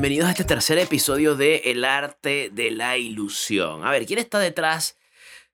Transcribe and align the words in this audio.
Bienvenidos 0.00 0.28
a 0.28 0.30
este 0.30 0.44
tercer 0.44 0.78
episodio 0.78 1.36
de 1.36 1.56
El 1.66 1.84
arte 1.84 2.48
de 2.48 2.70
la 2.70 2.96
ilusión. 2.96 3.84
A 3.84 3.90
ver, 3.90 4.06
¿quién 4.06 4.18
está 4.18 4.38
detrás 4.38 4.98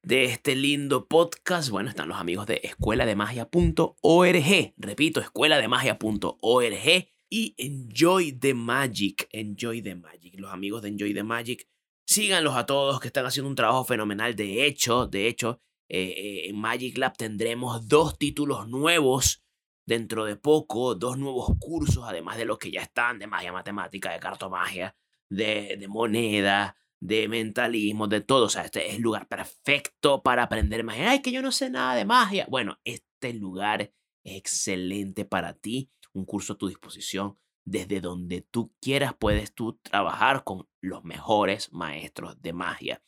de 0.05 0.27
este 0.27 0.55
lindo 0.55 1.09
podcast? 1.09 1.71
Bueno, 1.71 1.91
están 1.91 2.07
los 2.07 2.21
amigos 2.21 2.47
de 2.47 2.61
escuelademagia.org. 2.63 4.75
Repito, 4.77 5.21
escuelademagia.org 5.21 7.09
y 7.29 7.55
Enjoy 7.59 8.39
the 8.39 8.55
Magic. 8.55 9.29
Enjoy 9.33 9.83
the 9.83 9.97
Magic. 9.97 10.39
Los 10.39 10.53
amigos 10.53 10.83
de 10.83 10.91
Enjoy 10.91 11.13
the 11.13 11.25
Magic. 11.25 11.67
Síganlos 12.07 12.55
a 12.55 12.67
todos 12.67 13.01
que 13.01 13.09
están 13.09 13.27
haciendo 13.27 13.49
un 13.49 13.57
trabajo 13.57 13.85
fenomenal. 13.85 14.37
De 14.37 14.65
hecho, 14.65 15.09
de 15.09 15.27
hecho, 15.27 15.61
eh, 15.89 16.15
eh, 16.17 16.51
en 16.51 16.57
Magic 16.57 16.97
Lab 16.99 17.17
tendremos 17.17 17.89
dos 17.89 18.17
títulos 18.17 18.69
nuevos 18.69 19.45
dentro 19.87 20.25
de 20.25 20.37
poco 20.37 20.95
dos 20.95 21.17
nuevos 21.17 21.51
cursos, 21.59 22.05
además 22.07 22.37
de 22.37 22.45
los 22.45 22.59
que 22.59 22.71
ya 22.71 22.83
están, 22.83 23.19
de 23.19 23.27
magia 23.27 23.53
matemática, 23.53 24.13
de 24.13 24.21
cartomagia, 24.21 24.97
de, 25.31 25.77
de 25.79 25.89
moneda, 25.89 26.77
de 27.01 27.29
mentalismo, 27.29 28.09
de 28.09 28.21
todo. 28.21 28.47
O 28.47 28.49
sea, 28.49 28.63
este 28.63 28.89
es 28.89 28.97
el 28.97 29.03
lugar 29.03 29.29
perfecto 29.29 30.23
para 30.23 30.43
aprender 30.43 30.85
magia. 30.85 31.11
Ay, 31.11 31.23
que 31.23 31.33
yo 31.33 31.41
no 31.43 31.53
sé 31.53 31.71
nada 31.71 31.95
de 31.95 32.05
magia. 32.05 32.47
Bueno, 32.51 32.79
este 32.85 33.33
lugar 33.33 33.93
es 34.25 34.37
excelente 34.37 35.25
para 35.25 35.55
ti, 35.55 35.91
un 36.13 36.25
curso 36.25 36.55
a 36.55 36.59
tu 36.59 36.69
disposición 36.69 37.39
desde 37.67 38.01
donde 38.01 38.43
tú 38.43 38.73
quieras 38.81 39.13
puedes 39.19 39.53
tú 39.53 39.79
trabajar 39.83 40.45
con 40.45 40.69
los 40.81 41.05
mejores 41.05 41.73
maestros 41.73 42.41
de 42.41 42.53
magia. 42.53 43.03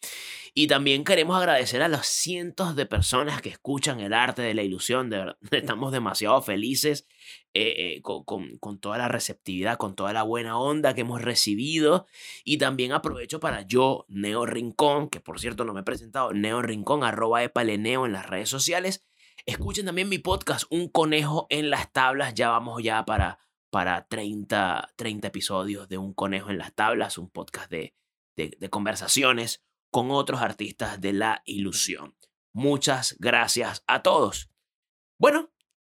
Y 0.53 0.67
también 0.67 1.05
queremos 1.05 1.37
agradecer 1.39 1.81
a 1.81 1.89
los 1.89 2.07
cientos 2.07 2.75
de 2.75 2.85
personas 2.85 3.41
que 3.41 3.51
escuchan 3.51 4.01
el 4.01 4.13
arte 4.13 4.43
de 4.43 4.55
la 4.55 4.65
ilusión. 4.65 5.11
De 5.11 5.37
estamos 5.53 5.93
demasiado 5.93 6.43
felices 6.43 7.07
eh, 7.55 7.97
eh, 7.97 8.03
con, 8.03 8.25
con, 8.59 8.81
toda 8.81 8.99
la 8.99 9.07
receptividad, 9.07 9.79
con 9.79 9.95
toda 9.95 10.13
la 10.13 10.25
buena 10.25 10.59
onda 10.59 10.93
que 10.93 11.03
hemos 11.03 11.23
recibido. 11.23 12.07
Y 12.45 12.59
también 12.59 12.93
aprovecho 12.93 13.39
para 13.39 13.63
yo, 13.63 14.07
Neo 14.09 14.45
Rincón, 14.45 15.09
que 15.09 15.21
por 15.21 15.39
cierto 15.39 15.65
no 15.65 15.73
me 15.73 15.81
he 15.81 15.85
presentado, 15.85 16.33
Neo 16.33 16.63
Rincón, 16.63 17.05
arroba 17.05 17.45
epaleneo 17.45 18.07
en 18.07 18.13
las 18.13 18.27
redes 18.27 18.49
sociales. 18.49 19.05
Escuchen 19.47 19.87
también 19.87 20.09
mi 20.09 20.19
podcast, 20.19 20.65
Un 20.69 20.89
Conejo 20.89 21.47
en 21.49 21.71
las 21.71 21.93
Tablas. 21.93 22.35
Ya 22.35 22.49
vamos 22.49 22.83
ya 22.83 23.05
para 23.05 23.39
para 23.71 24.07
30, 24.07 24.93
30 24.97 25.29
episodios 25.29 25.89
de 25.89 25.99
Un 25.99 26.15
Conejo 26.15 26.51
en 26.51 26.59
las 26.59 26.75
Tablas, 26.75 27.19
un 27.19 27.31
podcast 27.31 27.71
de, 27.71 27.95
de, 28.37 28.71
conversaciones 28.71 29.65
con 29.91 30.11
otros 30.11 30.41
artistas 30.41 31.01
de 31.01 31.13
la 31.13 31.43
ilusión. 31.45 32.17
Muchas 32.53 33.17
gracias 33.19 33.85
a 33.87 34.03
todos. 34.03 34.51
Bueno, 35.19 35.51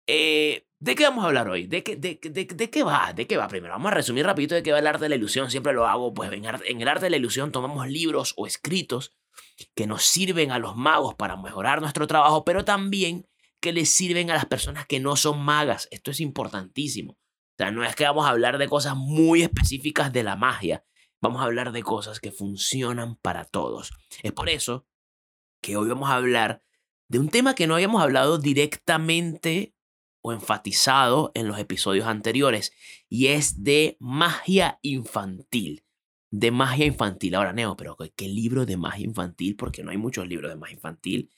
eh, 0.07 0.67
¿de 0.79 0.95
qué 0.95 1.05
vamos 1.05 1.25
a 1.25 1.29
hablar 1.29 1.49
hoy? 1.49 1.67
¿De 1.67 1.83
qué, 1.83 1.97
de, 1.97 2.19
de, 2.23 2.45
de, 2.45 2.71
qué 2.71 2.83
va? 2.83 3.13
¿De 3.13 3.27
qué 3.27 3.37
va? 3.37 3.49
Primero, 3.49 3.75
vamos 3.75 3.91
a 3.91 3.95
resumir 3.95 4.25
rapidito 4.25 4.55
de 4.55 4.63
qué 4.63 4.73
va 4.73 4.79
el 4.79 4.87
arte 4.87 5.05
de 5.05 5.09
la 5.09 5.17
ilusión. 5.17 5.51
Siempre 5.51 5.73
lo 5.73 5.87
hago, 5.87 6.13
pues 6.15 6.33
en, 6.33 6.45
en 6.45 6.81
el 6.81 6.89
arte 6.89 7.07
de 7.07 7.11
la 7.11 7.17
ilusión 7.17 7.53
tomamos 7.53 7.89
libros 7.89 8.35
o 8.37 8.47
escritos 8.47 9.17
que 9.75 9.87
nos 9.87 10.05
sirven 10.05 10.51
a 10.51 10.59
los 10.59 10.77
magos 10.77 11.15
para 11.15 11.37
mejorar 11.37 11.81
nuestro 11.81 12.07
trabajo, 12.07 12.45
pero 12.45 12.65
también 12.65 13.27
que 13.61 13.73
les 13.73 13.91
sirven 13.91 14.31
a 14.31 14.35
las 14.35 14.47
personas 14.47 14.87
que 14.87 15.01
no 15.01 15.17
son 15.17 15.41
magas. 15.41 15.89
Esto 15.91 16.11
es 16.11 16.21
importantísimo. 16.21 17.17
O 17.55 17.57
sea, 17.57 17.71
no 17.71 17.85
es 17.85 17.95
que 17.95 18.05
vamos 18.05 18.27
a 18.27 18.31
hablar 18.31 18.59
de 18.59 18.69
cosas 18.69 18.97
muy 18.97 19.43
específicas 19.43 20.13
de 20.13 20.25
la 20.25 20.35
magia, 20.35 20.85
vamos 21.21 21.41
a 21.41 21.45
hablar 21.45 21.71
de 21.71 21.85
cosas 21.85 22.19
que 22.19 22.33
funcionan 22.33 23.17
para 23.17 23.45
todos. 23.45 23.93
Es 24.23 24.33
por 24.33 24.49
eso 24.49 24.87
que 25.63 25.77
hoy 25.77 25.89
vamos 25.89 26.11
a 26.11 26.17
hablar 26.17 26.63
de 27.09 27.21
un 27.21 27.29
tema 27.29 27.55
que 27.55 27.69
no 27.69 27.75
habíamos 27.75 28.03
hablado 28.03 28.39
directamente 28.39 29.75
o 30.21 30.33
enfatizado 30.33 31.31
en 31.35 31.47
los 31.47 31.59
episodios 31.59 32.07
anteriores, 32.07 32.73
y 33.09 33.29
es 33.29 33.63
de 33.63 33.97
magia 34.01 34.79
infantil. 34.83 35.85
De 36.31 36.51
magia 36.51 36.87
infantil. 36.87 37.35
Ahora, 37.35 37.53
Neo, 37.53 37.77
pero 37.77 37.97
¿qué 38.17 38.27
libro 38.27 38.67
de 38.67 38.79
magia 38.79 39.05
infantil? 39.05 39.55
Porque 39.55 39.85
no 39.85 39.91
hay 39.91 39.99
muchos 39.99 40.27
libros 40.27 40.51
de 40.51 40.57
magia 40.57 40.75
infantil. 40.75 41.31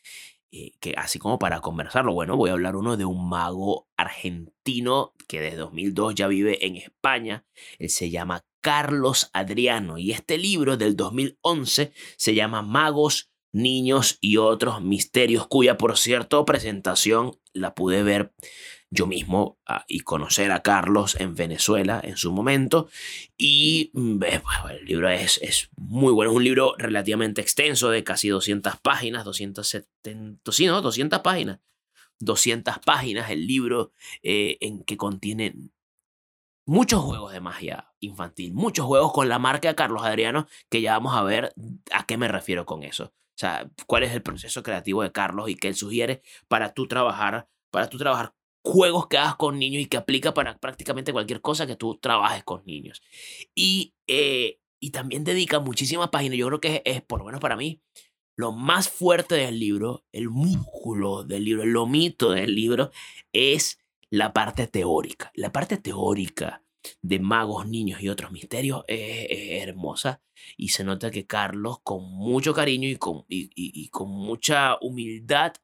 Eh, 0.53 0.73
que 0.81 0.95
así 0.97 1.19
como 1.19 1.39
para 1.39 1.61
conversarlo, 1.61 2.13
bueno, 2.13 2.37
voy 2.37 2.51
a 2.51 2.53
hablar 2.53 2.77
uno 2.77 2.97
de 2.97 3.05
un 3.05 3.29
mago 3.29 3.89
argentino 3.97 5.13
que 5.27 5.41
desde 5.41 5.57
2002 5.57 6.15
ya 6.15 6.29
vive 6.29 6.65
en 6.67 6.77
España. 6.77 7.45
Él 7.79 7.91
se 7.91 8.11
llama 8.11 8.45
Carlos 8.61 9.31
Adriano 9.33 9.99
y 9.99 10.13
este 10.13 10.39
libro 10.39 10.77
del 10.77 10.97
2011 10.97 11.93
se 12.17 12.35
llama 12.35 12.63
Magos, 12.63 13.31
Niños 13.53 14.19
y 14.21 14.37
otros 14.37 14.83
misterios, 14.83 15.47
cuya 15.47 15.79
por 15.79 15.97
cierto 15.97 16.45
presentación 16.45 17.39
la 17.55 17.75
pude 17.75 18.03
ver 18.03 18.35
yo 18.91 19.07
mismo 19.07 19.59
ah, 19.67 19.85
y 19.89 20.01
conocer 20.01 20.53
a 20.53 20.63
Carlos 20.63 21.17
en 21.21 21.35
Venezuela 21.35 22.01
en 22.03 22.17
su 22.17 22.33
momento. 22.33 22.89
Y 23.37 23.91
mm, 23.95 24.23
el 24.71 24.85
libro 24.85 25.09
es, 25.09 25.39
es 25.43 25.71
muy 25.77 26.13
bueno, 26.13 26.31
es 26.31 26.37
un 26.37 26.45
libro 26.45 26.75
relativamente 26.79 27.41
extenso 27.41 27.91
de 27.91 28.05
casi 28.05 28.29
200 28.29 28.77
páginas, 28.81 29.25
270, 29.25 30.53
sí, 30.53 30.67
¿no? 30.67 30.81
200 30.83 31.21
páginas. 31.21 31.61
200 32.19 32.79
páginas 32.79 33.31
el 33.31 33.47
libro 33.47 33.93
eh, 34.23 34.57
en 34.61 34.83
que 34.85 34.97
contiene 34.97 35.55
muchos 36.65 37.03
juegos 37.03 37.33
de 37.33 37.41
magia 37.41 37.93
infantil, 38.01 38.53
muchos 38.55 38.87
juegos 38.87 39.13
con 39.13 39.29
la 39.29 39.39
marca 39.39 39.69
de 39.69 39.75
Carlos 39.75 40.03
Adriano, 40.03 40.47
que 40.69 40.81
ya 40.81 40.93
vamos 40.93 41.15
a 41.15 41.23
ver 41.23 41.53
a 41.93 42.07
qué 42.07 42.17
me 42.17 42.29
refiero 42.29 42.67
con 42.67 42.83
eso. 42.83 43.05
O 43.05 43.39
sea, 43.39 43.71
cuál 43.87 44.03
es 44.03 44.13
el 44.13 44.23
proceso 44.23 44.63
creativo 44.63 45.03
de 45.03 45.13
Carlos 45.13 45.51
y 45.51 45.57
qué 45.57 45.69
él 45.69 45.75
sugiere 45.75 46.23
para 46.49 46.73
tú 46.73 46.89
trabajar, 46.89 47.49
para 47.71 47.89
tú 47.89 47.99
trabajar 47.99 48.35
juegos 48.67 49.07
que 49.07 49.17
hagas 49.17 49.37
con 49.37 49.59
niños 49.59 49.83
y 49.83 49.87
que 49.87 49.97
aplica 49.97 50.35
para 50.35 50.59
prácticamente 50.59 51.13
cualquier 51.13 51.41
cosa 51.41 51.67
que 51.67 51.77
tú 51.77 51.99
trabajes 51.99 52.43
con 52.43 52.65
niños. 52.67 53.01
Y, 53.55 53.95
eh, 54.09 54.59
y 54.81 54.91
también 54.91 55.23
dedica 55.23 55.61
muchísimas 55.61 56.09
páginas. 56.11 56.39
Yo 56.39 56.49
creo 56.49 56.61
que 56.61 56.83
es, 56.85 57.01
por 57.03 57.21
lo 57.21 57.27
menos 57.27 57.41
para 57.41 57.57
mí, 57.57 57.81
lo 58.35 58.53
más 58.53 58.89
fuerte 58.89 59.37
del 59.37 59.59
libro, 59.61 60.05
el 60.13 60.29
músculo 60.29 61.23
del 61.23 61.45
libro, 61.45 61.63
el 61.63 61.71
lomito 61.71 62.33
del 62.33 62.55
libro, 62.55 62.91
es 63.33 63.79
la 64.11 64.33
parte 64.33 64.67
teórica. 64.67 65.31
La 65.35 65.53
parte 65.53 65.77
teórica 65.79 66.63
de 67.03 67.21
magos, 67.21 67.69
niños 67.69 68.03
y 68.03 68.09
otros 68.09 68.33
misterios 68.33 68.85
es, 68.89 69.63
hermosa 69.63 70.21
y 70.57 70.69
se 70.69 70.85
nota 70.85 71.11
que 71.11 71.27
Carlos 71.27 71.79
con 71.83 72.05
mucho 72.05 72.53
cariño 72.53 72.89
y 72.89 72.97
con, 72.97 73.25
y 73.29 73.89
con 73.89 74.11
mucha 74.11 74.77
humildad 74.81 75.55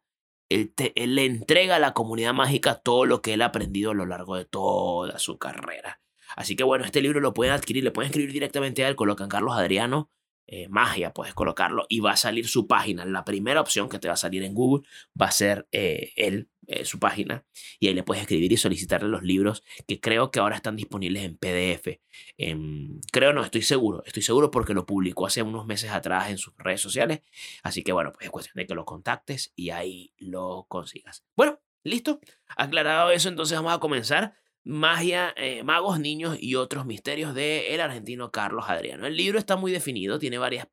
él, 0.54 1.14
le 1.14 1.24
entrega 1.24 1.76
a 1.76 1.80
la 1.80 1.94
comunidad 1.94 2.34
mágica 2.34 2.76
todo 2.76 3.06
lo 3.06 3.22
que 3.22 3.34
él 3.34 3.42
ha 3.42 3.46
aprendido 3.46 3.92
a 3.92 3.94
lo 3.94 4.06
largo 4.06 4.36
de 4.36 4.44
toda 4.44 5.18
su 5.18 5.38
carrera. 5.38 6.00
Así 6.36 6.56
que 6.56 6.64
bueno, 6.64 6.84
este 6.84 7.02
libro 7.02 7.20
lo 7.20 7.34
pueden 7.34 7.52
adquirir, 7.52 7.84
le 7.84 7.90
pueden 7.90 8.10
escribir 8.10 8.32
directamente 8.32 8.84
a 8.84 8.88
él, 8.88 8.96
colocan 8.96 9.28
Carlos 9.28 9.54
Adriano 9.54 10.10
eh, 10.54 10.68
magia, 10.68 11.14
puedes 11.14 11.34
colocarlo 11.34 11.86
y 11.88 12.00
va 12.00 12.12
a 12.12 12.16
salir 12.16 12.46
su 12.46 12.66
página. 12.66 13.04
La 13.06 13.24
primera 13.24 13.60
opción 13.60 13.88
que 13.88 13.98
te 13.98 14.08
va 14.08 14.14
a 14.14 14.18
salir 14.18 14.42
en 14.42 14.54
Google 14.54 14.86
va 15.18 15.26
a 15.26 15.30
ser 15.30 15.66
eh, 15.72 16.12
él, 16.16 16.50
eh, 16.66 16.84
su 16.84 16.98
página, 16.98 17.44
y 17.80 17.88
ahí 17.88 17.94
le 17.94 18.04
puedes 18.04 18.22
escribir 18.22 18.52
y 18.52 18.56
solicitarle 18.56 19.08
los 19.08 19.22
libros 19.22 19.64
que 19.88 20.00
creo 20.00 20.30
que 20.30 20.38
ahora 20.38 20.56
están 20.56 20.76
disponibles 20.76 21.24
en 21.24 21.36
PDF. 21.36 22.00
Em, 22.38 23.00
creo, 23.10 23.32
no, 23.32 23.42
estoy 23.42 23.62
seguro, 23.62 24.02
estoy 24.06 24.22
seguro 24.22 24.50
porque 24.50 24.72
lo 24.72 24.86
publicó 24.86 25.26
hace 25.26 25.42
unos 25.42 25.66
meses 25.66 25.90
atrás 25.90 26.30
en 26.30 26.38
sus 26.38 26.54
redes 26.58 26.80
sociales. 26.80 27.20
Así 27.62 27.82
que 27.82 27.92
bueno, 27.92 28.12
pues 28.12 28.26
es 28.26 28.30
cuestión 28.30 28.54
de 28.56 28.66
que 28.66 28.74
lo 28.74 28.84
contactes 28.84 29.52
y 29.56 29.70
ahí 29.70 30.12
lo 30.18 30.66
consigas. 30.68 31.24
Bueno, 31.36 31.60
listo. 31.82 32.20
Aclarado 32.56 33.10
eso, 33.10 33.28
entonces 33.28 33.56
vamos 33.56 33.72
a 33.72 33.80
comenzar 33.80 34.36
magia, 34.64 35.34
eh, 35.36 35.62
magos, 35.64 35.98
niños 35.98 36.36
y 36.40 36.54
otros 36.54 36.86
misterios 36.86 37.34
de 37.34 37.74
el 37.74 37.80
argentino 37.80 38.30
Carlos 38.30 38.66
Adriano. 38.68 39.06
El 39.06 39.16
libro 39.16 39.38
está 39.38 39.56
muy 39.56 39.72
definido, 39.72 40.18
tiene 40.18 40.38
varios 40.38 40.66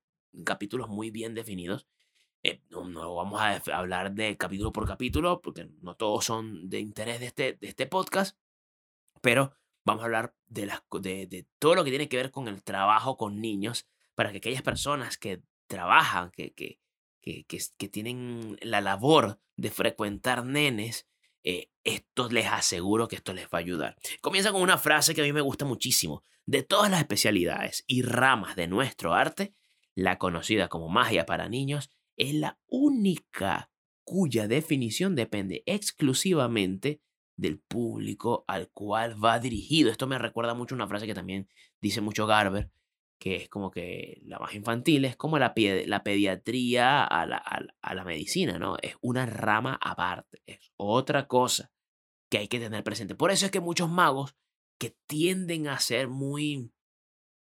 capítulos 0.45 0.89
muy 0.89 1.09
bien 1.09 1.33
definidos. 1.33 1.87
Eh, 2.41 2.61
no, 2.69 3.15
vamos 3.15 3.41
a 3.41 3.61
hablar 3.73 4.13
de 4.13 4.37
capítulo 4.37 4.71
por 4.71 4.87
capítulo, 4.87 5.41
porque 5.41 5.69
no 5.81 5.95
todos 5.95 6.25
son 6.25 6.69
de 6.69 6.79
interés 6.79 7.19
de 7.19 7.25
este, 7.25 7.53
de 7.53 7.67
este 7.67 7.85
podcast, 7.85 8.37
pero 9.21 9.53
vamos 9.83 10.03
a 10.03 10.05
hablar 10.05 10.35
de, 10.47 10.65
las, 10.65 10.81
de, 11.01 11.27
de 11.27 11.47
todo 11.59 11.75
lo 11.75 11.83
que 11.83 11.89
tiene 11.89 12.07
que 12.07 12.17
ver 12.17 12.31
con 12.31 12.47
el 12.47 12.63
trabajo 12.63 13.17
con 13.17 13.41
niños, 13.41 13.87
para 14.15 14.31
que 14.31 14.37
aquellas 14.37 14.61
personas 14.61 15.17
que 15.17 15.41
trabajan, 15.67 16.31
que, 16.31 16.53
que, 16.53 16.79
que, 17.21 17.45
que 17.45 17.89
tienen 17.89 18.57
la 18.61 18.79
labor 18.81 19.39
de 19.57 19.71
frecuentar 19.71 20.45
nenes, 20.45 21.07
eh, 21.43 21.69
esto 21.83 22.29
les 22.29 22.47
aseguro 22.47 23.07
que 23.07 23.17
esto 23.17 23.33
les 23.33 23.45
va 23.45 23.57
a 23.57 23.61
ayudar. 23.61 23.97
Comienza 24.21 24.51
con 24.51 24.61
una 24.61 24.77
frase 24.77 25.13
que 25.13 25.21
a 25.21 25.25
mí 25.25 25.33
me 25.33 25.41
gusta 25.41 25.65
muchísimo. 25.65 26.23
De 26.45 26.63
todas 26.63 26.89
las 26.89 26.99
especialidades 26.99 27.83
y 27.87 28.01
ramas 28.01 28.55
de 28.55 28.67
nuestro 28.67 29.13
arte, 29.13 29.53
la 29.93 30.17
conocida 30.17 30.67
como 30.67 30.89
magia 30.89 31.25
para 31.25 31.49
niños 31.49 31.89
es 32.19 32.35
la 32.35 32.59
única 32.67 33.71
cuya 34.03 34.47
definición 34.47 35.15
depende 35.15 35.63
exclusivamente 35.65 37.01
del 37.37 37.59
público 37.59 38.43
al 38.47 38.69
cual 38.69 39.23
va 39.23 39.39
dirigido. 39.39 39.89
Esto 39.89 40.07
me 40.07 40.19
recuerda 40.19 40.53
mucho 40.53 40.75
una 40.75 40.87
frase 40.87 41.07
que 41.07 41.13
también 41.13 41.47
dice 41.81 42.01
mucho 42.01 42.27
Garber, 42.27 42.69
que 43.17 43.37
es 43.37 43.49
como 43.49 43.71
que 43.71 44.19
la 44.25 44.39
más 44.39 44.53
infantil 44.53 45.05
es 45.05 45.15
como 45.15 45.39
la, 45.39 45.53
la 45.85 46.03
pediatría 46.03 47.03
a 47.03 47.25
la, 47.25 47.37
a 47.37 47.93
la 47.93 48.03
medicina, 48.03 48.59
¿no? 48.59 48.77
Es 48.81 48.95
una 49.01 49.25
rama 49.25 49.79
aparte, 49.81 50.41
es 50.45 50.59
otra 50.75 51.27
cosa 51.27 51.71
que 52.29 52.39
hay 52.39 52.47
que 52.47 52.59
tener 52.59 52.83
presente. 52.83 53.15
Por 53.15 53.31
eso 53.31 53.45
es 53.45 53.51
que 53.51 53.61
muchos 53.61 53.89
magos 53.89 54.35
que 54.77 54.95
tienden 55.07 55.67
a 55.67 55.79
ser 55.79 56.07
muy 56.07 56.71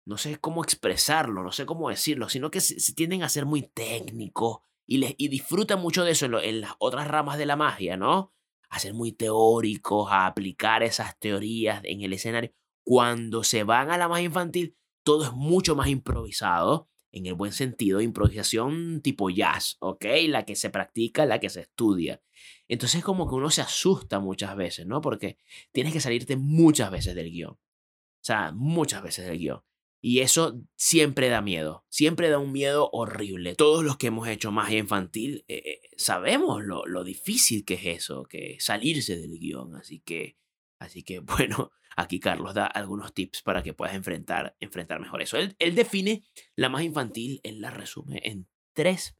no 0.04 0.18
sé 0.18 0.38
cómo 0.38 0.62
expresarlo, 0.62 1.42
no 1.42 1.52
sé 1.52 1.66
cómo 1.66 1.88
decirlo, 1.88 2.28
sino 2.28 2.50
que 2.50 2.60
se, 2.60 2.94
tienden 2.94 3.22
a 3.22 3.28
ser 3.28 3.46
muy 3.46 3.62
técnicos 3.62 4.58
y, 4.86 5.14
y 5.16 5.28
disfrutan 5.28 5.80
mucho 5.80 6.04
de 6.04 6.12
eso 6.12 6.26
en, 6.26 6.34
en, 6.34 6.60
las 6.60 6.72
otras 6.78 7.06
ramas 7.06 7.38
de 7.38 7.46
la 7.46 7.56
magia, 7.56 7.96
¿no? 7.96 8.32
A 8.68 8.78
ser 8.78 8.94
muy 8.94 9.12
teóricos, 9.12 10.10
a 10.10 10.26
aplicar 10.26 10.82
esas 10.82 11.18
teorías 11.18 11.82
en 11.84 12.02
el 12.02 12.12
escenario. 12.12 12.52
Cuando 12.84 13.44
se 13.44 13.64
van 13.64 13.90
a 13.90 13.98
la 13.98 14.08
magia 14.08 14.26
infantil, 14.26 14.76
todo 15.04 15.24
es 15.24 15.32
mucho 15.32 15.76
más 15.76 15.88
improvisado, 15.88 16.88
en 17.12 17.26
el 17.26 17.34
buen 17.34 17.52
sentido, 17.52 18.00
improvisación 18.00 19.02
tipo 19.02 19.28
jazz, 19.30 19.76
¿ok? 19.80 20.04
La 20.28 20.44
que 20.44 20.56
se 20.56 20.70
practica, 20.70 21.26
la 21.26 21.38
que 21.38 21.50
se 21.50 21.60
estudia. 21.60 22.22
Entonces 22.68 23.04
como 23.04 23.28
que 23.28 23.34
uno 23.34 23.50
se 23.50 23.60
asusta 23.60 24.18
muchas 24.18 24.56
veces, 24.56 24.86
¿no? 24.86 25.00
Porque 25.02 25.36
tienes 25.72 25.92
que 25.92 26.00
salirte 26.00 26.36
muchas 26.36 26.90
veces 26.90 27.14
del 27.14 27.30
guion. 27.30 27.52
O 27.52 28.24
sea, 28.24 28.52
muchas 28.52 29.02
veces 29.02 29.26
del 29.26 29.38
guion. 29.38 29.62
Y 30.04 30.18
eso 30.18 30.60
siempre 30.74 31.28
da 31.28 31.42
miedo, 31.42 31.86
siempre 31.88 32.28
da 32.28 32.38
un 32.38 32.50
miedo 32.50 32.90
horrible. 32.92 33.54
Todos 33.54 33.84
los 33.84 33.98
que 33.98 34.08
hemos 34.08 34.26
hecho 34.26 34.50
magia 34.50 34.78
infantil 34.78 35.44
eh, 35.46 35.62
eh, 35.64 35.80
sabemos 35.96 36.64
lo, 36.64 36.84
lo, 36.86 37.04
difícil 37.04 37.64
que 37.64 37.74
es 37.74 37.86
eso, 37.86 38.24
que 38.24 38.56
salirse 38.58 39.16
del 39.16 39.38
guion. 39.38 39.76
Así 39.76 40.00
que, 40.00 40.36
así 40.80 41.04
que 41.04 41.20
bueno, 41.20 41.70
aquí 41.96 42.18
Carlos 42.18 42.52
da 42.52 42.66
algunos 42.66 43.14
tips 43.14 43.42
para 43.42 43.62
que 43.62 43.74
puedas 43.74 43.94
enfrentar, 43.94 44.56
enfrentar 44.58 44.98
mejor 44.98 45.22
eso. 45.22 45.36
Él, 45.36 45.54
él 45.60 45.76
define 45.76 46.24
la 46.56 46.68
magia 46.68 46.88
infantil, 46.88 47.40
él 47.44 47.60
la 47.60 47.70
resume 47.70 48.20
en 48.24 48.48
tres 48.72 49.16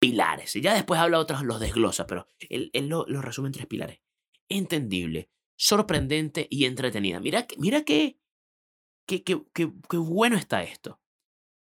pilares. 0.00 0.52
Ya 0.54 0.74
después 0.74 0.98
habla 0.98 1.20
otros, 1.20 1.44
los 1.44 1.60
desglosa, 1.60 2.08
pero 2.08 2.26
él, 2.40 2.70
él 2.72 2.88
lo, 2.88 3.06
lo, 3.06 3.22
resume 3.22 3.50
en 3.50 3.52
tres 3.52 3.66
pilares. 3.68 4.00
Entendible, 4.48 5.30
sorprendente 5.54 6.48
y 6.50 6.64
entretenida. 6.64 7.20
Mira, 7.20 7.46
mira 7.56 7.84
que 7.84 8.18
qué, 9.06 9.22
qué, 9.22 9.42
qué, 9.52 9.72
qué 9.88 9.96
bueno 9.96 10.36
está 10.36 10.62
esto. 10.62 11.00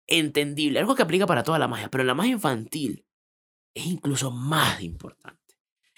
Entendible, 0.07 0.79
algo 0.79 0.95
que 0.95 1.03
aplica 1.03 1.27
para 1.27 1.43
toda 1.43 1.59
la 1.59 1.69
magia, 1.69 1.91
pero 1.91 2.05
la 2.05 2.15
magia 2.15 2.33
infantil 2.33 3.07
es 3.75 3.87
incluso 3.87 4.31
más 4.31 4.83
importante. 4.83 5.41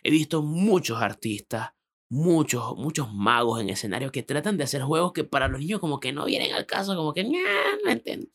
He 0.02 0.10
visto 0.10 0.42
muchos 0.42 1.02
artistas, 1.02 1.70
muchos, 2.08 2.76
muchos 2.76 3.12
magos 3.12 3.60
en 3.60 3.70
escenario 3.70 4.12
que 4.12 4.22
tratan 4.22 4.56
de 4.56 4.64
hacer 4.64 4.82
juegos 4.82 5.12
que 5.12 5.24
para 5.24 5.48
los 5.48 5.60
niños 5.60 5.80
como 5.80 5.98
que 6.00 6.12
no 6.12 6.24
vienen 6.24 6.52
al 6.52 6.66
caso, 6.66 6.94
como 6.94 7.12
que 7.12 7.24
no 7.24 7.90
entiendo. 7.90 8.28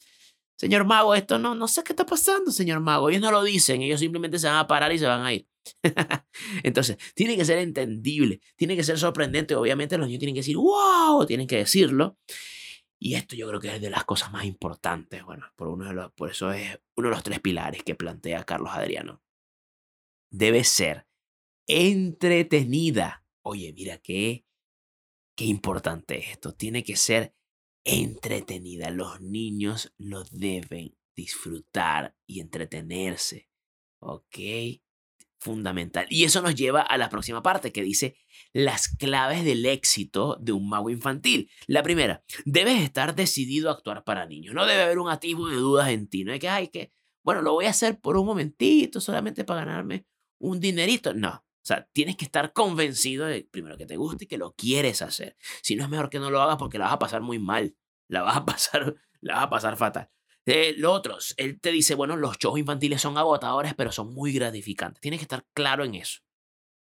Señor 0.58 0.86
mago, 0.86 1.16
esto 1.16 1.40
no, 1.40 1.56
no 1.56 1.68
sé 1.68 1.84
qué 1.84 1.94
está 1.94 2.06
pasando, 2.06 2.52
señor 2.52 2.82
mago. 2.82 3.10
Ellos 3.10 3.22
no 3.22 3.32
lo 3.32 3.44
dicen, 3.44 3.82
ellos 3.82 4.00
simplemente 4.00 4.38
se 4.38 4.48
van 4.48 4.58
a 4.58 4.68
parar 4.68 4.94
y 4.94 5.00
se 5.00 5.08
van 5.08 5.26
a 5.26 5.34
ir. 5.34 5.48
Entonces, 6.64 6.98
tiene 7.16 7.36
que 7.36 7.46
ser 7.46 7.58
entendible, 7.58 8.42
tiene 8.56 8.76
que 8.76 8.84
ser 8.84 9.00
sorprendente. 9.00 9.56
Obviamente 9.56 9.98
los 9.98 10.06
niños 10.06 10.20
tienen 10.20 10.36
que 10.36 10.42
decir, 10.42 10.58
wow, 10.58 11.26
tienen 11.26 11.48
que 11.48 11.58
decirlo. 11.58 12.18
Y 13.04 13.16
esto 13.16 13.36
yo 13.36 13.48
creo 13.48 13.60
que 13.60 13.76
es 13.76 13.82
de 13.82 13.90
las 13.90 14.06
cosas 14.06 14.32
más 14.32 14.46
importantes, 14.46 15.24
bueno, 15.24 15.48
por, 15.56 15.70
uno 15.70 15.86
de 15.86 15.94
los, 15.94 16.12
por 16.12 16.30
eso 16.30 16.52
es 16.52 16.80
uno 16.96 17.08
de 17.08 17.16
los 17.16 17.24
tres 17.24 17.40
pilares 17.40 17.82
que 17.82 17.96
plantea 17.96 18.44
Carlos 18.44 18.70
Adriano. 18.74 19.24
Debe 20.30 20.64
ser 20.64 21.08
entretenida. 21.66 23.26
Oye, 23.44 23.74
mira 23.74 23.98
qué, 23.98 24.46
qué 25.36 25.46
importante 25.46 26.20
esto. 26.20 26.54
Tiene 26.54 26.84
que 26.84 26.96
ser 26.96 27.34
entretenida. 27.84 28.92
Los 28.92 29.20
niños 29.20 29.92
lo 29.98 30.24
deben 30.26 30.96
disfrutar 31.16 32.16
y 32.28 32.40
entretenerse. 32.40 33.50
¿Ok? 34.00 34.38
Fundamental. 35.42 36.06
Y 36.10 36.24
eso 36.24 36.42
nos 36.42 36.56
lleva 36.56 36.82
a 36.82 36.98
la 36.98 37.10
próxima 37.10 37.42
parte 37.42 37.72
que 37.72 37.82
dice 37.82 38.16
las 38.54 38.88
claves 38.88 39.44
del 39.44 39.66
éxito 39.66 40.38
de 40.40 40.52
un 40.52 40.70
mago 40.70 40.90
infantil. 40.90 41.50
La 41.66 41.82
primera, 41.82 42.24
debes 42.46 42.82
estar 42.82 43.16
decidido 43.16 43.70
a 43.70 43.74
actuar 43.74 44.04
para 44.04 44.28
niños. 44.28 44.54
No 44.54 44.66
debe 44.66 44.84
haber 44.84 45.00
un 45.00 45.10
atisbo 45.10 45.48
de 45.48 45.56
dudas 45.56 45.90
en 45.90 46.08
ti. 46.08 46.24
No 46.24 46.32
es 46.32 46.40
que, 46.40 46.48
ay, 46.48 46.68
que, 46.68 46.94
bueno, 47.24 47.42
lo 47.42 47.54
voy 47.54 47.66
a 47.66 47.72
hacer 47.72 48.00
por 48.00 48.18
un 48.18 48.26
momentito 48.26 49.02
solamente 49.02 49.44
para 49.44 49.66
ganarme 49.66 50.06
un 50.38 50.60
dinerito. 50.60 51.14
No. 51.14 51.30
O 51.30 51.66
sea, 51.66 51.88
tienes 51.92 52.18
que 52.18 52.26
estar 52.26 52.54
convencido 52.54 53.26
de, 53.26 53.44
primero, 53.44 53.78
que 53.78 53.86
te 53.86 53.98
guste 53.98 54.26
y 54.26 54.28
que 54.28 54.38
lo 54.38 54.54
quieres 54.54 55.02
hacer. 55.02 55.38
Si 55.64 55.76
no 55.76 55.84
es 55.84 55.90
mejor 55.90 56.10
que 56.10 56.20
no 56.20 56.30
lo 56.30 56.42
hagas 56.42 56.58
porque 56.58 56.78
la 56.78 56.86
vas 56.86 56.94
a 56.94 57.00
pasar 57.00 57.22
muy 57.22 57.40
mal. 57.40 57.76
La 58.08 58.22
vas 58.22 58.38
a 58.38 58.46
pasar, 58.46 58.96
la 59.22 59.36
vas 59.36 59.44
a 59.46 59.50
pasar 59.50 59.78
fatal. 59.78 60.10
Eh, 60.46 60.74
lo 60.78 60.92
otro, 60.92 61.18
él 61.38 61.60
te 61.62 61.72
dice, 61.72 61.96
bueno, 61.96 62.16
los 62.16 62.38
shows 62.38 62.58
infantiles 62.58 63.02
son 63.02 63.18
agotadores, 63.18 63.74
pero 63.76 63.92
son 63.92 64.14
muy 64.14 64.32
gratificantes. 64.34 65.00
Tienes 65.02 65.20
que 65.20 65.26
estar 65.26 65.46
claro 65.54 65.84
en 65.84 65.96
eso. 65.96 66.20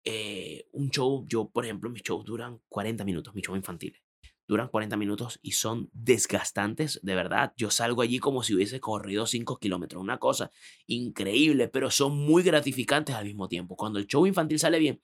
Eh, 0.04 0.66
un 0.72 0.90
show, 0.90 1.24
yo, 1.28 1.48
por 1.50 1.64
ejemplo, 1.64 1.90
mis 1.90 2.02
shows 2.02 2.24
duran 2.24 2.60
40 2.68 3.04
minutos, 3.04 3.34
mis 3.34 3.44
shows 3.44 3.58
infantiles. 3.58 4.00
Duran 4.48 4.68
40 4.68 4.96
minutos 4.96 5.38
y 5.42 5.52
son 5.52 5.88
desgastantes, 5.92 7.00
de 7.02 7.14
verdad. 7.14 7.52
Yo 7.56 7.70
salgo 7.70 8.02
allí 8.02 8.18
como 8.18 8.42
si 8.42 8.54
hubiese 8.54 8.80
corrido 8.80 9.26
5 9.26 9.58
kilómetros. 9.58 10.02
Una 10.02 10.18
cosa 10.18 10.50
increíble, 10.86 11.68
pero 11.68 11.90
son 11.90 12.18
muy 12.18 12.42
gratificantes 12.42 13.14
al 13.14 13.24
mismo 13.24 13.48
tiempo. 13.48 13.76
Cuando 13.76 13.98
el 13.98 14.06
show 14.06 14.26
infantil 14.26 14.58
sale 14.58 14.78
bien, 14.78 15.00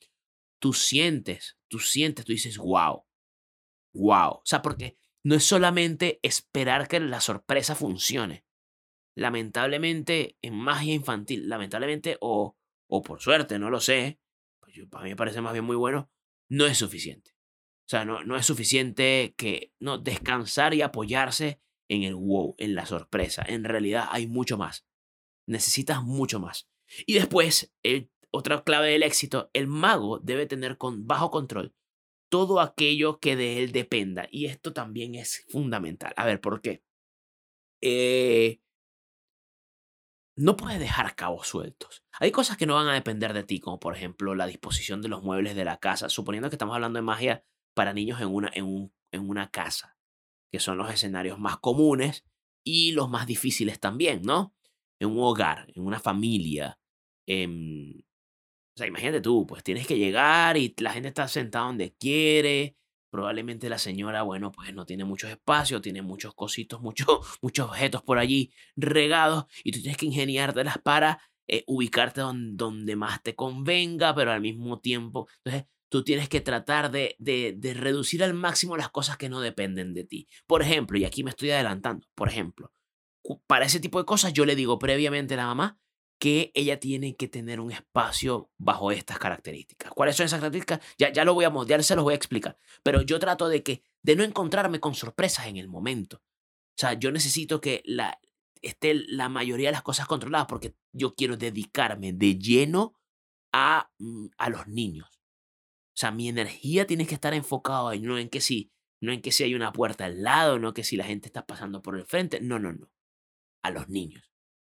tú 0.58 0.72
sientes, 0.72 1.56
tú 1.68 1.78
sientes, 1.78 2.24
tú 2.24 2.32
dices, 2.32 2.58
wow, 2.58 3.04
wow. 3.94 4.30
O 4.30 4.42
sea, 4.44 4.60
porque 4.60 4.98
no 5.28 5.34
es 5.34 5.44
solamente 5.44 6.20
esperar 6.22 6.88
que 6.88 6.98
la 7.00 7.20
sorpresa 7.20 7.74
funcione. 7.74 8.46
Lamentablemente, 9.14 10.38
en 10.40 10.54
magia 10.54 10.94
infantil, 10.94 11.50
lamentablemente, 11.50 12.16
o, 12.22 12.56
o 12.88 13.02
por 13.02 13.20
suerte, 13.20 13.58
no 13.58 13.68
lo 13.68 13.78
sé, 13.78 14.18
pues 14.58 14.74
para 14.88 15.04
mí 15.04 15.10
me 15.10 15.16
parece 15.16 15.42
más 15.42 15.52
bien 15.52 15.66
muy 15.66 15.76
bueno, 15.76 16.10
no 16.48 16.64
es 16.64 16.78
suficiente. 16.78 17.32
O 17.32 17.90
sea, 17.90 18.06
no, 18.06 18.24
no 18.24 18.38
es 18.38 18.46
suficiente 18.46 19.34
que 19.36 19.74
no 19.78 19.98
descansar 19.98 20.72
y 20.72 20.80
apoyarse 20.80 21.60
en 21.90 22.04
el 22.04 22.14
wow, 22.14 22.54
en 22.56 22.74
la 22.74 22.86
sorpresa. 22.86 23.44
En 23.46 23.64
realidad 23.64 24.08
hay 24.10 24.28
mucho 24.28 24.56
más. 24.56 24.86
Necesitas 25.46 26.02
mucho 26.02 26.40
más. 26.40 26.70
Y 27.06 27.12
después, 27.12 27.74
otra 28.30 28.64
clave 28.64 28.92
del 28.92 29.02
éxito, 29.02 29.50
el 29.52 29.66
mago 29.66 30.20
debe 30.20 30.46
tener 30.46 30.78
con, 30.78 31.06
bajo 31.06 31.30
control 31.30 31.74
todo 32.28 32.60
aquello 32.60 33.18
que 33.20 33.36
de 33.36 33.62
él 33.62 33.72
dependa. 33.72 34.28
Y 34.30 34.46
esto 34.46 34.72
también 34.72 35.14
es 35.14 35.44
fundamental. 35.48 36.12
A 36.16 36.26
ver, 36.26 36.40
¿por 36.40 36.60
qué? 36.60 36.82
Eh, 37.80 38.60
no 40.36 40.56
puedes 40.56 40.78
dejar 40.78 41.16
cabos 41.16 41.48
sueltos. 41.48 42.04
Hay 42.20 42.30
cosas 42.30 42.56
que 42.56 42.66
no 42.66 42.74
van 42.74 42.88
a 42.88 42.94
depender 42.94 43.32
de 43.32 43.42
ti, 43.42 43.58
como 43.60 43.80
por 43.80 43.96
ejemplo 43.96 44.34
la 44.34 44.46
disposición 44.46 45.02
de 45.02 45.08
los 45.08 45.22
muebles 45.22 45.56
de 45.56 45.64
la 45.64 45.78
casa, 45.78 46.08
suponiendo 46.08 46.48
que 46.48 46.54
estamos 46.54 46.74
hablando 46.74 46.98
de 46.98 47.02
magia 47.02 47.44
para 47.74 47.92
niños 47.92 48.20
en 48.20 48.28
una, 48.28 48.50
en 48.54 48.64
un, 48.64 48.92
en 49.10 49.28
una 49.28 49.50
casa, 49.50 49.96
que 50.50 50.60
son 50.60 50.78
los 50.78 50.90
escenarios 50.92 51.38
más 51.38 51.58
comunes 51.58 52.24
y 52.64 52.92
los 52.92 53.08
más 53.08 53.26
difíciles 53.26 53.80
también, 53.80 54.22
¿no? 54.22 54.54
En 55.00 55.10
un 55.10 55.18
hogar, 55.20 55.72
en 55.74 55.84
una 55.84 56.00
familia, 56.00 56.78
en, 57.26 58.04
o 58.04 58.07
sea, 58.78 58.86
imagínate 58.86 59.20
tú, 59.20 59.46
pues 59.46 59.62
tienes 59.62 59.86
que 59.86 59.98
llegar 59.98 60.56
y 60.56 60.74
la 60.78 60.92
gente 60.92 61.08
está 61.08 61.28
sentada 61.28 61.66
donde 61.66 61.94
quiere. 61.94 62.76
Probablemente 63.10 63.68
la 63.68 63.78
señora, 63.78 64.22
bueno, 64.22 64.52
pues 64.52 64.74
no 64.74 64.84
tiene 64.84 65.04
mucho 65.04 65.28
espacio, 65.28 65.80
tiene 65.80 66.02
muchos 66.02 66.34
cositos, 66.34 66.80
muchos, 66.82 67.38
muchos 67.42 67.68
objetos 67.68 68.02
por 68.02 68.18
allí 68.18 68.52
regados 68.76 69.46
y 69.64 69.72
tú 69.72 69.80
tienes 69.80 69.96
que 69.96 70.06
ingeniártelas 70.06 70.78
para 70.78 71.20
eh, 71.46 71.64
ubicarte 71.66 72.20
donde, 72.20 72.96
más 72.96 73.22
te 73.22 73.34
convenga, 73.34 74.14
pero 74.14 74.32
al 74.32 74.42
mismo 74.42 74.80
tiempo, 74.80 75.28
entonces 75.38 75.68
tú 75.88 76.04
tienes 76.04 76.28
que 76.28 76.42
tratar 76.42 76.90
de, 76.90 77.16
de, 77.18 77.54
de 77.56 77.74
reducir 77.74 78.22
al 78.22 78.34
máximo 78.34 78.76
las 78.76 78.90
cosas 78.90 79.16
que 79.16 79.30
no 79.30 79.40
dependen 79.40 79.94
de 79.94 80.04
ti. 80.04 80.28
Por 80.46 80.60
ejemplo, 80.60 80.98
y 80.98 81.04
aquí 81.06 81.24
me 81.24 81.30
estoy 81.30 81.50
adelantando, 81.50 82.06
por 82.14 82.28
ejemplo, 82.28 82.72
para 83.46 83.66
ese 83.66 83.80
tipo 83.80 83.98
de 83.98 84.04
cosas 84.04 84.32
yo 84.32 84.44
le 84.44 84.56
digo 84.56 84.78
previamente 84.78 85.34
a 85.34 85.38
la 85.38 85.46
mamá, 85.46 85.78
que 86.18 86.50
ella 86.54 86.80
tiene 86.80 87.16
que 87.16 87.28
tener 87.28 87.60
un 87.60 87.70
espacio 87.70 88.50
bajo 88.58 88.90
estas 88.90 89.18
características. 89.18 89.92
¿Cuáles 89.92 90.16
son 90.16 90.26
esas 90.26 90.40
características? 90.40 90.80
Ya, 90.98 91.12
ya 91.12 91.24
lo 91.24 91.34
voy 91.34 91.44
a 91.44 91.52
ya 91.66 91.82
se 91.82 91.94
los 91.94 92.04
voy 92.04 92.12
a 92.12 92.16
explicar. 92.16 92.58
Pero 92.82 93.02
yo 93.02 93.18
trato 93.18 93.48
de 93.48 93.62
que 93.62 93.82
de 94.02 94.16
no 94.16 94.24
encontrarme 94.24 94.80
con 94.80 94.94
sorpresas 94.94 95.46
en 95.46 95.56
el 95.56 95.68
momento. 95.68 96.18
O 96.18 96.80
sea, 96.80 96.94
yo 96.94 97.12
necesito 97.12 97.60
que 97.60 97.82
la, 97.84 98.18
esté 98.62 98.94
la 98.94 99.28
mayoría 99.28 99.68
de 99.68 99.72
las 99.72 99.82
cosas 99.82 100.06
controladas 100.06 100.46
porque 100.48 100.74
yo 100.92 101.14
quiero 101.14 101.36
dedicarme 101.36 102.12
de 102.12 102.38
lleno 102.38 102.94
a, 103.52 103.90
mm, 103.98 104.26
a 104.38 104.48
los 104.50 104.66
niños. 104.66 105.08
O 105.10 106.00
sea, 106.00 106.10
mi 106.10 106.28
energía 106.28 106.86
tiene 106.86 107.06
que 107.06 107.14
estar 107.14 107.34
enfocada 107.34 107.94
en 107.94 108.04
no 108.04 108.18
en 108.18 108.28
que 108.28 108.40
si, 108.40 108.72
no 109.00 109.12
en 109.12 109.20
que 109.20 109.32
si 109.32 109.44
hay 109.44 109.54
una 109.54 109.72
puerta 109.72 110.04
al 110.04 110.22
lado, 110.22 110.58
no 110.58 110.74
que 110.74 110.84
si 110.84 110.96
la 110.96 111.04
gente 111.04 111.28
está 111.28 111.46
pasando 111.46 111.82
por 111.82 111.96
el 111.96 112.04
frente. 112.04 112.40
No, 112.40 112.58
no, 112.58 112.72
no. 112.72 112.90
A 113.62 113.70
los 113.70 113.88
niños. 113.88 114.30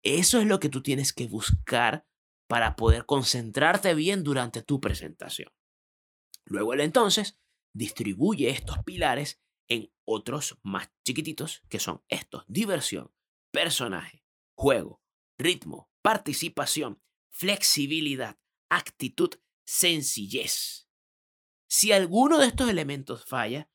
Eso 0.02 0.40
es 0.40 0.47
lo 0.47 0.61
que 0.61 0.69
tú 0.69 0.83
tienes 0.83 1.12
que 1.12 1.26
buscar 1.26 2.07
para 2.49 2.75
poder 2.76 3.07
concentrarte 3.07 3.95
bien 3.95 4.25
durante 4.25 4.62
tu 4.62 4.80
presentación. 4.80 5.52
Luego 6.45 6.75
él 6.75 6.80
entonces 6.80 7.38
distribuye 7.73 8.50
estos 8.50 8.78
pilares 8.85 9.40
en 9.69 9.92
otros 10.04 10.59
más 10.62 10.90
chiquititos 11.04 11.62
que 11.69 11.78
son 11.78 12.02
estos. 12.09 12.45
Diversión, 12.49 13.12
personaje, 13.52 14.25
juego, 14.57 15.00
ritmo, 15.38 15.90
participación, 16.02 17.00
flexibilidad, 17.30 18.38
actitud, 18.69 19.30
sencillez. 19.64 20.88
Si 21.69 21.92
alguno 21.92 22.38
de 22.38 22.49
estos 22.49 22.69
elementos 22.69 23.25
falla, 23.25 23.71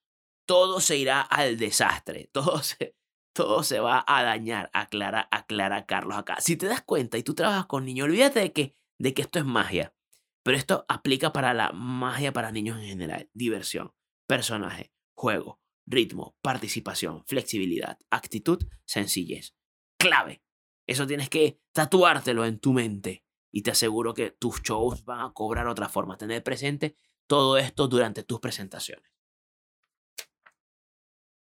todo 0.45 0.81
se 0.81 0.97
irá 0.97 1.21
al 1.21 1.57
desastre, 1.57 2.29
todo 2.33 2.61
se, 2.61 2.95
todo 3.35 3.63
se 3.63 3.81
va 3.81 4.03
a 4.07 4.23
dañar, 4.23 4.71
aclara, 4.73 5.27
aclara 5.29 5.85
Carlos 5.85 6.17
acá. 6.17 6.37
Si 6.39 6.55
te 6.55 6.67
das 6.67 6.81
cuenta 6.81 7.17
y 7.17 7.23
tú 7.23 7.35
trabajas 7.35 7.65
con 7.65 7.83
niños, 7.83 8.05
olvídate 8.05 8.39
de 8.39 8.53
que, 8.53 8.77
de 8.97 9.13
que 9.13 9.23
esto 9.23 9.39
es 9.39 9.45
magia. 9.45 9.93
Pero 10.41 10.57
esto 10.57 10.85
aplica 10.87 11.33
para 11.33 11.53
la 11.53 11.73
magia 11.73 12.31
para 12.31 12.53
niños 12.53 12.79
en 12.79 12.85
general. 12.85 13.29
Diversión, 13.33 13.93
personaje, 14.25 14.93
juego, 15.15 15.59
ritmo, 15.85 16.37
participación, 16.41 17.25
flexibilidad, 17.25 17.99
actitud, 18.09 18.59
sencillez. 18.85 19.53
Clave. 19.99 20.41
Eso 20.87 21.05
tienes 21.05 21.29
que 21.29 21.59
tatuártelo 21.73 22.45
en 22.45 22.59
tu 22.59 22.71
mente. 22.71 23.25
Y 23.51 23.63
te 23.63 23.71
aseguro 23.71 24.13
que 24.13 24.31
tus 24.31 24.61
shows 24.61 25.03
van 25.03 25.19
a 25.19 25.33
cobrar 25.33 25.67
otra 25.67 25.89
forma. 25.89 26.17
Tener 26.17 26.41
presente 26.41 26.95
todo 27.27 27.57
esto 27.57 27.89
durante 27.89 28.23
tus 28.23 28.39
presentaciones. 28.39 29.14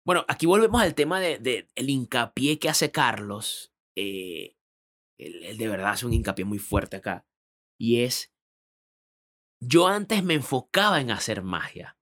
Bueno, 0.05 0.23
aquí 0.27 0.45
volvemos 0.45 0.81
al 0.81 0.93
tema 0.93 1.19
del 1.19 1.41
de, 1.41 1.67
el 1.73 1.89
hincapié 1.89 2.59
que 2.59 2.69
hace 2.69 2.91
Carlos. 2.91 3.73
Eh, 3.95 4.55
él, 5.17 5.57
de 5.57 5.67
verdad 5.67 5.91
hace 5.91 6.05
un 6.05 6.13
hincapié 6.13 6.45
muy 6.45 6.59
fuerte 6.59 6.97
acá. 6.97 7.25
Y 7.79 8.03
es, 8.03 8.31
yo 9.59 9.87
antes 9.87 10.23
me 10.23 10.35
enfocaba 10.35 11.01
en 11.01 11.09
hacer 11.09 11.41
magia, 11.41 11.97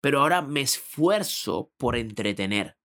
pero 0.00 0.20
ahora 0.20 0.40
me 0.40 0.62
esfuerzo 0.62 1.70
por 1.76 1.96
entretener. 1.96 2.78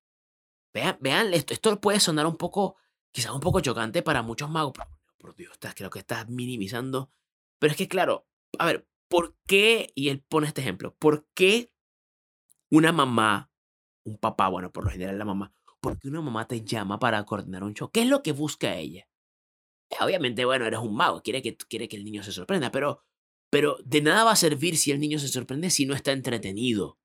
Vean, 0.74 0.98
vean 1.00 1.34
esto, 1.34 1.54
esto 1.54 1.80
puede 1.80 2.02
sonar 2.02 2.28
un 2.28 2.36
poco, 2.36 2.76
quizás 3.14 3.32
un 3.32 3.40
poco 3.40 3.62
chocante 3.62 4.04
para 4.04 4.22
muchos 4.22 4.50
magos. 4.50 4.74
Pero, 4.76 4.90
por 5.18 5.36
Dios, 5.36 5.58
creo 5.74 5.90
que 5.90 6.00
estás 6.00 6.28
minimizando. 6.28 7.12
Pero 7.60 7.72
es 7.72 7.78
que, 7.78 7.88
claro, 7.88 8.28
a 8.60 8.66
ver, 8.66 8.88
¿por 9.08 9.38
qué? 9.48 9.92
Y 9.96 10.10
él 10.10 10.22
pone 10.22 10.48
este 10.48 10.62
ejemplo. 10.62 10.96
¿Por 10.96 11.28
qué 11.34 11.72
una 12.70 12.92
mamá 12.92 13.50
un 14.08 14.18
papá, 14.18 14.48
bueno, 14.48 14.72
por 14.72 14.86
lo 14.86 14.90
general 14.90 15.18
la 15.18 15.26
mamá, 15.26 15.54
porque 15.82 16.08
una 16.08 16.22
mamá 16.22 16.48
te 16.48 16.62
llama 16.62 17.00
para 17.00 17.24
coordinar 17.26 17.64
un 17.64 17.74
show? 17.74 17.90
¿Qué 17.92 18.02
es 18.02 18.08
lo 18.08 18.24
que 18.24 18.32
busca 18.32 18.76
ella? 18.76 19.08
Eh, 19.90 19.96
obviamente, 20.02 20.46
bueno, 20.46 20.66
eres 20.66 20.80
un 20.80 20.96
mago, 20.96 21.22
quiere 21.22 21.42
que, 21.42 21.56
quiere 21.58 21.88
que 21.88 21.98
el 21.98 22.06
niño 22.06 22.24
se 22.24 22.32
sorprenda, 22.32 22.72
pero, 22.72 23.04
pero 23.50 23.78
de 23.84 24.02
nada 24.02 24.24
va 24.24 24.32
a 24.32 24.36
servir 24.36 24.78
si 24.78 24.92
el 24.92 25.00
niño 25.00 25.20
se 25.20 25.28
sorprende 25.28 25.70
si 25.70 25.86
no 25.86 25.94
está 25.94 26.12
entretenido. 26.12 26.98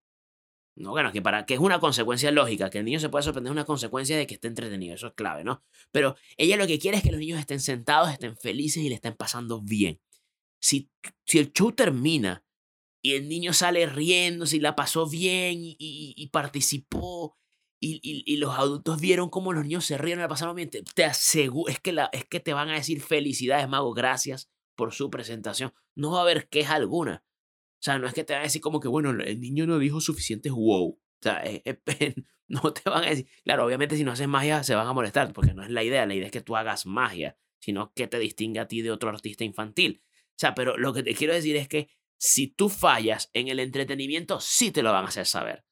No, 0.75 0.91
bueno, 0.91 1.13
que 1.13 1.21
para 1.21 1.45
que 1.45 1.55
es 1.55 1.61
una 1.61 1.81
consecuencia 1.81 2.31
lógica, 2.31 2.71
que 2.71 2.79
el 2.79 2.87
niño 2.87 2.99
se 2.99 3.11
pueda 3.11 3.23
sorprender 3.23 3.51
es 3.51 3.53
una 3.53 3.67
consecuencia 3.67 4.17
de 4.17 4.27
que 4.27 4.35
esté 4.35 4.49
entretenido, 4.49 4.95
eso 4.95 5.09
es 5.09 5.13
clave, 5.13 5.45
¿no? 5.45 5.63
Pero 5.91 6.17
ella 6.39 6.57
lo 6.57 6.67
que 6.67 6.79
quiere 6.79 6.97
es 6.97 7.03
que 7.03 7.11
los 7.11 7.21
niños 7.21 7.39
estén 7.39 7.61
sentados, 7.61 8.11
estén 8.11 8.39
felices 8.39 8.83
y 8.83 8.89
le 8.89 8.95
estén 8.95 9.15
pasando 9.15 9.61
bien. 9.61 10.01
Si, 10.61 10.91
si 11.27 11.39
el 11.39 11.53
show 11.53 11.73
termina 11.73 12.43
y 13.03 13.15
el 13.15 13.29
niño 13.29 13.53
sale 13.53 13.87
riendo, 13.87 14.47
si 14.47 14.61
la 14.61 14.77
pasó 14.77 15.09
bien 15.09 15.59
y, 15.61 16.29
participó. 16.33 17.37
Y, 17.81 18.37
los 18.37 18.57
adultos 18.57 19.01
vieron 19.01 19.29
cómo 19.29 19.53
los 19.53 19.65
niños 19.65 19.85
se 19.85 19.97
y 19.97 20.15
la 20.15 20.29
pasaron 20.29 20.55
bien. 20.55 20.71
Te, 20.71 21.05
aseguro, 21.05 21.71
es 21.71 21.81
que, 21.81 21.97
es 22.13 22.25
que 22.27 22.39
te 22.39 22.55
van 22.55 22.71
a 22.71 22.75
decir 22.75 23.01
felicidades, 23.03 23.69
mago, 23.69 23.93
gracias 23.93 24.49
por 24.77 24.93
su 24.93 25.11
presentación. 25.11 25.75
No 25.97 26.13
va 26.13 26.21
a 26.21 26.23
haber 26.23 26.49
queja 26.49 26.75
alguna. 26.75 27.25
O 27.81 27.83
sea, 27.83 27.99
no 27.99 28.07
es 28.07 28.15
que 28.15 28.23
te 28.23 28.35
van 28.35 28.43
a 28.43 28.45
decir 28.45 28.61
como 28.61 28.79
que, 28.79 28.87
bueno, 28.87 29.11
el 29.11 29.41
niño 29.41 29.67
no 29.67 29.81
dijo 29.81 30.01
suficiente 30.01 30.51
wow. 30.51 30.91
O 30.91 31.01
sea, 31.21 31.43
no 32.47 32.73
te 32.73 32.89
van 32.89 33.03
a 33.03 33.09
decir. 33.09 33.27
Claro, 33.43 33.67
obviamente 33.67 33.97
si 33.97 34.05
no 34.05 34.13
haces 34.13 34.29
magia 34.29 34.63
se 34.63 34.77
van 34.77 34.87
a 34.87 34.93
molestar, 34.93 35.33
porque 35.33 35.55
no 35.55 35.65
es 35.65 35.71
la 35.71 35.83
idea. 35.83 36.07
La 36.07 36.15
idea 36.15 36.27
es 36.27 36.33
que 36.33 36.41
tú 36.41 36.55
hagas 36.55 36.87
magia, 36.87 37.37
sino 37.59 37.93
que 37.95 38.07
te 38.07 38.21
distingue 38.21 38.61
a 38.61 38.69
ti 38.69 38.81
de 38.83 38.93
otro 38.93 39.11
artista 39.11 39.43
infantil. 39.43 40.05
O 40.05 40.39
sea, 40.39 40.55
pero 40.55 40.77
lo 40.79 40.93
que 40.93 41.03
te 41.03 41.15
quiero 41.15 41.35
decir 41.35 41.57
es 41.57 41.67
que 41.67 41.89
si 42.19 42.49
tú 42.49 42.69
fallas 42.69 43.31
en 43.33 43.49
el 43.49 43.61
entretenimiento, 43.61 44.41
sí 44.41 44.71
te 44.71 44.83
lo 44.83 44.93
van 44.93 45.05
a 45.05 45.09
hacer 45.09 45.27
saber. 45.27 45.65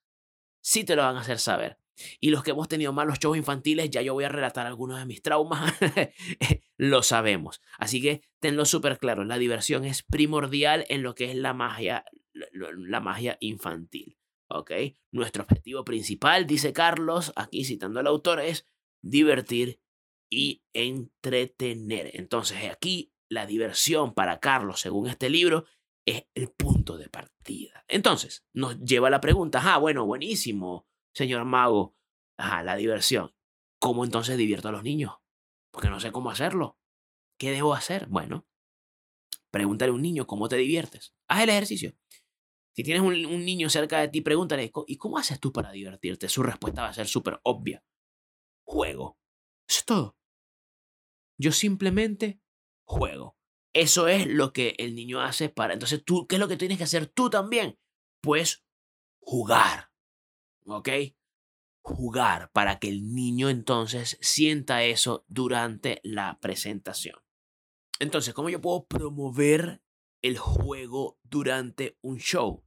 Sí 0.60 0.84
te 0.84 0.96
lo 0.96 1.02
van 1.02 1.16
a 1.16 1.20
hacer 1.20 1.38
saber. 1.38 1.78
Y 2.20 2.30
los 2.30 2.42
que 2.42 2.52
hemos 2.52 2.68
tenido 2.68 2.92
malos 2.92 3.18
shows 3.18 3.36
infantiles, 3.36 3.90
ya 3.90 4.02
yo 4.02 4.14
voy 4.14 4.24
a 4.24 4.28
relatar 4.28 4.66
algunos 4.66 4.98
de 4.98 5.06
mis 5.06 5.22
traumas, 5.22 5.74
lo 6.76 7.02
sabemos. 7.02 7.60
Así 7.78 8.00
que 8.00 8.22
tenlo 8.40 8.64
súper 8.64 8.98
claro, 8.98 9.24
la 9.24 9.38
diversión 9.38 9.84
es 9.84 10.02
primordial 10.02 10.86
en 10.88 11.02
lo 11.02 11.14
que 11.14 11.30
es 11.30 11.36
la 11.36 11.54
magia, 11.54 12.04
la 12.52 13.00
magia 13.00 13.36
infantil. 13.40 14.16
¿Ok? 14.52 14.72
Nuestro 15.12 15.44
objetivo 15.44 15.84
principal, 15.84 16.46
dice 16.46 16.72
Carlos, 16.72 17.32
aquí 17.36 17.64
citando 17.64 18.00
al 18.00 18.08
autor, 18.08 18.40
es 18.40 18.66
divertir 19.00 19.80
y 20.28 20.64
entretener. 20.72 22.10
Entonces, 22.14 22.68
aquí 22.68 23.12
la 23.28 23.46
diversión 23.46 24.12
para 24.12 24.40
Carlos, 24.40 24.80
según 24.80 25.08
este 25.08 25.30
libro, 25.30 25.66
es 26.06 26.26
el 26.34 26.50
punto 26.50 26.96
de 26.96 27.08
partida. 27.08 27.84
Entonces, 27.88 28.44
nos 28.52 28.78
lleva 28.80 29.08
a 29.08 29.10
la 29.10 29.20
pregunta, 29.20 29.60
ah, 29.62 29.78
bueno, 29.78 30.06
buenísimo, 30.06 30.86
señor 31.14 31.44
mago, 31.44 31.96
ajá, 32.36 32.62
la 32.62 32.76
diversión. 32.76 33.34
¿Cómo 33.78 34.04
entonces 34.04 34.36
divierto 34.36 34.68
a 34.68 34.72
los 34.72 34.82
niños? 34.82 35.14
Porque 35.70 35.88
no 35.88 36.00
sé 36.00 36.12
cómo 36.12 36.30
hacerlo. 36.30 36.78
¿Qué 37.38 37.50
debo 37.50 37.74
hacer? 37.74 38.06
Bueno, 38.08 38.46
pregúntale 39.50 39.90
a 39.90 39.94
un 39.94 40.02
niño 40.02 40.26
cómo 40.26 40.48
te 40.48 40.56
diviertes. 40.56 41.14
Haz 41.28 41.42
el 41.42 41.50
ejercicio. 41.50 41.94
Si 42.74 42.82
tienes 42.82 43.02
un, 43.02 43.14
un 43.26 43.44
niño 43.44 43.70
cerca 43.70 44.00
de 44.00 44.08
ti, 44.08 44.20
pregúntale, 44.20 44.70
¿y 44.86 44.96
cómo 44.96 45.18
haces 45.18 45.40
tú 45.40 45.52
para 45.52 45.72
divertirte? 45.72 46.28
Su 46.28 46.42
respuesta 46.42 46.82
va 46.82 46.88
a 46.88 46.94
ser 46.94 47.08
súper 47.08 47.40
obvia. 47.42 47.82
Juego. 48.64 49.18
Eso 49.68 49.78
es 49.78 49.84
todo. 49.84 50.16
Yo 51.38 51.52
simplemente 51.52 52.40
juego. 52.84 53.39
Eso 53.72 54.08
es 54.08 54.26
lo 54.26 54.52
que 54.52 54.74
el 54.78 54.94
niño 54.94 55.20
hace 55.20 55.48
para... 55.48 55.74
Entonces, 55.74 56.02
tú, 56.04 56.26
¿qué 56.26 56.36
es 56.36 56.40
lo 56.40 56.48
que 56.48 56.56
tienes 56.56 56.78
que 56.78 56.84
hacer 56.84 57.06
tú 57.06 57.30
también? 57.30 57.78
Pues 58.20 58.64
jugar. 59.20 59.92
¿Ok? 60.66 60.88
Jugar 61.82 62.50
para 62.52 62.78
que 62.78 62.88
el 62.88 63.14
niño 63.14 63.48
entonces 63.48 64.18
sienta 64.20 64.82
eso 64.84 65.24
durante 65.28 66.00
la 66.02 66.38
presentación. 66.40 67.16
Entonces, 68.00 68.34
¿cómo 68.34 68.48
yo 68.48 68.60
puedo 68.60 68.86
promover 68.86 69.82
el 70.22 70.36
juego 70.36 71.18
durante 71.22 71.96
un 72.02 72.18
show? 72.18 72.64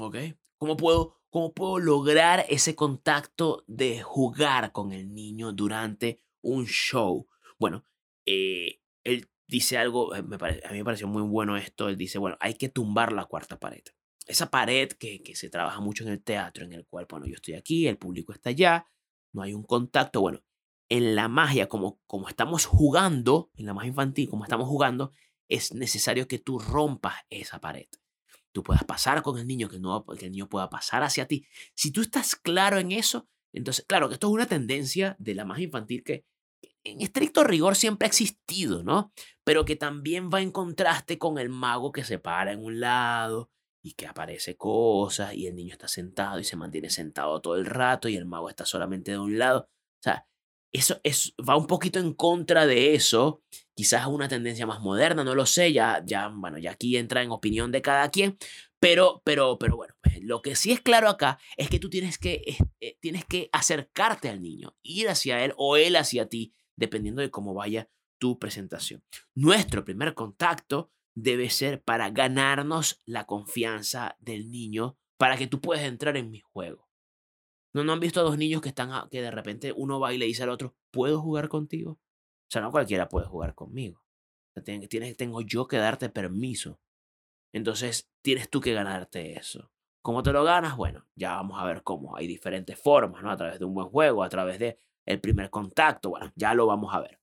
¿Ok? 0.00 0.16
¿Cómo 0.56 0.76
puedo, 0.76 1.20
cómo 1.30 1.52
puedo 1.52 1.78
lograr 1.78 2.44
ese 2.48 2.74
contacto 2.74 3.64
de 3.66 4.02
jugar 4.02 4.72
con 4.72 4.92
el 4.92 5.14
niño 5.14 5.52
durante 5.52 6.22
un 6.40 6.66
show? 6.66 7.28
Bueno, 7.58 7.84
eh, 8.26 8.80
el 9.04 9.30
dice 9.54 9.78
algo, 9.78 10.14
eh, 10.16 10.22
me 10.22 10.36
a 10.36 10.72
mí 10.72 10.78
me 10.78 10.84
pareció 10.84 11.06
muy 11.06 11.22
bueno 11.22 11.56
esto, 11.56 11.88
él 11.88 11.96
dice, 11.96 12.18
bueno, 12.18 12.36
hay 12.40 12.54
que 12.54 12.68
tumbar 12.68 13.12
la 13.12 13.26
cuarta 13.26 13.58
pared. 13.60 13.84
Esa 14.26 14.50
pared 14.50 14.90
que, 14.92 15.22
que 15.22 15.36
se 15.36 15.48
trabaja 15.48 15.80
mucho 15.80 16.02
en 16.02 16.10
el 16.10 16.22
teatro, 16.22 16.64
en 16.64 16.72
el 16.72 16.86
cual, 16.86 17.06
bueno, 17.08 17.26
yo 17.26 17.34
estoy 17.34 17.54
aquí, 17.54 17.86
el 17.86 17.96
público 17.96 18.32
está 18.32 18.50
allá, 18.50 18.88
no 19.32 19.42
hay 19.42 19.54
un 19.54 19.62
contacto, 19.62 20.20
bueno, 20.20 20.42
en 20.88 21.14
la 21.14 21.28
magia, 21.28 21.68
como, 21.68 22.00
como 22.06 22.28
estamos 22.28 22.66
jugando, 22.66 23.50
en 23.54 23.66
la 23.66 23.74
magia 23.74 23.90
infantil, 23.90 24.28
como 24.28 24.42
estamos 24.42 24.68
jugando, 24.68 25.12
es 25.48 25.72
necesario 25.72 26.26
que 26.26 26.38
tú 26.40 26.58
rompas 26.58 27.14
esa 27.30 27.60
pared. 27.60 27.86
Tú 28.50 28.62
puedas 28.62 28.84
pasar 28.84 29.22
con 29.22 29.38
el 29.38 29.46
niño, 29.46 29.68
que, 29.68 29.78
no, 29.78 30.04
que 30.04 30.26
el 30.26 30.32
niño 30.32 30.48
pueda 30.48 30.68
pasar 30.68 31.04
hacia 31.04 31.26
ti. 31.26 31.46
Si 31.74 31.92
tú 31.92 32.00
estás 32.00 32.34
claro 32.34 32.78
en 32.78 32.90
eso, 32.90 33.28
entonces, 33.52 33.84
claro 33.86 34.08
que 34.08 34.14
esto 34.14 34.26
es 34.26 34.32
una 34.32 34.46
tendencia 34.46 35.16
de 35.20 35.34
la 35.34 35.44
magia 35.44 35.64
infantil 35.64 36.02
que, 36.02 36.24
en 36.84 37.00
estricto 37.00 37.44
rigor 37.44 37.76
siempre 37.76 38.06
ha 38.06 38.08
existido, 38.08 38.82
¿no? 38.82 39.12
Pero 39.42 39.64
que 39.64 39.76
también 39.76 40.30
va 40.32 40.40
en 40.40 40.52
contraste 40.52 41.18
con 41.18 41.38
el 41.38 41.48
mago 41.48 41.92
que 41.92 42.04
se 42.04 42.18
para 42.18 42.52
en 42.52 42.62
un 42.62 42.80
lado 42.80 43.50
y 43.82 43.92
que 43.92 44.06
aparece 44.06 44.56
cosas 44.56 45.34
y 45.34 45.46
el 45.46 45.56
niño 45.56 45.72
está 45.72 45.88
sentado 45.88 46.38
y 46.38 46.44
se 46.44 46.56
mantiene 46.56 46.90
sentado 46.90 47.40
todo 47.40 47.56
el 47.56 47.66
rato 47.66 48.08
y 48.08 48.16
el 48.16 48.26
mago 48.26 48.48
está 48.48 48.64
solamente 48.64 49.12
de 49.12 49.18
un 49.18 49.38
lado. 49.38 49.68
O 49.70 50.02
sea, 50.02 50.26
eso 50.72 51.00
es, 51.04 51.34
va 51.48 51.56
un 51.56 51.66
poquito 51.66 51.98
en 51.98 52.14
contra 52.14 52.66
de 52.66 52.94
eso. 52.94 53.42
Quizás 53.74 54.06
una 54.06 54.28
tendencia 54.28 54.66
más 54.66 54.80
moderna, 54.80 55.24
no 55.24 55.34
lo 55.34 55.46
sé, 55.46 55.72
ya, 55.72 56.02
ya, 56.04 56.28
bueno, 56.28 56.58
ya 56.58 56.72
aquí 56.72 56.96
entra 56.96 57.22
en 57.22 57.30
opinión 57.30 57.72
de 57.72 57.82
cada 57.82 58.10
quien. 58.10 58.36
Pero, 58.80 59.22
pero, 59.24 59.58
pero 59.58 59.76
bueno, 59.76 59.94
pues, 60.02 60.22
lo 60.22 60.42
que 60.42 60.56
sí 60.56 60.72
es 60.72 60.80
claro 60.80 61.08
acá 61.08 61.38
es 61.56 61.70
que 61.70 61.78
tú 61.78 61.88
tienes 61.88 62.18
que, 62.18 62.58
eh, 62.80 62.98
tienes 63.00 63.24
que 63.24 63.48
acercarte 63.52 64.28
al 64.28 64.42
niño, 64.42 64.76
ir 64.82 65.08
hacia 65.08 65.44
él 65.44 65.54
o 65.56 65.76
él 65.76 65.96
hacia 65.96 66.28
ti 66.28 66.52
dependiendo 66.76 67.22
de 67.22 67.30
cómo 67.30 67.54
vaya 67.54 67.88
tu 68.18 68.38
presentación. 68.38 69.02
Nuestro 69.34 69.84
primer 69.84 70.14
contacto 70.14 70.90
debe 71.14 71.50
ser 71.50 71.82
para 71.82 72.10
ganarnos 72.10 73.02
la 73.06 73.26
confianza 73.26 74.16
del 74.20 74.50
niño 74.50 74.98
para 75.16 75.36
que 75.36 75.46
tú 75.46 75.60
puedas 75.60 75.84
entrar 75.84 76.16
en 76.16 76.30
mi 76.30 76.40
juego. 76.40 76.88
¿No, 77.72 77.84
¿No 77.84 77.92
han 77.92 78.00
visto 78.00 78.20
a 78.20 78.24
dos 78.24 78.38
niños 78.38 78.62
que 78.62 78.68
están 78.68 79.08
que 79.08 79.22
de 79.22 79.30
repente 79.30 79.72
uno 79.76 79.98
va 79.98 80.12
y 80.12 80.18
le 80.18 80.26
dice 80.26 80.42
al 80.42 80.50
otro, 80.50 80.76
¿puedo 80.90 81.20
jugar 81.20 81.48
contigo? 81.48 81.92
O 81.92 82.50
sea, 82.50 82.62
no 82.62 82.70
cualquiera 82.70 83.08
puede 83.08 83.26
jugar 83.26 83.54
conmigo. 83.54 84.04
tienes, 84.64 85.16
tengo 85.16 85.40
yo 85.40 85.66
que 85.66 85.78
darte 85.78 86.08
permiso. 86.08 86.80
Entonces, 87.52 88.10
tienes 88.22 88.50
tú 88.50 88.60
que 88.60 88.74
ganarte 88.74 89.38
eso. 89.38 89.72
¿Cómo 90.02 90.22
te 90.22 90.32
lo 90.32 90.44
ganas? 90.44 90.76
Bueno, 90.76 91.06
ya 91.14 91.36
vamos 91.36 91.60
a 91.60 91.64
ver 91.64 91.82
cómo. 91.82 92.16
Hay 92.16 92.26
diferentes 92.26 92.78
formas, 92.78 93.22
¿no? 93.22 93.30
A 93.30 93.36
través 93.36 93.58
de 93.58 93.64
un 93.64 93.74
buen 93.74 93.88
juego, 93.88 94.22
a 94.22 94.28
través 94.28 94.58
de 94.58 94.78
el 95.06 95.20
primer 95.20 95.50
contacto. 95.50 96.10
Bueno, 96.10 96.32
ya 96.36 96.54
lo 96.54 96.66
vamos 96.66 96.94
a 96.94 97.00
ver. 97.00 97.20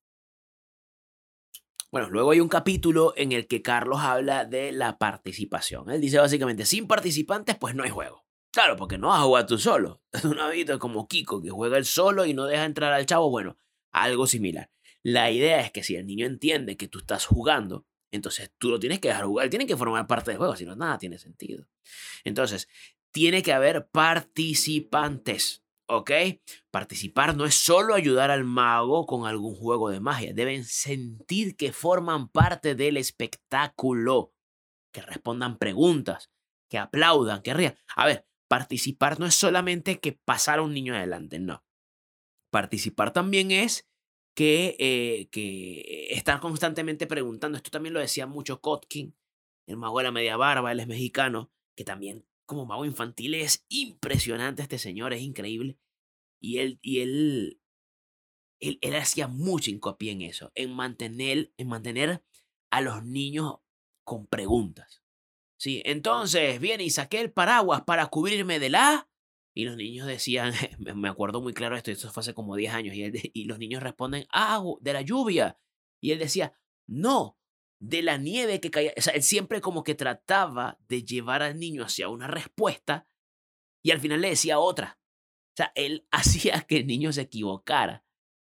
Bueno, 1.92 2.10
luego 2.10 2.32
hay 2.32 2.40
un 2.40 2.48
capítulo 2.48 3.14
en 3.18 3.34
el 3.34 3.48
que 3.48 3.62
Carlos 3.62 4.00
habla 4.00 4.46
de 4.46 4.72
la 4.72 4.98
participación. 4.98 5.90
Él 5.90 6.00
dice 6.00 6.20
básicamente, 6.20 6.66
sin 6.66 6.88
participantes, 6.88 7.58
pues 7.58 7.76
no 7.76 7.84
hay 7.84 7.90
juego. 7.90 8.26
Claro, 8.52 8.78
porque 8.78 8.98
no 8.98 9.08
vas 9.08 9.20
a 9.20 9.24
jugar 9.24 9.46
tú 9.46 9.58
solo. 9.58 10.02
Es 10.12 10.24
un 10.24 10.40
hábito 10.40 10.80
como 10.80 11.08
Kiko, 11.08 11.42
que 11.42 11.50
juega 11.50 11.78
él 11.78 11.86
solo 11.86 12.26
y 12.26 12.34
no 12.34 12.46
deja 12.46 12.66
entrar 12.66 12.94
al 12.94 13.06
chavo. 13.06 13.30
Bueno, 13.30 13.58
algo 13.92 14.28
similar. 14.28 14.72
La 15.04 15.32
idea 15.32 15.62
es 15.62 15.72
que 15.72 15.84
si 15.84 15.96
el 15.96 16.06
niño 16.06 16.26
entiende 16.26 16.78
que 16.78 16.88
tú 16.88 17.00
estás 17.00 17.26
jugando, 17.26 17.86
entonces 18.12 18.52
tú 18.58 18.70
lo 18.70 18.80
tienes 18.80 19.00
que 19.00 19.08
dejar 19.08 19.26
jugar, 19.26 19.50
tiene 19.50 19.66
que 19.66 19.78
formar 19.78 20.06
parte 20.06 20.32
del 20.32 20.38
juego, 20.38 20.56
si 20.56 20.66
no, 20.66 20.76
nada 20.76 20.98
tiene 20.98 21.18
sentido. 21.18 21.66
Entonces, 22.24 22.68
tiene 23.12 23.42
que 23.42 23.54
haber 23.54 23.88
participantes, 23.88 25.64
¿ok? 25.92 26.12
Participar 26.72 27.36
no 27.36 27.46
es 27.46 27.56
solo 27.56 27.94
ayudar 27.94 28.32
al 28.32 28.46
mago 28.46 29.06
con 29.06 29.28
algún 29.28 29.56
juego 29.56 29.90
de 29.90 30.00
magia, 30.00 30.34
deben 30.34 30.64
sentir 30.64 31.56
que 31.58 31.74
forman 31.74 32.30
parte 32.30 32.76
del 32.76 32.98
espectáculo, 32.98 34.34
que 34.94 35.02
respondan 35.02 35.58
preguntas, 35.58 36.32
que 36.70 36.78
aplaudan, 36.78 37.42
que 37.42 37.54
rían. 37.54 37.76
A 37.96 38.06
ver, 38.06 38.26
participar 38.48 39.20
no 39.20 39.26
es 39.26 39.36
solamente 39.36 40.00
que 40.00 40.14
pasar 40.14 40.60
a 40.60 40.62
un 40.62 40.74
niño 40.74 40.96
adelante, 40.96 41.40
no. 41.40 41.64
Participar 42.52 43.12
también 43.12 43.52
es 43.52 43.88
que, 44.34 44.76
eh, 44.80 45.30
que 45.30 46.08
estar 46.12 46.40
constantemente 46.40 47.06
preguntando. 47.06 47.58
Esto 47.58 47.70
también 47.72 47.94
lo 47.94 48.00
decía 48.00 48.28
mucho 48.28 48.62
Kotkin, 48.62 49.16
el 49.68 49.78
mago 49.78 49.98
de 50.00 50.06
la 50.06 50.12
media 50.12 50.38
barba, 50.38 50.72
él 50.72 50.80
es 50.80 50.88
mexicano, 50.88 51.52
que 51.76 51.84
también 51.84 52.26
como 52.52 52.66
mago 52.66 52.84
infantil 52.84 53.34
es 53.36 53.66
impresionante 53.70 54.62
este 54.62 54.78
señor, 54.78 55.14
es 55.14 55.22
increíble. 55.22 55.80
Y 56.42 56.58
él, 56.58 56.80
y 56.82 57.00
él, 57.00 57.62
él, 58.60 58.78
él 58.82 58.96
hacía 58.98 59.30
mucho 59.30 59.72
hincapié 59.72 60.12
en 60.12 60.22
eso, 60.24 60.52
en 60.54 60.74
mantener, 60.74 61.54
en 61.56 61.70
mantener 61.70 62.26
a 62.70 62.82
los 62.82 63.06
niños 63.06 63.60
con 64.04 64.28
preguntas. 64.28 65.02
Sí, 65.58 65.82
entonces 65.86 66.60
viene 66.60 66.84
y 66.84 66.90
saqué 66.90 67.22
el 67.22 67.32
paraguas 67.32 67.84
para 67.84 68.08
cubrirme 68.08 68.60
de 68.60 68.70
la 68.70 69.10
y 69.54 69.64
los 69.64 69.78
niños 69.78 70.06
decían, 70.06 70.52
me 70.78 71.08
acuerdo 71.08 71.40
muy 71.40 71.54
claro 71.54 71.78
esto, 71.78 71.90
esto 71.90 72.12
fue 72.12 72.20
hace 72.20 72.34
como 72.34 72.58
10 72.58 72.74
años, 72.74 72.96
y, 72.98 73.32
y 73.34 73.46
los 73.46 73.60
niños 73.60 73.82
responden, 73.82 74.28
ah, 74.34 74.62
de 74.82 74.92
la 74.92 75.04
lluvia. 75.04 75.58
Y 76.02 76.12
él 76.12 76.20
decía, 76.20 76.54
no, 76.86 77.38
de 77.82 78.04
la 78.04 78.18
nieve 78.18 78.62
que 78.62 78.72
caía. 78.72 78.94
O 78.96 79.02
sea, 79.02 79.14
él 79.14 79.24
siempre 79.24 79.60
como 79.60 79.84
que 79.84 79.96
trataba 79.96 80.78
de 80.88 81.04
llevar 81.04 81.42
al 81.42 81.60
niño 81.60 81.84
hacia 81.84 82.10
una 82.10 82.28
respuesta 82.28 83.08
y 83.84 83.92
al 83.92 84.00
final 84.00 84.22
le 84.22 84.30
decía 84.30 84.60
otra. 84.60 85.00
O 85.50 85.58
sea, 85.58 85.72
él 85.76 86.08
hacía 86.12 86.62
que 86.62 86.78
el 86.78 86.88
niño 86.88 87.12
se 87.12 87.22
equivocara 87.22 88.06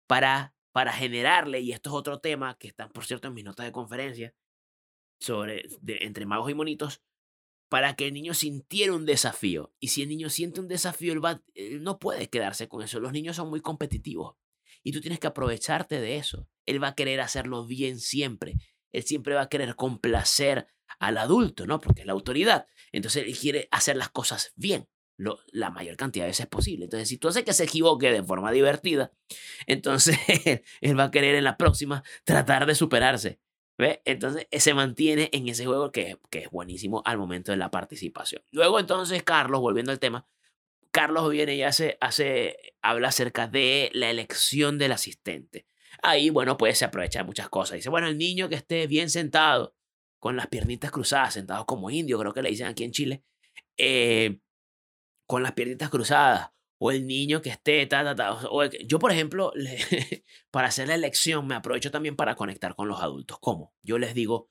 para, 0.08 0.56
para 0.72 0.94
generarle, 0.94 1.60
y 1.62 1.72
esto 1.72 1.90
es 1.90 1.96
otro 1.96 2.20
tema 2.20 2.58
que 2.58 2.68
están, 2.68 2.92
por 2.92 3.06
cierto, 3.06 3.28
en 3.28 3.34
mis 3.34 3.44
notas 3.44 3.66
de 3.66 3.72
conferencia, 3.72 4.36
sobre 5.20 5.64
entre 5.88 6.26
magos 6.26 6.52
y 6.52 6.54
monitos, 6.54 7.02
para 7.70 7.96
que 7.96 8.08
el 8.08 8.14
niño 8.14 8.36
sintiera 8.36 8.94
un 8.94 9.08
desafío. 9.08 9.74
Y 9.80 9.88
si 9.88 10.04
el 10.04 10.10
niño 10.10 10.30
siente 10.30 10.60
un 10.60 10.68
desafío, 10.68 11.12
él, 11.12 11.26
va, 11.26 11.42
no 11.80 11.98
puede 11.98 12.30
quedarse 12.30 12.68
con 12.68 12.84
eso. 12.84 13.00
Los 13.00 13.14
niños 13.14 13.36
son 13.36 13.50
muy 13.50 13.62
competitivos 13.62 14.36
y 14.84 14.92
tú 14.92 15.02
tienes 15.02 15.20
que 15.20 15.28
aprovecharte 15.28 16.00
de 16.00 16.18
eso. 16.18 16.48
Él 16.68 16.84
va 16.84 16.90
a 16.90 16.96
querer 16.96 17.20
hacerlo 17.22 17.66
bien 17.66 18.00
siempre. 18.00 18.58
Él 18.94 19.04
siempre 19.04 19.36
va 19.36 19.42
a 19.42 19.50
querer 19.50 19.76
complacer 19.76 20.68
al 21.00 21.18
adulto, 21.18 21.68
¿no? 21.68 21.82
Porque 21.82 22.02
es 22.02 22.08
la 22.08 22.14
autoridad. 22.14 22.68
Entonces 22.92 23.26
él 23.26 23.38
quiere 23.38 23.68
hacer 23.72 23.98
las 23.98 24.10
cosas 24.10 24.54
bien. 24.56 24.88
La 25.52 25.70
mayor 25.70 25.96
cantidad 25.96 26.26
de 26.26 26.32
veces 26.32 26.48
posible. 26.48 26.86
Entonces, 26.86 27.08
si 27.08 27.18
tú 27.18 27.28
haces 27.28 27.44
que 27.44 27.54
se 27.54 27.64
equivoque 27.64 28.12
de 28.12 28.24
forma 28.24 28.52
divertida, 28.52 29.12
entonces 29.68 30.18
él 30.82 31.00
va 31.00 31.06
a 31.06 31.12
querer 31.12 31.36
en 31.36 31.44
la 31.44 31.58
próxima 31.58 32.04
tratar 32.24 32.66
de 32.66 32.76
superarse. 32.76 33.40
¿Ve? 33.76 34.04
Entonces 34.06 34.48
eh, 34.52 34.60
se 34.60 34.76
mantiene 34.76 35.30
en 35.34 35.48
ese 35.48 35.66
juego 35.66 35.92
que, 35.92 36.20
que 36.30 36.40
es 36.40 36.52
buenísimo 36.52 37.02
al 37.06 37.18
momento 37.18 37.52
de 37.52 37.58
la 37.58 37.72
participación. 37.72 38.44
Luego 38.52 38.80
entonces 38.80 39.24
Carlos, 39.24 39.62
volviendo 39.62 39.92
al 39.92 40.00
tema, 40.00 40.28
Carlos 40.92 41.32
viene 41.32 41.56
y 41.56 41.64
hace, 41.64 41.98
hace, 42.00 42.76
habla 42.84 43.08
acerca 43.08 43.48
de 43.48 43.90
la 43.94 44.12
elección 44.12 44.78
del 44.78 44.92
asistente. 44.92 45.66
Ahí, 46.06 46.30
bueno, 46.30 46.58
pues 46.58 46.78
se 46.78 46.86
aprovecha 46.86 47.20
de 47.20 47.26
muchas 47.26 47.50
cosas. 47.50 47.76
Dice, 47.76 47.90
bueno, 47.90 48.08
el 48.08 48.18
niño 48.18 48.50
que 48.50 48.56
esté 48.56 48.88
bien 48.88 49.10
sentado, 49.10 49.74
con 50.20 50.36
las 50.36 50.48
piernitas 50.48 50.92
cruzadas, 50.92 51.34
sentado 51.34 51.66
como 51.66 51.90
indio, 51.90 52.20
creo 52.20 52.34
que 52.34 52.42
le 52.42 52.50
dicen 52.50 52.68
aquí 52.68 52.84
en 52.84 52.92
Chile, 52.92 53.24
eh, 53.78 54.40
con 55.26 55.44
las 55.44 55.54
piernitas 55.54 55.90
cruzadas, 55.90 56.50
o 56.78 56.92
el 56.92 57.08
niño 57.08 57.42
que 57.42 57.50
esté, 57.50 57.86
ta, 57.88 58.16
ta, 58.16 58.34
O 58.50 58.66
yo, 58.66 59.00
por 59.00 59.12
ejemplo, 59.12 59.54
para 60.52 60.68
hacer 60.68 60.90
la 60.90 60.96
elección, 60.96 61.48
me 61.48 61.56
aprovecho 61.56 61.90
también 61.92 62.18
para 62.18 62.36
conectar 62.36 62.76
con 62.76 62.90
los 62.90 63.02
adultos. 63.02 63.38
¿Cómo? 63.40 63.74
Yo 63.82 63.98
les 63.98 64.14
digo, 64.14 64.50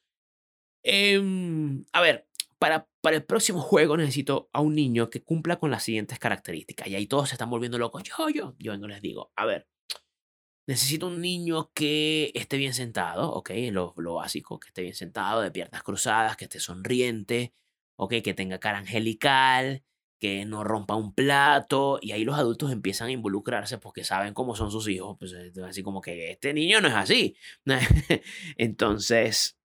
em, 0.82 1.84
a 1.92 2.00
ver, 2.00 2.26
para, 2.58 2.88
para 3.02 3.16
el 3.16 3.24
próximo 3.24 3.60
juego 3.60 3.96
necesito 3.98 4.48
a 4.54 4.62
un 4.62 4.74
niño 4.74 5.10
que 5.10 5.22
cumpla 5.22 5.58
con 5.58 5.70
las 5.70 5.82
siguientes 5.82 6.18
características. 6.18 6.88
Y 6.88 6.94
ahí 6.94 7.06
todos 7.06 7.28
se 7.28 7.34
están 7.34 7.50
volviendo 7.50 7.78
locos. 7.78 8.02
Yo, 8.04 8.30
yo, 8.30 8.54
yo 8.58 8.72
vengo 8.72 8.88
les 8.88 9.02
digo, 9.02 9.32
a 9.36 9.44
ver, 9.44 9.68
necesito 10.66 11.08
un 11.08 11.20
niño 11.20 11.70
que 11.74 12.30
esté 12.34 12.56
bien 12.56 12.74
sentado, 12.74 13.30
ok, 13.32 13.50
lo, 13.70 13.94
lo 13.96 14.14
básico, 14.14 14.58
que 14.60 14.68
esté 14.68 14.82
bien 14.82 14.94
sentado, 14.94 15.40
de 15.40 15.50
piernas 15.50 15.82
cruzadas, 15.82 16.36
que 16.36 16.44
esté 16.44 16.60
sonriente, 16.60 17.52
ok, 17.96 18.14
que 18.22 18.34
tenga 18.34 18.58
cara 18.58 18.78
angelical, 18.78 19.82
que 20.18 20.44
no 20.44 20.62
rompa 20.62 20.94
un 20.94 21.14
plato, 21.14 21.98
y 22.00 22.12
ahí 22.12 22.24
los 22.24 22.36
adultos 22.38 22.70
empiezan 22.70 23.08
a 23.08 23.10
involucrarse 23.10 23.78
porque 23.78 24.04
saben 24.04 24.34
cómo 24.34 24.54
son 24.54 24.70
sus 24.70 24.88
hijos, 24.88 25.16
pues 25.18 25.34
así 25.64 25.82
como 25.82 26.00
que 26.00 26.30
este 26.30 26.54
niño 26.54 26.80
no 26.80 26.88
es 26.88 26.94
así. 26.94 27.36
Entonces, 28.56 29.58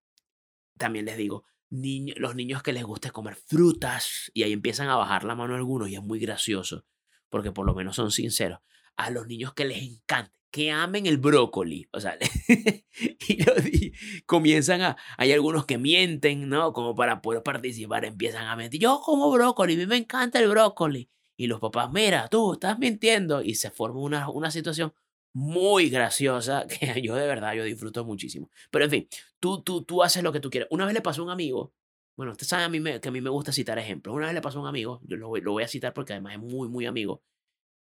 también 0.77 1.05
les 1.05 1.17
digo, 1.17 1.45
los 1.69 2.35
niños 2.35 2.63
que 2.63 2.73
les 2.73 2.83
guste 2.83 3.11
comer 3.11 3.35
frutas, 3.35 4.31
y 4.33 4.43
ahí 4.43 4.51
empiezan 4.53 4.89
a 4.89 4.95
bajar 4.95 5.25
la 5.25 5.35
mano 5.35 5.55
algunos, 5.55 5.89
y 5.89 5.95
es 5.95 6.01
muy 6.01 6.19
gracioso, 6.19 6.85
porque 7.29 7.51
por 7.51 7.67
lo 7.67 7.75
menos 7.75 7.95
son 7.95 8.09
sinceros. 8.11 8.59
A 8.95 9.11
los 9.11 9.27
niños 9.27 9.53
que 9.53 9.65
les 9.65 9.83
encante 9.83 10.36
que 10.51 10.71
amen 10.71 11.05
el 11.05 11.17
brócoli. 11.17 11.87
O 11.91 11.99
sea, 11.99 12.17
y, 13.27 13.91
comienzan 14.25 14.81
a. 14.81 14.97
Hay 15.17 15.31
algunos 15.31 15.65
que 15.65 15.77
mienten, 15.77 16.49
¿no? 16.49 16.73
Como 16.73 16.95
para 16.95 17.21
poder 17.21 17.43
participar, 17.43 18.05
empiezan 18.05 18.45
a 18.47 18.55
mentir. 18.55 18.81
Yo 18.81 19.01
como 19.03 19.31
brócoli, 19.31 19.75
a 19.75 19.77
mí 19.77 19.85
me 19.85 19.97
encanta 19.97 20.39
el 20.39 20.49
brócoli. 20.49 21.09
Y 21.35 21.47
los 21.47 21.59
papás, 21.59 21.91
mira, 21.91 22.27
tú 22.29 22.53
estás 22.53 22.79
mintiendo. 22.79 23.41
Y 23.41 23.55
se 23.55 23.71
forma 23.71 23.99
una, 23.99 24.29
una 24.29 24.51
situación 24.51 24.93
muy 25.33 25.89
graciosa 25.89 26.65
que 26.79 27.01
yo 27.01 27.15
de 27.15 27.27
verdad 27.27 27.53
yo 27.53 27.63
disfruto 27.63 28.05
muchísimo. 28.05 28.49
Pero 28.71 28.85
en 28.85 28.91
fin, 28.91 29.07
tú, 29.39 29.61
tú, 29.61 29.83
tú 29.83 30.03
haces 30.03 30.23
lo 30.23 30.31
que 30.31 30.39
tú 30.39 30.49
quieres. 30.49 30.67
Una 30.71 30.85
vez 30.85 30.93
le 30.93 31.01
pasó 31.01 31.21
a 31.21 31.25
un 31.25 31.31
amigo. 31.31 31.73
Bueno, 32.15 32.31
usted 32.31 32.47
sabe 32.47 32.63
a 32.63 32.69
mí 32.69 32.81
que 32.99 33.09
a 33.09 33.11
mí 33.11 33.21
me 33.21 33.29
gusta 33.29 33.51
citar 33.51 33.77
ejemplos. 33.77 34.15
Una 34.15 34.25
vez 34.25 34.33
le 34.33 34.41
pasó 34.41 34.57
a 34.57 34.61
un 34.63 34.67
amigo, 34.67 35.01
yo 35.03 35.17
lo, 35.17 35.35
lo 35.35 35.51
voy 35.51 35.63
a 35.63 35.67
citar 35.67 35.93
porque 35.93 36.13
además 36.13 36.33
es 36.33 36.39
muy, 36.39 36.67
muy 36.67 36.87
amigo 36.87 37.21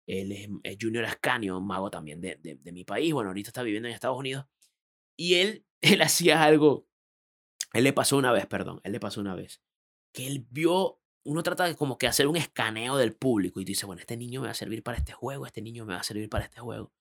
él 0.07 0.61
es, 0.63 0.77
Junior 0.81 1.05
Ascanio, 1.05 1.59
un 1.59 1.67
mago 1.67 1.91
también 1.91 2.21
de, 2.21 2.37
de, 2.37 2.73
mi 2.73 2.85
país. 2.85 3.13
Bueno, 3.13 3.31
ahorita 3.31 3.49
está 3.49 3.63
viviendo 3.63 3.89
en 3.89 3.95
Estados 3.95 4.19
Unidos. 4.19 4.47
Y 5.17 5.35
él, 5.35 5.67
él 5.81 6.03
hacía 6.03 6.43
algo. 6.43 6.87
Él 7.73 7.85
le 7.85 7.93
pasó 7.93 8.17
una 8.17 8.33
vez, 8.33 8.47
perdón. 8.47 8.81
Él 8.85 8.93
le 8.93 9.01
pasó 9.01 9.21
una 9.21 9.35
vez. 9.35 9.63
Que 10.13 10.27
él 10.27 10.47
vio. 10.51 11.01
Uno 11.27 11.43
trata 11.43 11.65
de 11.65 11.75
como 11.75 11.97
que 11.97 12.07
hacer 12.07 12.27
un 12.27 12.37
escaneo 12.37 12.99
del 12.99 13.15
público 13.15 13.59
y 13.59 13.65
dice, 13.65 13.87
bueno, 13.87 14.01
este 14.01 14.17
niño 14.17 14.43
me 14.43 14.49
va 14.49 14.51
a 14.51 14.55
servir 14.55 14.83
para 14.83 14.99
este 14.99 15.15
juego, 15.15 15.47
este 15.47 15.63
niño 15.63 15.87
me 15.87 15.95
va 15.95 16.01
a 16.01 16.05
servir 16.05 16.29
para 16.29 16.45
este 16.45 16.61
juego. 16.61 16.93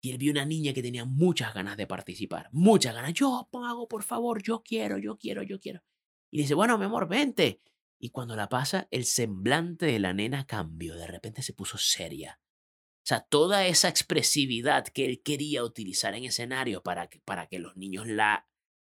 Y 0.00 0.10
él 0.10 0.18
vio 0.18 0.32
una 0.32 0.44
niña 0.44 0.72
que 0.72 0.82
tenía 0.82 1.04
muchas 1.04 1.54
ganas 1.54 1.76
de 1.76 1.86
participar, 1.86 2.48
muchas 2.50 2.92
ganas. 2.92 3.14
Yo, 3.14 3.48
mago, 3.52 3.86
por 3.86 4.02
favor, 4.02 4.42
yo 4.42 4.64
quiero, 4.64 4.98
yo 4.98 5.16
quiero, 5.16 5.44
yo 5.44 5.60
quiero. 5.60 5.80
Y 6.32 6.38
dice, 6.38 6.54
bueno, 6.54 6.76
mi 6.76 6.86
amor, 6.86 7.06
vente. 7.06 7.60
Y 8.02 8.10
cuando 8.10 8.34
la 8.34 8.48
pasa, 8.48 8.88
el 8.90 9.04
semblante 9.04 9.86
de 9.86 10.00
la 10.00 10.12
nena 10.12 10.44
cambió. 10.44 10.96
De 10.96 11.06
repente 11.06 11.40
se 11.40 11.52
puso 11.52 11.78
seria. 11.78 12.40
O 12.96 13.06
sea, 13.06 13.20
toda 13.20 13.64
esa 13.64 13.88
expresividad 13.88 14.88
que 14.88 15.06
él 15.06 15.22
quería 15.22 15.62
utilizar 15.62 16.16
en 16.16 16.24
escenario 16.24 16.82
para 16.82 17.06
que, 17.06 17.20
para 17.20 17.46
que 17.46 17.60
los 17.60 17.76
niños 17.76 18.08
la, 18.08 18.48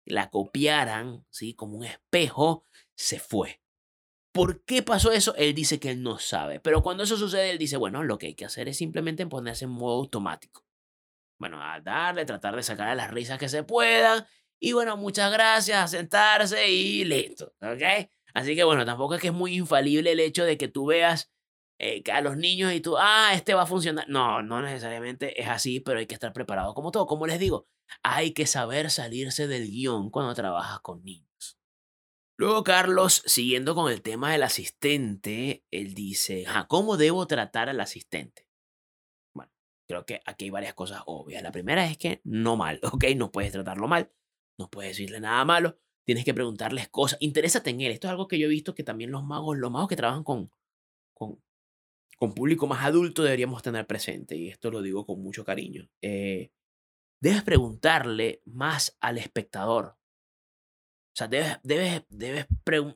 la 0.05 0.29
copiaran, 0.29 1.25
¿sí? 1.31 1.55
Como 1.55 1.77
un 1.77 1.85
espejo, 1.85 2.65
se 2.95 3.19
fue. 3.19 3.63
¿Por 4.31 4.63
qué 4.63 4.83
pasó 4.83 5.11
eso? 5.11 5.33
Él 5.37 5.55
dice 5.55 5.79
que 5.79 5.89
él 5.89 6.03
no 6.03 6.19
sabe. 6.19 6.59
Pero 6.59 6.83
cuando 6.83 7.01
eso 7.01 7.17
sucede, 7.17 7.49
él 7.49 7.57
dice, 7.57 7.77
bueno, 7.77 8.03
lo 8.03 8.19
que 8.19 8.27
hay 8.27 8.35
que 8.35 8.45
hacer 8.45 8.69
es 8.69 8.77
simplemente 8.77 9.25
ponerse 9.25 9.65
en 9.65 9.71
modo 9.71 9.95
automático. 9.95 10.67
Bueno, 11.39 11.63
a 11.63 11.81
darle, 11.81 12.25
tratar 12.25 12.55
de 12.55 12.61
sacar 12.61 12.95
las 12.95 13.09
risas 13.09 13.39
que 13.39 13.49
se 13.49 13.63
puedan. 13.63 14.27
Y 14.59 14.73
bueno, 14.73 14.97
muchas 14.97 15.31
gracias, 15.31 15.83
a 15.83 15.87
sentarse 15.87 16.69
y 16.69 17.05
listo. 17.05 17.55
¿Ok? 17.59 18.11
Así 18.39 18.55
que 18.55 18.63
bueno, 18.63 18.85
tampoco 18.85 19.15
es 19.15 19.21
que 19.21 19.27
es 19.27 19.33
muy 19.33 19.57
infalible 19.57 20.13
el 20.13 20.21
hecho 20.21 20.45
de 20.45 20.57
que 20.57 20.69
tú 20.69 20.85
veas 20.85 21.29
eh, 21.77 22.01
a 22.09 22.21
los 22.21 22.37
niños 22.37 22.71
y 22.71 22.79
tú, 22.79 22.95
ah, 22.97 23.31
este 23.33 23.53
va 23.53 23.63
a 23.63 23.65
funcionar. 23.65 24.07
No, 24.07 24.41
no 24.41 24.61
necesariamente 24.61 25.41
es 25.41 25.49
así, 25.49 25.81
pero 25.81 25.99
hay 25.99 26.07
que 26.07 26.13
estar 26.13 26.31
preparado. 26.31 26.73
Como 26.73 26.91
todo, 26.91 27.05
como 27.05 27.27
les 27.27 27.37
digo, 27.37 27.67
hay 28.01 28.31
que 28.31 28.45
saber 28.45 28.91
salirse 28.91 29.47
del 29.47 29.69
guion 29.69 30.09
cuando 30.09 30.33
trabajas 30.35 30.79
con 30.79 31.03
niños. 31.03 31.59
Luego 32.37 32.63
Carlos, 32.63 33.23
siguiendo 33.25 33.75
con 33.75 33.91
el 33.91 34.01
tema 34.01 34.31
del 34.31 34.43
asistente, 34.43 35.65
él 35.69 35.93
dice, 35.93 36.45
¿cómo 36.69 36.95
debo 36.95 37.27
tratar 37.27 37.67
al 37.67 37.81
asistente? 37.81 38.47
Bueno, 39.35 39.51
creo 39.85 40.05
que 40.05 40.21
aquí 40.25 40.45
hay 40.45 40.51
varias 40.51 40.75
cosas 40.75 41.01
obvias. 41.07 41.43
La 41.43 41.51
primera 41.51 41.85
es 41.85 41.97
que 41.97 42.21
no 42.23 42.55
mal, 42.55 42.79
¿ok? 42.93 43.03
No 43.17 43.33
puedes 43.33 43.51
tratarlo 43.51 43.89
mal, 43.89 44.13
no 44.57 44.69
puedes 44.69 44.91
decirle 44.91 45.19
nada 45.19 45.43
malo, 45.43 45.77
tienes 46.09 46.25
que 46.25 46.33
preguntarles 46.33 46.89
cosas, 46.89 47.19
interésate 47.21 47.69
en 47.69 47.81
él. 47.81 47.91
Esto 47.91 48.07
es 48.07 48.11
algo 48.11 48.27
que 48.27 48.39
yo 48.39 48.47
he 48.47 48.49
visto 48.49 48.73
que 48.73 48.83
también 48.83 49.11
los 49.11 49.23
magos, 49.23 49.55
los 49.59 49.69
magos 49.69 49.89
que 49.89 49.95
trabajan 49.95 50.23
con, 50.23 50.49
con, 51.13 51.39
con 52.17 52.33
público 52.33 52.65
más 52.65 52.83
adulto 52.83 53.21
deberíamos 53.21 53.61
tener 53.61 53.85
presente, 53.85 54.35
y 54.35 54.47
esto 54.47 54.71
lo 54.71 54.81
digo 54.81 55.05
con 55.05 55.21
mucho 55.21 55.45
cariño. 55.45 55.87
Eh, 56.01 56.49
debes 57.21 57.43
preguntarle 57.43 58.41
más 58.45 58.97
al 59.01 59.19
espectador. 59.19 59.97
O 61.13 61.15
sea, 61.19 61.27
debes, 61.27 61.59
debes, 61.61 62.03
debes, 62.09 62.47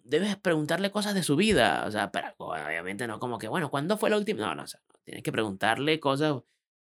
debes 0.04 0.36
preguntarle 0.38 0.90
cosas 0.90 1.14
de 1.14 1.22
su 1.22 1.36
vida. 1.36 1.86
O 1.86 1.92
sea, 1.92 2.12
obviamente 2.38 3.06
no 3.06 3.20
como 3.20 3.38
que, 3.38 3.48
bueno, 3.48 3.70
¿cuándo 3.70 3.96
fue 4.00 4.10
la 4.10 4.18
última? 4.18 4.42
No, 4.42 4.56
no, 4.56 4.64
o 4.64 4.68
sea, 4.68 4.82
tienes 5.04 5.22
que 5.22 5.32
preguntarle 5.32 6.00
cosas 6.00 6.42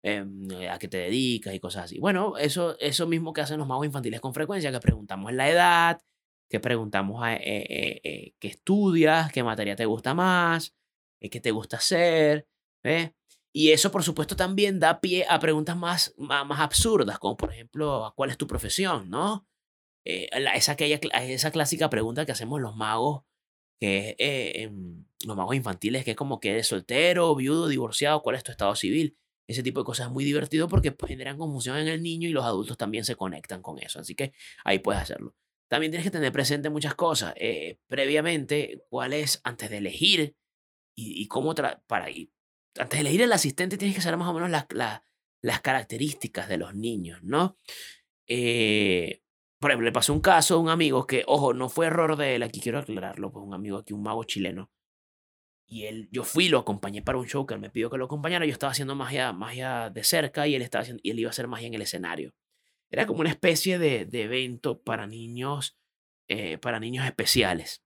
em, 0.02 0.46
a 0.70 0.78
qué 0.78 0.88
te 0.88 0.98
dedicas 0.98 1.54
y 1.54 1.60
cosas 1.60 1.84
así. 1.84 1.98
Bueno, 1.98 2.36
eso, 2.36 2.76
eso 2.78 3.06
mismo 3.06 3.32
que 3.32 3.40
hacen 3.40 3.56
los 3.58 3.66
magos 3.66 3.86
infantiles 3.86 4.20
con 4.20 4.34
frecuencia, 4.34 4.70
que 4.70 4.80
preguntamos 4.80 5.32
la 5.32 5.48
edad, 5.48 6.02
que 6.50 6.60
preguntamos 6.60 7.22
a, 7.22 7.34
eh, 7.34 7.40
eh, 7.44 8.00
eh, 8.04 8.34
qué 8.40 8.48
estudias, 8.48 9.32
qué 9.32 9.42
materia 9.44 9.76
te 9.76 9.86
gusta 9.86 10.14
más, 10.14 10.74
qué 11.20 11.40
te 11.40 11.52
gusta 11.52 11.76
hacer. 11.76 12.48
Y 13.52 13.70
eso, 13.70 13.92
por 13.92 14.02
supuesto, 14.02 14.36
también 14.36 14.80
da 14.80 15.00
pie 15.00 15.26
a 15.28 15.38
preguntas 15.38 15.76
más, 15.76 16.14
más, 16.18 16.60
absurdas, 16.60 17.18
como 17.18 17.36
por 17.36 17.52
ejemplo, 17.52 18.12
¿cuál 18.16 18.30
es 18.30 18.38
tu 18.38 18.46
profesión? 18.46 19.08
¿no? 19.10 19.46
esa, 20.04 20.72
aquella, 20.72 20.98
esa 21.22 21.50
clásica 21.52 21.88
pregunta 21.90 22.26
que 22.26 22.32
hacemos 22.32 22.60
los 22.60 22.74
magos, 22.76 23.22
que 23.78 24.16
em, 24.18 25.04
los 25.24 25.36
magos 25.36 25.54
infantiles, 25.56 26.04
que 26.04 26.12
es 26.12 26.16
como 26.16 26.40
que 26.40 26.50
eres 26.50 26.66
soltero, 26.66 27.34
viudo, 27.36 27.68
divorciado, 27.68 28.22
¿cuál 28.22 28.36
es 28.36 28.44
tu 28.44 28.50
estado 28.50 28.74
civil? 28.74 29.16
Ese 29.46 29.62
tipo 29.62 29.80
de 29.80 29.84
cosas 29.84 30.06
es 30.06 30.12
muy 30.12 30.24
divertido 30.24 30.68
porque 30.68 30.92
pues, 30.92 31.10
generan 31.10 31.38
confusión 31.38 31.76
en 31.78 31.88
el 31.88 32.02
niño 32.02 32.28
y 32.28 32.32
los 32.32 32.44
adultos 32.44 32.76
también 32.76 33.04
se 33.04 33.16
conectan 33.16 33.62
con 33.62 33.78
eso. 33.80 34.00
Así 34.00 34.14
que 34.14 34.32
ahí 34.64 34.78
puedes 34.80 35.02
hacerlo 35.02 35.34
también 35.70 35.92
tienes 35.92 36.04
que 36.04 36.10
tener 36.10 36.32
presente 36.32 36.68
muchas 36.68 36.96
cosas. 36.96 37.32
Eh, 37.36 37.78
previamente, 37.86 38.82
cuál 38.88 39.12
es, 39.12 39.40
antes 39.44 39.70
de 39.70 39.78
elegir 39.78 40.36
y, 40.96 41.28
cómo, 41.28 41.54
para 41.86 42.10
ir, 42.10 42.32
antes 42.76 42.98
de 42.98 43.00
elegir 43.02 43.22
el 43.22 43.32
asistente 43.32 43.78
tienes 43.78 43.94
que 43.94 44.02
saber 44.02 44.18
más 44.18 44.28
o 44.28 44.34
menos 44.34 44.50
las, 44.50 44.66
las 45.40 45.60
características 45.60 46.48
de 46.48 46.58
los 46.58 46.74
niños, 46.74 47.22
¿no? 47.22 47.56
Eh, 48.26 49.22
por 49.60 49.70
ejemplo, 49.70 49.84
le 49.84 49.92
pasó 49.92 50.12
un 50.12 50.20
caso 50.20 50.56
a 50.56 50.58
un 50.58 50.70
amigo 50.70 51.06
que, 51.06 51.22
ojo, 51.28 51.54
no 51.54 51.68
fue 51.68 51.86
error 51.86 52.16
de 52.16 52.34
él, 52.34 52.42
aquí 52.42 52.60
quiero 52.60 52.80
aclararlo, 52.80 53.30
pues 53.30 53.46
un 53.46 53.54
amigo 53.54 53.78
aquí, 53.78 53.92
un 53.92 54.02
mago 54.02 54.24
chileno. 54.24 54.72
Y 55.68 55.84
él, 55.84 56.08
yo 56.10 56.24
fui, 56.24 56.48
lo 56.48 56.58
acompañé 56.58 57.00
para 57.00 57.18
un 57.18 57.28
show 57.28 57.46
que 57.46 57.56
me 57.56 57.70
pidió 57.70 57.90
que 57.90 57.96
lo 57.96 58.06
acompañara. 58.06 58.44
Yo 58.44 58.52
estaba 58.52 58.72
haciendo 58.72 58.96
magia, 58.96 59.32
magia 59.32 59.88
de 59.88 60.02
cerca 60.02 60.48
y 60.48 60.56
él, 60.56 60.62
estaba 60.62 60.84
y 61.00 61.10
él 61.10 61.20
iba 61.20 61.28
a 61.28 61.30
hacer 61.30 61.46
magia 61.46 61.68
en 61.68 61.74
el 61.74 61.82
escenario. 61.82 62.34
Era 62.90 63.06
como 63.06 63.20
una 63.20 63.30
especie 63.30 63.78
de, 63.78 64.04
de 64.04 64.22
evento 64.24 64.82
para 64.82 65.06
niños, 65.06 65.78
eh, 66.28 66.58
para 66.58 66.80
niños 66.80 67.06
especiales. 67.06 67.84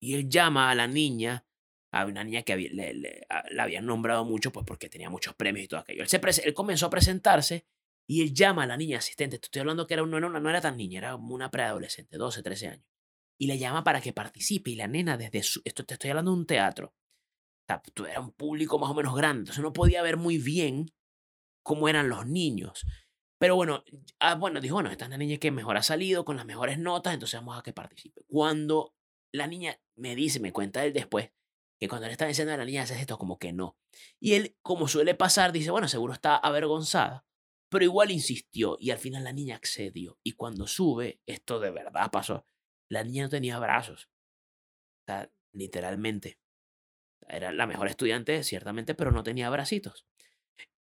Y 0.00 0.14
él 0.14 0.28
llama 0.28 0.70
a 0.70 0.74
la 0.74 0.86
niña, 0.86 1.46
a 1.92 2.06
una 2.06 2.24
niña 2.24 2.42
que 2.42 2.56
le, 2.56 3.26
la 3.50 3.62
habían 3.62 3.86
nombrado 3.86 4.24
mucho, 4.24 4.52
pues 4.52 4.64
porque 4.66 4.88
tenía 4.88 5.10
muchos 5.10 5.34
premios 5.34 5.64
y 5.64 5.68
todo 5.68 5.80
aquello. 5.80 6.02
Él, 6.02 6.08
se 6.08 6.20
él 6.44 6.54
comenzó 6.54 6.86
a 6.86 6.90
presentarse 6.90 7.66
y 8.08 8.22
él 8.22 8.32
llama 8.32 8.62
a 8.62 8.66
la 8.66 8.76
niña 8.76 8.98
asistente. 8.98 9.36
Estoy 9.36 9.60
hablando 9.60 9.86
que 9.86 9.94
era 9.94 10.04
no, 10.04 10.18
no 10.20 10.50
era 10.50 10.60
tan 10.60 10.76
niña, 10.76 10.98
era 10.98 11.16
una 11.16 11.50
preadolescente, 11.50 12.16
12, 12.16 12.42
13 12.42 12.68
años. 12.68 12.86
Y 13.38 13.46
le 13.46 13.58
llama 13.58 13.84
para 13.84 14.00
que 14.00 14.12
participe. 14.12 14.70
Y 14.70 14.76
la 14.76 14.88
nena, 14.88 15.16
desde 15.16 15.42
su. 15.42 15.60
Esto 15.64 15.84
te 15.84 15.94
estoy 15.94 16.10
hablando 16.10 16.32
de 16.32 16.38
un 16.38 16.46
teatro. 16.46 16.94
Era 18.08 18.20
un 18.20 18.32
público 18.32 18.78
más 18.78 18.90
o 18.90 18.94
menos 18.94 19.14
grande. 19.14 19.40
Entonces 19.40 19.62
no 19.62 19.72
podía 19.72 20.02
ver 20.02 20.16
muy 20.16 20.38
bien 20.38 20.86
cómo 21.62 21.88
eran 21.88 22.08
los 22.08 22.26
niños. 22.26 22.84
Pero 23.38 23.54
bueno, 23.54 23.84
ah, 24.18 24.34
bueno, 24.34 24.60
dijo, 24.60 24.74
bueno, 24.74 24.90
esta 24.90 25.04
es 25.04 25.08
una 25.08 25.18
niña 25.18 25.38
que 25.38 25.50
mejor 25.50 25.76
ha 25.76 25.82
salido 25.82 26.24
con 26.24 26.36
las 26.36 26.44
mejores 26.44 26.78
notas, 26.78 27.14
entonces 27.14 27.38
vamos 27.38 27.58
a 27.58 27.62
que 27.62 27.72
participe. 27.72 28.22
Cuando 28.26 28.94
la 29.32 29.46
niña 29.46 29.80
me 29.96 30.16
dice, 30.16 30.40
me 30.40 30.52
cuenta 30.52 30.84
él 30.84 30.92
después, 30.92 31.30
que 31.78 31.88
cuando 31.88 32.06
le 32.08 32.12
está 32.12 32.26
diciendo 32.26 32.52
a 32.52 32.56
la 32.56 32.64
niña 32.64 32.82
hace 32.82 32.98
esto, 32.98 33.16
como 33.18 33.38
que 33.38 33.52
no. 33.52 33.76
Y 34.18 34.34
él, 34.34 34.56
como 34.62 34.88
suele 34.88 35.14
pasar, 35.14 35.52
dice, 35.52 35.70
bueno, 35.70 35.86
seguro 35.86 36.12
está 36.12 36.36
avergonzada, 36.36 37.24
pero 37.68 37.84
igual 37.84 38.10
insistió 38.10 38.76
y 38.80 38.90
al 38.90 38.98
final 38.98 39.22
la 39.22 39.32
niña 39.32 39.54
accedió. 39.54 40.18
Y 40.24 40.32
cuando 40.32 40.66
sube, 40.66 41.20
esto 41.26 41.60
de 41.60 41.70
verdad 41.70 42.10
pasó, 42.10 42.44
la 42.88 43.04
niña 43.04 43.24
no 43.24 43.28
tenía 43.28 43.58
brazos. 43.58 44.08
Literalmente. 45.52 46.38
Era 47.28 47.52
la 47.52 47.66
mejor 47.66 47.88
estudiante, 47.88 48.42
ciertamente, 48.42 48.94
pero 48.94 49.12
no 49.12 49.22
tenía 49.22 49.50
bracitos. 49.50 50.06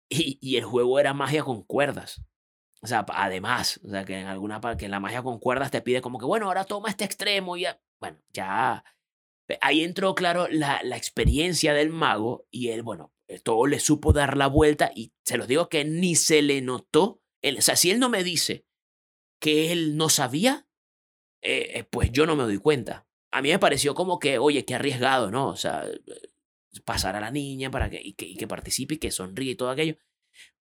Y, 0.08 0.38
y 0.40 0.56
el 0.56 0.64
juego 0.64 0.98
era 0.98 1.12
magia 1.12 1.42
con 1.42 1.62
cuerdas. 1.62 2.22
O 2.80 2.86
sea, 2.86 3.04
además, 3.08 3.80
o 3.84 3.90
sea, 3.90 4.04
que 4.04 4.20
en 4.20 4.26
alguna 4.26 4.60
parte, 4.60 4.84
que 4.84 4.88
la 4.88 5.00
magia 5.00 5.22
con 5.22 5.38
cuerdas 5.38 5.70
te 5.70 5.82
pide 5.82 6.00
como 6.00 6.18
que, 6.18 6.26
bueno, 6.26 6.46
ahora 6.46 6.64
toma 6.64 6.90
este 6.90 7.04
extremo 7.04 7.56
y 7.56 7.62
ya, 7.62 7.80
bueno, 8.00 8.18
ya. 8.32 8.84
Ahí 9.60 9.82
entró, 9.82 10.14
claro, 10.14 10.46
la, 10.48 10.80
la 10.84 10.96
experiencia 10.96 11.72
del 11.74 11.90
mago 11.90 12.46
y 12.50 12.68
él, 12.68 12.82
bueno, 12.82 13.12
eh, 13.26 13.40
todo 13.40 13.66
le 13.66 13.80
supo 13.80 14.12
dar 14.12 14.36
la 14.36 14.46
vuelta 14.46 14.90
y 14.94 15.12
se 15.24 15.36
los 15.36 15.48
digo 15.48 15.68
que 15.68 15.84
ni 15.84 16.14
se 16.14 16.42
le 16.42 16.60
notó. 16.62 17.22
Él, 17.42 17.58
o 17.58 17.62
sea, 17.62 17.76
si 17.76 17.90
él 17.90 17.98
no 17.98 18.08
me 18.08 18.22
dice 18.22 18.66
que 19.40 19.72
él 19.72 19.96
no 19.96 20.08
sabía, 20.08 20.66
eh, 21.42 21.70
eh, 21.74 21.84
pues 21.84 22.12
yo 22.12 22.26
no 22.26 22.36
me 22.36 22.44
doy 22.44 22.58
cuenta. 22.58 23.06
A 23.30 23.42
mí 23.42 23.50
me 23.50 23.58
pareció 23.58 23.94
como 23.94 24.18
que, 24.18 24.38
oye, 24.38 24.64
qué 24.64 24.74
arriesgado, 24.74 25.30
¿no? 25.30 25.48
O 25.48 25.56
sea, 25.56 25.84
pasar 26.84 27.16
a 27.16 27.20
la 27.20 27.30
niña 27.30 27.70
para 27.70 27.90
que, 27.90 28.00
y 28.02 28.14
que, 28.14 28.26
y 28.26 28.36
que 28.36 28.46
participe 28.48 28.94
y 28.94 28.98
que 28.98 29.10
sonríe 29.10 29.52
y 29.52 29.56
todo 29.56 29.70
aquello 29.70 29.96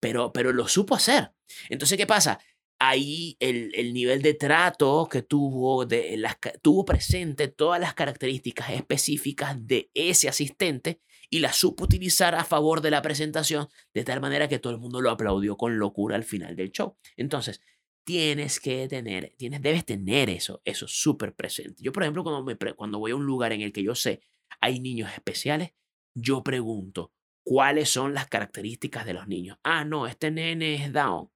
pero, 0.01 0.33
pero 0.33 0.53
lo 0.53 0.69
supo 0.69 0.95
hacer. 0.95 1.33
Entonces, 1.69 1.97
¿qué 1.99 2.07
pasa? 2.07 2.39
Ahí 2.79 3.37
el, 3.41 3.73
el 3.75 3.95
nivel 3.95 4.21
de 4.21 4.35
trato 4.35 5.09
que 5.11 5.23
tuvo, 5.23 5.87
de 5.87 6.17
las, 6.17 6.37
tuvo 6.63 6.85
presente 6.85 7.49
todas 7.49 7.81
las 7.81 7.95
características 7.95 8.71
específicas 8.71 9.57
de 9.67 9.91
ese 9.95 10.29
asistente 10.29 11.01
y 11.31 11.41
las 11.41 11.57
supo 11.57 11.85
utilizar 11.85 12.35
a 12.35 12.45
favor 12.45 12.81
de 12.81 12.91
la 12.91 13.03
presentación 13.03 13.69
de 13.95 14.05
tal 14.05 14.21
manera 14.21 14.49
que 14.49 14.59
todo 14.59 14.73
el 14.73 14.79
mundo 14.79 15.01
lo 15.01 15.11
aplaudió 15.11 15.57
con 15.57 15.79
locura 15.79 16.17
al 16.17 16.25
final 16.25 16.55
del 16.55 16.71
show. 16.71 16.97
Entonces, 17.17 17.61
tienes 18.05 18.61
que 18.61 18.87
tener, 18.89 19.35
tienes, 19.37 19.61
debes 19.61 19.85
tener 19.85 20.31
eso, 20.31 20.63
eso 20.65 20.87
súper 20.87 21.35
presente. 21.35 21.83
Yo, 21.83 21.93
por 21.93 22.05
ejemplo, 22.05 22.23
cuando, 22.23 22.45
me, 22.45 22.57
cuando 22.75 22.99
voy 22.99 23.11
a 23.11 23.17
un 23.17 23.27
lugar 23.27 23.53
en 23.53 23.63
el 23.63 23.73
que 23.73 23.83
yo 23.83 23.95
sé 23.95 24.21
hay 24.61 24.81
niños 24.81 25.13
especiales, 25.13 25.73
yo 26.15 26.43
pregunto, 26.43 27.13
cuáles 27.47 27.89
son 27.89 28.13
las 28.13 28.27
características 28.27 29.07
de 29.07 29.15
los 29.15 29.29
niños. 29.29 29.57
Ah, 29.63 29.85
no, 29.85 30.09
este 30.09 30.33
nene 30.33 30.75
es 30.75 30.93
down. 30.93 31.31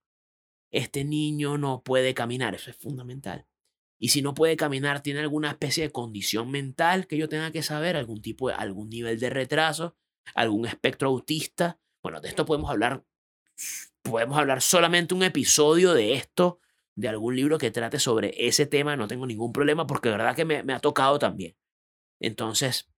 Este 0.72 1.04
niño 1.04 1.56
no 1.56 1.84
puede 1.84 2.14
caminar, 2.14 2.52
eso 2.56 2.68
es 2.68 2.76
fundamental. 2.76 3.46
Y 3.96 4.08
si 4.08 4.20
no 4.20 4.34
puede 4.34 4.56
caminar, 4.56 5.02
tiene 5.02 5.20
alguna 5.20 5.50
especie 5.50 5.84
de 5.84 5.92
condición 5.92 6.50
mental 6.50 7.06
que 7.06 7.16
yo 7.16 7.28
tenga 7.28 7.52
que 7.52 7.62
saber, 7.62 7.96
algún 7.96 8.22
tipo 8.22 8.48
de, 8.48 8.54
algún 8.54 8.90
nivel 8.90 9.20
de 9.20 9.30
retraso, 9.30 9.96
algún 10.34 10.66
espectro 10.66 11.10
autista. 11.10 11.78
Bueno, 12.02 12.20
de 12.20 12.28
esto 12.28 12.44
podemos 12.44 12.70
hablar, 12.70 13.04
podemos 14.02 14.36
hablar 14.36 14.62
solamente 14.62 15.14
un 15.14 15.22
episodio 15.22 15.94
de 15.94 16.14
esto, 16.14 16.58
de 16.96 17.08
algún 17.08 17.36
libro 17.36 17.56
que 17.56 17.70
trate 17.70 18.00
sobre 18.00 18.34
ese 18.48 18.66
tema, 18.66 18.96
no 18.96 19.06
tengo 19.06 19.26
ningún 19.26 19.52
problema 19.52 19.86
porque 19.86 20.08
verdad 20.08 20.34
que 20.34 20.44
me 20.44 20.72
ha 20.72 20.80
tocado 20.80 21.20
también. 21.20 21.56
Entonces, 22.18 22.90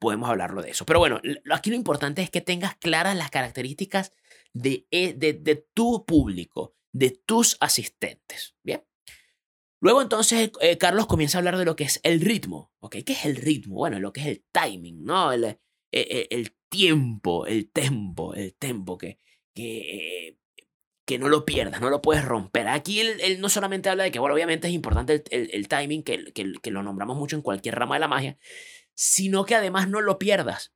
podemos 0.00 0.28
hablarlo 0.28 0.62
de 0.62 0.70
eso. 0.70 0.86
Pero 0.86 0.98
bueno, 0.98 1.20
aquí 1.50 1.70
lo 1.70 1.76
importante 1.76 2.22
es 2.22 2.30
que 2.30 2.40
tengas 2.40 2.76
claras 2.76 3.16
las 3.16 3.30
características 3.30 4.12
de, 4.52 4.86
eh, 4.90 5.14
de, 5.14 5.34
de 5.34 5.56
tu 5.74 6.04
público, 6.04 6.74
de 6.92 7.10
tus 7.10 7.56
asistentes. 7.60 8.56
Bien. 8.62 8.84
Luego 9.80 10.00
entonces 10.00 10.50
eh, 10.60 10.78
Carlos 10.78 11.06
comienza 11.06 11.36
a 11.36 11.40
hablar 11.40 11.58
de 11.58 11.66
lo 11.66 11.76
que 11.76 11.84
es 11.84 12.00
el 12.04 12.20
ritmo. 12.20 12.72
¿ok? 12.80 12.96
¿Qué 13.04 13.12
es 13.12 13.24
el 13.26 13.36
ritmo? 13.36 13.74
Bueno, 13.74 13.98
lo 13.98 14.12
que 14.12 14.20
es 14.22 14.26
el 14.28 14.44
timing, 14.50 15.04
¿no? 15.04 15.32
El, 15.32 15.44
eh, 15.92 16.28
el, 16.30 16.56
tiempo, 16.70 17.46
el 17.46 17.70
tempo, 17.70 18.34
el 18.34 18.54
tempo 18.54 18.98
que, 18.98 19.18
que, 19.54 20.38
que 21.06 21.18
no 21.18 21.28
lo 21.28 21.44
pierdas, 21.44 21.80
no 21.80 21.90
lo 21.90 22.00
puedes 22.02 22.24
romper. 22.24 22.66
Aquí 22.68 23.00
él, 23.00 23.40
no 23.40 23.48
solamente 23.48 23.90
habla 23.90 24.04
de 24.04 24.10
que, 24.10 24.18
bueno, 24.18 24.34
obviamente 24.34 24.66
es 24.68 24.74
importante 24.74 25.22
el, 25.30 25.50
el 25.52 25.68
timing, 25.68 26.02
que, 26.02 26.32
que, 26.32 26.52
que, 26.60 26.70
lo 26.70 26.82
nombramos 26.82 27.16
mucho 27.16 27.36
en 27.36 27.42
cualquier 27.42 27.76
rama 27.76 27.96
de 27.96 28.00
la 28.00 28.08
magia, 28.08 28.38
sino 28.94 29.44
que 29.44 29.54
además 29.54 29.88
no 29.88 30.00
lo 30.00 30.18
pierdas. 30.18 30.72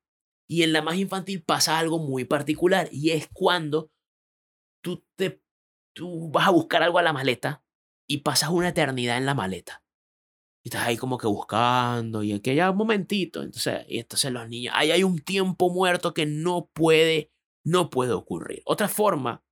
Y 0.48 0.62
en 0.62 0.72
la 0.72 0.82
magia 0.82 1.02
infantil 1.02 1.42
pasa 1.42 1.78
algo 1.78 1.98
muy 1.98 2.24
particular 2.24 2.88
y 2.90 3.10
es 3.10 3.28
cuando 3.32 3.90
tú, 4.82 5.04
te, 5.16 5.42
tú 5.94 6.30
vas 6.30 6.48
a 6.48 6.52
buscar 6.52 6.82
algo 6.82 6.98
a 6.98 7.02
la 7.02 7.12
maleta 7.12 7.62
y 8.08 8.18
pasas 8.18 8.50
una 8.50 8.68
eternidad 8.68 9.18
en 9.18 9.26
la 9.26 9.34
maleta. 9.34 9.84
Y 10.64 10.68
estás 10.70 10.86
ahí 10.86 10.96
como 10.96 11.18
que 11.18 11.26
buscando 11.26 12.22
y 12.22 12.40
que 12.40 12.54
ya 12.54 12.70
un 12.70 12.78
momentito. 12.78 13.42
Entonces, 13.42 13.84
y 13.88 13.98
entonces 13.98 14.32
los 14.32 14.48
niños, 14.48 14.74
ahí 14.76 14.90
hay 14.90 15.04
un 15.04 15.18
tiempo 15.18 15.70
muerto 15.70 16.14
que 16.14 16.26
no 16.26 16.70
puede, 16.72 17.30
no 17.64 17.90
puede 17.90 18.12
ocurrir. 18.12 18.62
Otra 18.64 18.88
forma 18.88 19.44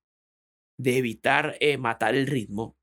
de 0.78 0.98
evitar 0.98 1.56
eh, 1.60 1.78
matar 1.78 2.14
el 2.14 2.26
ritmo 2.26 2.76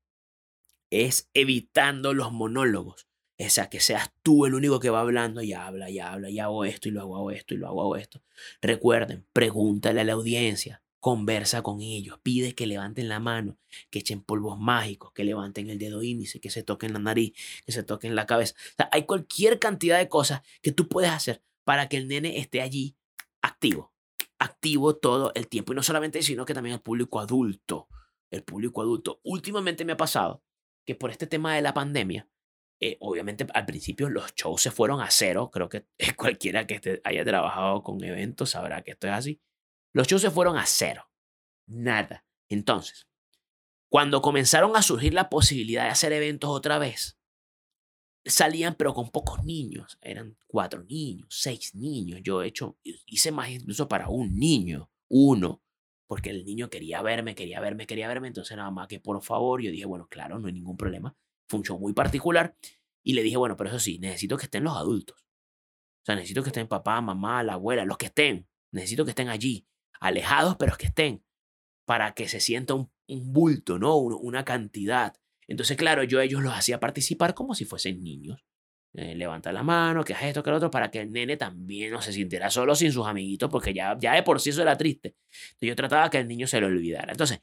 es 0.90 1.28
evitando 1.34 2.14
los 2.14 2.32
monólogos. 2.32 3.08
O 3.38 3.48
sea, 3.48 3.68
que 3.68 3.80
seas 3.80 4.12
tú 4.22 4.46
el 4.46 4.54
único 4.54 4.78
que 4.78 4.90
va 4.90 5.00
hablando 5.00 5.42
y 5.42 5.52
habla 5.52 5.90
y 5.90 5.98
habla 5.98 6.30
y 6.30 6.38
hago 6.38 6.64
esto 6.64 6.88
y 6.88 6.92
lo 6.92 7.00
hago, 7.00 7.16
hago 7.16 7.30
esto 7.32 7.54
y 7.54 7.56
lo 7.56 7.66
hago, 7.66 7.82
hago 7.82 7.96
esto. 7.96 8.22
Recuerden, 8.62 9.26
pregúntale 9.32 10.00
a 10.00 10.04
la 10.04 10.12
audiencia, 10.12 10.82
conversa 11.00 11.62
con 11.62 11.82
ellos, 11.82 12.18
pide 12.22 12.54
que 12.54 12.66
levanten 12.66 13.08
la 13.08 13.20
mano, 13.20 13.58
que 13.90 13.98
echen 13.98 14.22
polvos 14.22 14.58
mágicos, 14.58 15.12
que 15.12 15.24
levanten 15.24 15.68
el 15.68 15.78
dedo 15.78 16.02
índice, 16.02 16.40
que 16.40 16.48
se 16.48 16.62
toquen 16.62 16.92
la 16.92 17.00
nariz, 17.00 17.32
que 17.66 17.72
se 17.72 17.82
toquen 17.82 18.14
la 18.14 18.24
cabeza. 18.24 18.54
O 18.56 18.74
sea, 18.76 18.88
hay 18.92 19.04
cualquier 19.04 19.58
cantidad 19.58 19.98
de 19.98 20.08
cosas 20.08 20.42
que 20.62 20.72
tú 20.72 20.88
puedes 20.88 21.10
hacer 21.10 21.42
para 21.64 21.88
que 21.88 21.96
el 21.96 22.08
nene 22.08 22.38
esté 22.38 22.62
allí 22.62 22.96
activo. 23.42 23.92
Activo 24.38 24.96
todo 24.96 25.32
el 25.34 25.48
tiempo. 25.48 25.72
Y 25.72 25.76
no 25.76 25.82
solamente 25.82 26.22
sino 26.22 26.44
que 26.44 26.54
también 26.54 26.74
el 26.74 26.80
público 26.80 27.20
adulto. 27.20 27.88
El 28.30 28.42
público 28.42 28.80
adulto. 28.80 29.20
Últimamente 29.24 29.84
me 29.84 29.92
ha 29.92 29.96
pasado 29.96 30.42
que 30.86 30.94
por 30.94 31.10
este 31.10 31.26
tema 31.26 31.54
de 31.54 31.62
la 31.62 31.74
pandemia, 31.74 32.28
eh, 32.80 32.96
obviamente 33.00 33.46
al 33.54 33.66
principio 33.66 34.08
los 34.10 34.34
shows 34.34 34.62
se 34.62 34.70
fueron 34.70 35.00
a 35.00 35.10
cero. 35.10 35.50
Creo 35.52 35.68
que 35.68 35.86
cualquiera 36.16 36.66
que 36.66 37.00
haya 37.04 37.24
trabajado 37.24 37.82
con 37.82 38.02
eventos 38.04 38.50
sabrá 38.50 38.82
que 38.82 38.92
esto 38.92 39.06
es 39.06 39.12
así. 39.12 39.40
Los 39.92 40.06
shows 40.06 40.22
se 40.22 40.30
fueron 40.30 40.56
a 40.56 40.66
cero. 40.66 41.10
Nada. 41.66 42.26
Entonces, 42.48 43.08
cuando 43.88 44.22
comenzaron 44.22 44.76
a 44.76 44.82
surgir 44.82 45.14
la 45.14 45.30
posibilidad 45.30 45.84
de 45.84 45.90
hacer 45.90 46.12
eventos 46.12 46.50
otra 46.50 46.78
vez, 46.78 47.18
salían 48.24 48.74
pero 48.74 48.94
con 48.94 49.10
pocos 49.10 49.44
niños. 49.44 49.98
Eran 50.00 50.36
cuatro 50.46 50.82
niños, 50.84 51.28
seis 51.30 51.74
niños. 51.74 52.20
Yo 52.22 52.42
he 52.42 52.48
hecho, 52.48 52.78
hice 52.82 53.32
más 53.32 53.50
incluso 53.50 53.88
para 53.88 54.08
un 54.08 54.36
niño, 54.36 54.90
uno, 55.08 55.62
porque 56.06 56.30
el 56.30 56.44
niño 56.44 56.68
quería 56.70 57.02
verme, 57.02 57.34
quería 57.34 57.60
verme, 57.60 57.86
quería 57.86 58.08
verme. 58.08 58.28
Entonces 58.28 58.56
nada 58.56 58.70
más 58.70 58.88
que 58.88 59.00
por 59.00 59.22
favor, 59.22 59.62
yo 59.62 59.70
dije, 59.70 59.84
bueno, 59.84 60.08
claro, 60.08 60.38
no 60.38 60.48
hay 60.48 60.54
ningún 60.54 60.76
problema. 60.76 61.16
Un 61.52 61.62
show 61.62 61.78
muy 61.78 61.92
particular. 61.92 62.56
Y 63.02 63.12
le 63.12 63.22
dije, 63.22 63.36
bueno, 63.36 63.56
pero 63.56 63.70
eso 63.70 63.78
sí, 63.78 63.98
necesito 63.98 64.36
que 64.36 64.44
estén 64.44 64.64
los 64.64 64.76
adultos. 64.76 65.24
O 66.02 66.06
sea, 66.06 66.16
necesito 66.16 66.42
que 66.42 66.50
estén 66.50 66.68
papá, 66.68 67.00
mamá, 67.00 67.42
la 67.42 67.54
abuela, 67.54 67.84
los 67.84 67.98
que 67.98 68.06
estén. 68.06 68.46
Necesito 68.72 69.04
que 69.04 69.10
estén 69.10 69.28
allí, 69.28 69.66
alejados, 70.00 70.56
pero 70.58 70.76
que 70.76 70.86
estén, 70.86 71.24
para 71.86 72.12
que 72.14 72.28
se 72.28 72.40
sienta 72.40 72.74
un, 72.74 72.90
bulto, 73.06 73.78
¿no? 73.78 73.96
Una 73.96 74.44
cantidad. 74.44 75.14
Entonces, 75.46 75.76
claro, 75.76 76.02
yo 76.02 76.20
ellos 76.20 76.42
los 76.42 76.52
hacía 76.52 76.80
participar 76.80 77.34
como 77.34 77.54
si 77.54 77.64
fuesen 77.64 78.02
niños. 78.02 78.44
Eh, 78.94 79.14
levanta 79.14 79.52
la 79.52 79.62
mano, 79.62 80.04
que 80.04 80.12
es 80.12 80.22
esto, 80.22 80.42
que 80.42 80.50
lo 80.50 80.56
otro, 80.56 80.70
para 80.70 80.90
que 80.90 81.00
el 81.00 81.10
nene 81.10 81.36
también 81.36 81.90
no 81.92 82.00
se 82.00 82.12
sintiera 82.12 82.50
solo 82.50 82.74
sin 82.74 82.92
sus 82.92 83.06
amiguitos, 83.06 83.50
porque 83.50 83.72
ya, 83.74 83.96
ya 83.98 84.14
de 84.14 84.22
por 84.22 84.40
sí 84.40 84.50
eso 84.50 84.62
era 84.62 84.76
triste. 84.76 85.16
Entonces, 85.52 85.68
yo 85.68 85.76
trataba 85.76 86.10
que 86.10 86.18
el 86.18 86.28
niño 86.28 86.46
se 86.46 86.60
lo 86.60 86.66
olvidara. 86.66 87.12
Entonces, 87.12 87.40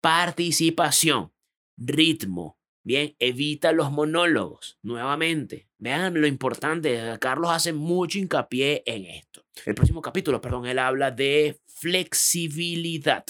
participación, 0.00 1.32
ritmo, 1.76 2.58
bien, 2.84 3.16
evita 3.18 3.72
los 3.72 3.90
monólogos, 3.90 4.78
nuevamente. 4.82 5.68
Vean 5.78 6.20
lo 6.20 6.26
importante, 6.26 7.18
Carlos 7.20 7.50
hace 7.50 7.72
mucho 7.72 8.18
hincapié 8.18 8.82
en 8.86 9.06
esto. 9.06 9.44
El 9.66 9.74
próximo 9.74 10.00
capítulo, 10.00 10.40
perdón, 10.40 10.66
él 10.66 10.78
habla 10.78 11.10
de 11.10 11.60
flexibilidad. 11.66 13.24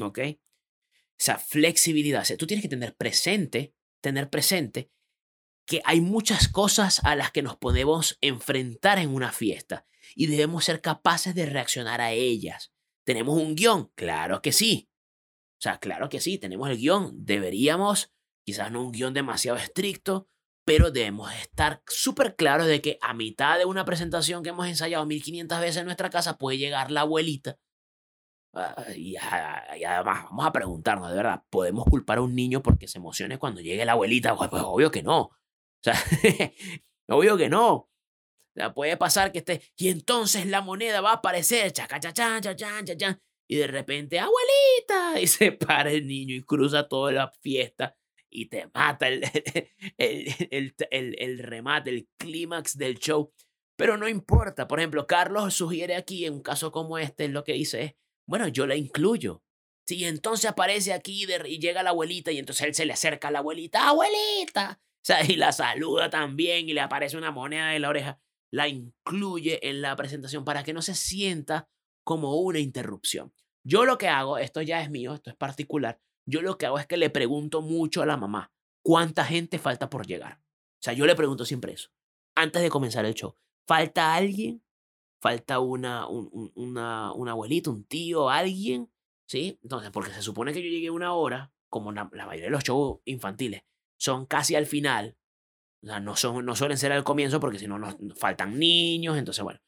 ¿Ok? 0.00 0.20
flexibilidad. 1.48 2.22
O 2.22 2.24
sea, 2.24 2.36
tú 2.36 2.46
tienes 2.46 2.62
que 2.62 2.68
tener 2.68 2.94
presente, 2.94 3.74
tener 4.00 4.28
presente 4.28 4.90
que 5.66 5.80
hay 5.84 6.00
muchas 6.00 6.48
cosas 6.48 7.00
a 7.04 7.16
las 7.16 7.32
que 7.32 7.42
nos 7.42 7.56
podemos 7.56 8.18
enfrentar 8.20 8.98
en 8.98 9.12
una 9.12 9.32
fiesta 9.32 9.86
y 10.14 10.26
debemos 10.26 10.64
ser 10.64 10.80
capaces 10.80 11.34
de 11.34 11.46
reaccionar 11.46 12.00
a 12.00 12.12
ellas. 12.12 12.72
¿Tenemos 13.04 13.36
un 13.36 13.56
guion? 13.56 13.90
Claro 13.94 14.42
que 14.42 14.52
sí. 14.52 14.88
O 15.58 15.62
sea, 15.62 15.78
claro 15.78 16.08
que 16.08 16.20
sí, 16.20 16.38
tenemos 16.38 16.68
el 16.70 16.76
guion. 16.76 17.24
Deberíamos, 17.24 18.12
quizás 18.46 18.70
no 18.70 18.82
un 18.82 18.92
guion 18.92 19.12
demasiado 19.12 19.58
estricto, 19.58 20.28
pero 20.64 20.90
debemos 20.90 21.32
estar 21.34 21.82
súper 21.86 22.36
claros 22.36 22.66
de 22.66 22.80
que 22.80 22.98
a 23.02 23.12
mitad 23.12 23.58
de 23.58 23.64
una 23.64 23.84
presentación 23.84 24.42
que 24.42 24.50
hemos 24.50 24.66
ensayado 24.66 25.04
1500 25.04 25.60
veces 25.60 25.76
en 25.78 25.86
nuestra 25.86 26.10
casa 26.10 26.38
puede 26.38 26.58
llegar 26.58 26.90
la 26.90 27.02
abuelita 27.02 27.58
Ah, 28.58 28.86
y, 28.96 29.16
además, 29.16 30.24
vamos 30.30 30.46
a 30.46 30.52
preguntarnos, 30.52 31.10
de 31.10 31.16
verdad, 31.16 31.42
¿podemos 31.50 31.84
culpar 31.84 32.16
a 32.18 32.22
un 32.22 32.34
niño 32.34 32.62
porque 32.62 32.88
se 32.88 32.96
emocione 32.96 33.38
cuando 33.38 33.60
llegue 33.60 33.84
la 33.84 33.92
abuelita? 33.92 34.34
Pues, 34.34 34.48
pues 34.48 34.62
obvio 34.64 34.90
que 34.90 35.02
no. 35.02 35.20
O 35.20 35.32
sea, 35.82 35.94
obvio 37.08 37.36
que 37.36 37.50
no. 37.50 37.74
O 37.74 37.90
sea, 38.54 38.72
puede 38.72 38.96
pasar 38.96 39.30
que 39.30 39.40
esté, 39.40 39.60
y 39.76 39.90
entonces 39.90 40.46
la 40.46 40.62
moneda 40.62 41.02
va 41.02 41.10
a 41.10 41.14
aparecer, 41.16 41.70
chaca, 41.72 42.00
cha, 42.00 42.14
cha, 42.14 42.40
cha, 42.40 42.54
cha, 42.54 42.96
cha, 42.96 43.20
y 43.46 43.56
de 43.56 43.66
repente, 43.66 44.18
abuelita, 44.18 45.20
y 45.20 45.26
se 45.26 45.52
para 45.52 45.90
el 45.90 46.06
niño 46.06 46.34
y 46.34 46.42
cruza 46.42 46.88
toda 46.88 47.12
la 47.12 47.30
fiesta 47.42 47.94
y 48.30 48.46
te 48.46 48.68
mata 48.74 49.08
el, 49.08 49.24
el, 49.98 50.74
el, 50.90 51.16
el, 51.18 51.38
remate, 51.38 51.90
el 51.90 52.08
clímax 52.18 52.76
del 52.76 52.98
show. 52.98 53.32
Pero 53.76 53.96
no 53.96 54.08
importa, 54.08 54.66
por 54.66 54.78
ejemplo, 54.78 55.06
Carlos 55.06 55.54
sugiere 55.54 55.96
aquí, 55.96 56.24
en 56.24 56.34
un 56.34 56.42
caso 56.42 56.72
como 56.72 56.98
este, 56.98 57.28
lo 57.28 57.44
que 57.44 57.52
dice 57.52 57.82
es, 57.82 57.94
bueno, 58.26 58.48
yo 58.48 58.66
la 58.66 58.74
incluyo. 58.74 59.42
Si 59.86 60.04
entonces 60.04 60.50
aparece 60.50 60.92
aquí 60.92 61.26
y 61.44 61.58
llega 61.60 61.82
la 61.82 61.90
abuelita 61.90 62.32
y 62.32 62.38
entonces 62.38 62.66
él 62.66 62.74
se 62.74 62.86
le 62.86 62.92
acerca 62.92 63.28
a 63.28 63.30
la 63.30 63.38
abuelita, 63.38 63.88
abuelita, 63.88 64.80
o 64.96 65.04
sea, 65.04 65.24
y 65.24 65.36
la 65.36 65.52
saluda 65.52 66.10
también 66.10 66.68
y 66.68 66.72
le 66.72 66.80
aparece 66.80 67.16
una 67.16 67.30
moneda 67.30 67.76
en 67.76 67.82
la 67.82 67.90
oreja, 67.90 68.20
la 68.50 68.66
incluye 68.66 69.68
en 69.68 69.82
la 69.82 69.94
presentación 69.94 70.44
para 70.44 70.64
que 70.64 70.72
no 70.72 70.82
se 70.82 70.94
sienta 70.94 71.68
como 72.04 72.36
una 72.40 72.58
interrupción. 72.58 73.32
Yo 73.64 73.84
lo 73.84 73.98
que 73.98 74.08
hago, 74.08 74.38
esto 74.38 74.62
ya 74.62 74.80
es 74.80 74.90
mío, 74.90 75.14
esto 75.14 75.30
es 75.30 75.36
particular, 75.36 76.00
yo 76.26 76.42
lo 76.42 76.58
que 76.58 76.66
hago 76.66 76.78
es 76.78 76.86
que 76.86 76.96
le 76.96 77.10
pregunto 77.10 77.62
mucho 77.62 78.02
a 78.02 78.06
la 78.06 78.16
mamá, 78.16 78.52
¿cuánta 78.82 79.24
gente 79.24 79.58
falta 79.58 79.88
por 79.88 80.06
llegar? 80.06 80.40
O 80.42 80.82
sea, 80.82 80.92
yo 80.92 81.06
le 81.06 81.14
pregunto 81.14 81.44
siempre 81.44 81.72
eso, 81.72 81.90
antes 82.34 82.62
de 82.62 82.70
comenzar 82.70 83.04
el 83.04 83.14
show. 83.14 83.36
¿Falta 83.66 84.14
alguien? 84.14 84.62
falta 85.26 85.58
una, 85.58 86.06
un, 86.06 86.52
una, 86.54 87.12
un 87.12 87.28
abuelito, 87.28 87.72
un 87.72 87.84
tío, 87.84 88.30
alguien, 88.30 88.90
¿sí? 89.26 89.58
Entonces, 89.62 89.90
porque 89.90 90.12
se 90.12 90.22
supone 90.22 90.52
que 90.52 90.62
yo 90.62 90.68
llegué 90.68 90.90
una 90.90 91.14
hora, 91.14 91.52
como 91.68 91.90
la, 91.90 92.04
mayoría 92.04 92.44
de 92.44 92.50
los 92.50 92.62
shows 92.62 93.00
infantiles, 93.04 93.62
son 93.98 94.26
casi 94.26 94.54
al 94.54 94.66
final, 94.66 95.16
o 95.82 95.86
sea, 95.88 96.00
no, 96.00 96.14
son, 96.16 96.44
no 96.44 96.54
suelen 96.54 96.78
ser 96.78 96.92
al 96.92 97.04
comienzo 97.04 97.40
porque 97.40 97.58
si 97.58 97.66
no 97.66 97.78
nos 97.78 97.96
faltan 98.16 98.58
niños, 98.58 99.16
entonces, 99.16 99.42
bueno, 99.42 99.58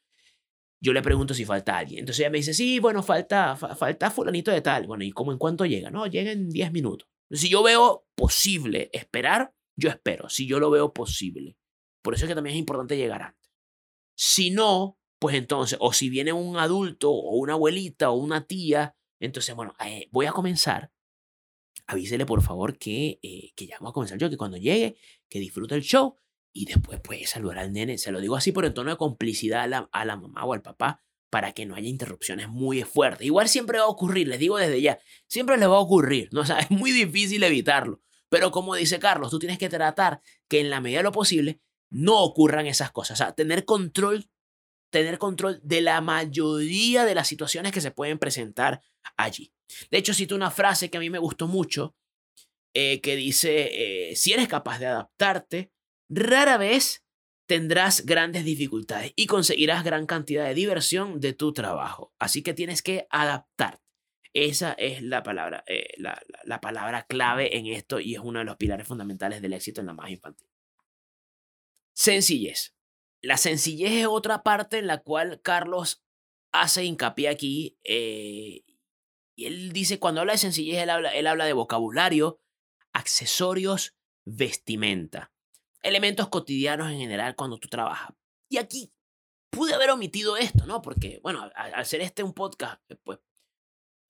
yo 0.81 0.93
le 0.93 1.01
pregunto 1.01 1.33
si 1.33 1.45
falta 1.45 1.77
alguien. 1.77 1.99
Entonces 1.99 2.21
ella 2.21 2.29
me 2.29 2.37
dice, 2.37 2.53
sí, 2.53 2.79
bueno, 2.79 3.03
falta, 3.03 3.55
falta 3.55 4.11
fulanito 4.11 4.51
de 4.51 4.61
tal. 4.61 4.87
Bueno, 4.87 5.03
¿y 5.03 5.11
cómo 5.11 5.31
en 5.31 5.37
cuánto 5.37 5.65
llega? 5.65 5.91
No, 5.91 6.07
llega 6.07 6.31
en 6.31 6.49
10 6.49 6.71
minutos. 6.71 7.09
Si 7.31 7.49
yo 7.49 7.61
veo 7.61 8.05
posible 8.15 8.89
esperar, 8.93 9.53
yo 9.75 9.89
espero. 9.89 10.29
Si 10.29 10.47
yo 10.47 10.59
lo 10.59 10.69
veo 10.69 10.93
posible. 10.93 11.57
Por 12.01 12.13
eso 12.13 12.25
es 12.25 12.29
que 12.29 12.35
también 12.35 12.55
es 12.55 12.59
importante 12.59 12.97
llegar 12.97 13.21
antes. 13.21 13.51
Si 14.15 14.51
no, 14.51 14.97
pues 15.19 15.35
entonces, 15.35 15.77
o 15.81 15.91
si 15.93 16.09
viene 16.09 16.31
un 16.33 16.57
adulto 16.57 17.11
o 17.11 17.35
una 17.35 17.53
abuelita 17.53 18.09
o 18.11 18.15
una 18.15 18.47
tía, 18.47 18.95
entonces, 19.19 19.53
bueno, 19.55 19.73
eh, 19.85 20.07
voy 20.11 20.25
a 20.27 20.31
comenzar. 20.31 20.91
Avísele 21.87 22.25
por 22.25 22.41
favor 22.41 22.77
que, 22.77 23.19
eh, 23.21 23.51
que 23.55 23.67
ya 23.67 23.75
vamos 23.79 23.91
a 23.91 23.93
comenzar 23.93 24.17
yo, 24.17 24.29
que 24.29 24.37
cuando 24.37 24.57
llegue, 24.57 24.97
que 25.27 25.39
disfrute 25.39 25.75
el 25.75 25.81
show 25.81 26.15
y 26.53 26.65
después 26.65 26.99
puede 26.99 27.25
saludar 27.25 27.59
al 27.59 27.73
nene. 27.73 27.97
Se 27.97 28.11
lo 28.11 28.19
digo 28.19 28.35
así 28.35 28.51
por 28.51 28.65
el 28.65 28.73
tono 28.73 28.91
de 28.91 28.97
complicidad 28.97 29.61
a 29.61 29.67
la, 29.67 29.89
a 29.91 30.05
la 30.05 30.17
mamá 30.17 30.45
o 30.45 30.53
al 30.53 30.61
papá 30.61 31.01
para 31.29 31.53
que 31.53 31.65
no 31.65 31.75
haya 31.75 31.87
interrupciones 31.87 32.49
muy 32.49 32.83
fuertes. 32.83 33.25
Igual 33.25 33.49
siempre 33.49 33.77
va 33.77 33.85
a 33.85 33.89
ocurrir, 33.89 34.27
les 34.27 34.39
digo 34.39 34.57
desde 34.57 34.81
ya, 34.81 34.99
siempre 35.27 35.57
les 35.57 35.69
va 35.69 35.75
a 35.75 35.81
ocurrir, 35.81 36.29
¿no? 36.31 36.41
Es 36.59 36.71
muy 36.71 36.91
difícil 36.91 37.43
evitarlo. 37.43 38.01
Pero 38.29 38.51
como 38.51 38.75
dice 38.75 38.99
Carlos, 38.99 39.31
tú 39.31 39.39
tienes 39.39 39.57
que 39.57 39.69
tratar 39.69 40.21
que 40.47 40.59
en 40.59 40.69
la 40.69 40.81
medida 40.81 40.99
de 40.99 41.03
lo 41.03 41.11
posible 41.11 41.61
no 41.89 42.21
ocurran 42.21 42.67
esas 42.67 42.91
cosas. 42.91 43.19
O 43.19 43.23
sea, 43.23 43.33
tener 43.33 43.65
control 43.65 44.29
tener 44.89 45.17
control 45.17 45.59
de 45.63 45.81
la 45.81 46.01
mayoría 46.01 47.05
de 47.05 47.15
las 47.15 47.27
situaciones 47.27 47.71
que 47.71 47.81
se 47.81 47.91
pueden 47.91 48.19
presentar 48.19 48.81
allí. 49.17 49.53
De 49.91 49.97
hecho, 49.97 50.13
cito 50.13 50.35
una 50.35 50.51
frase 50.51 50.89
que 50.89 50.97
a 50.97 50.99
mí 50.99 51.09
me 51.09 51.19
gustó 51.19 51.47
mucho, 51.47 51.95
eh, 52.73 53.01
que 53.01 53.15
dice, 53.15 54.09
eh, 54.11 54.15
si 54.15 54.33
eres 54.33 54.47
capaz 54.47 54.79
de 54.79 54.87
adaptarte, 54.87 55.71
rara 56.09 56.57
vez 56.57 57.05
tendrás 57.47 58.05
grandes 58.05 58.45
dificultades 58.45 59.13
y 59.15 59.25
conseguirás 59.25 59.83
gran 59.83 60.05
cantidad 60.05 60.45
de 60.45 60.53
diversión 60.53 61.19
de 61.19 61.33
tu 61.33 61.53
trabajo. 61.53 62.13
Así 62.19 62.43
que 62.43 62.53
tienes 62.53 62.81
que 62.81 63.07
adaptarte. 63.09 63.83
Esa 64.33 64.73
es 64.73 65.01
la 65.01 65.23
palabra, 65.23 65.63
eh, 65.65 65.95
la, 65.97 66.21
la 66.43 66.61
palabra 66.61 67.07
clave 67.07 67.57
en 67.57 67.65
esto 67.65 67.99
y 67.99 68.13
es 68.13 68.21
uno 68.21 68.39
de 68.39 68.45
los 68.45 68.57
pilares 68.57 68.87
fundamentales 68.87 69.41
del 69.41 69.53
éxito 69.53 69.81
en 69.81 69.87
la 69.87 69.93
más 69.93 70.11
infantil. 70.11 70.47
Sencillez. 71.95 72.75
La 73.21 73.37
sencillez 73.37 73.91
es 73.91 74.05
otra 74.05 74.43
parte 74.43 74.77
en 74.77 74.87
la 74.87 74.99
cual 74.99 75.41
Carlos 75.41 76.03
hace 76.51 76.85
hincapié 76.85 77.29
aquí. 77.29 77.79
Eh, 77.83 78.63
y 79.35 79.45
él 79.45 79.71
dice, 79.73 79.99
cuando 79.99 80.21
habla 80.21 80.33
de 80.33 80.39
sencillez, 80.39 80.77
él 80.83 81.27
habla 81.27 81.45
de 81.45 81.53
vocabulario, 81.53 82.39
accesorios, 82.93 83.95
vestimenta. 84.25 85.33
Elementos 85.81 86.29
cotidianos 86.29 86.91
en 86.91 86.97
general 86.97 87.35
cuando 87.35 87.57
tú 87.57 87.67
trabajas. 87.67 88.13
Y 88.49 88.57
aquí 88.57 88.91
pude 89.49 89.73
haber 89.73 89.91
omitido 89.91 90.37
esto, 90.37 90.65
¿no? 90.65 90.81
Porque, 90.81 91.19
bueno, 91.23 91.49
al, 91.55 91.85
ser 91.85 92.01
este 92.01 92.23
un 92.23 92.33
podcast, 92.33 92.81
eh, 92.89 92.95
pues, 93.03 93.19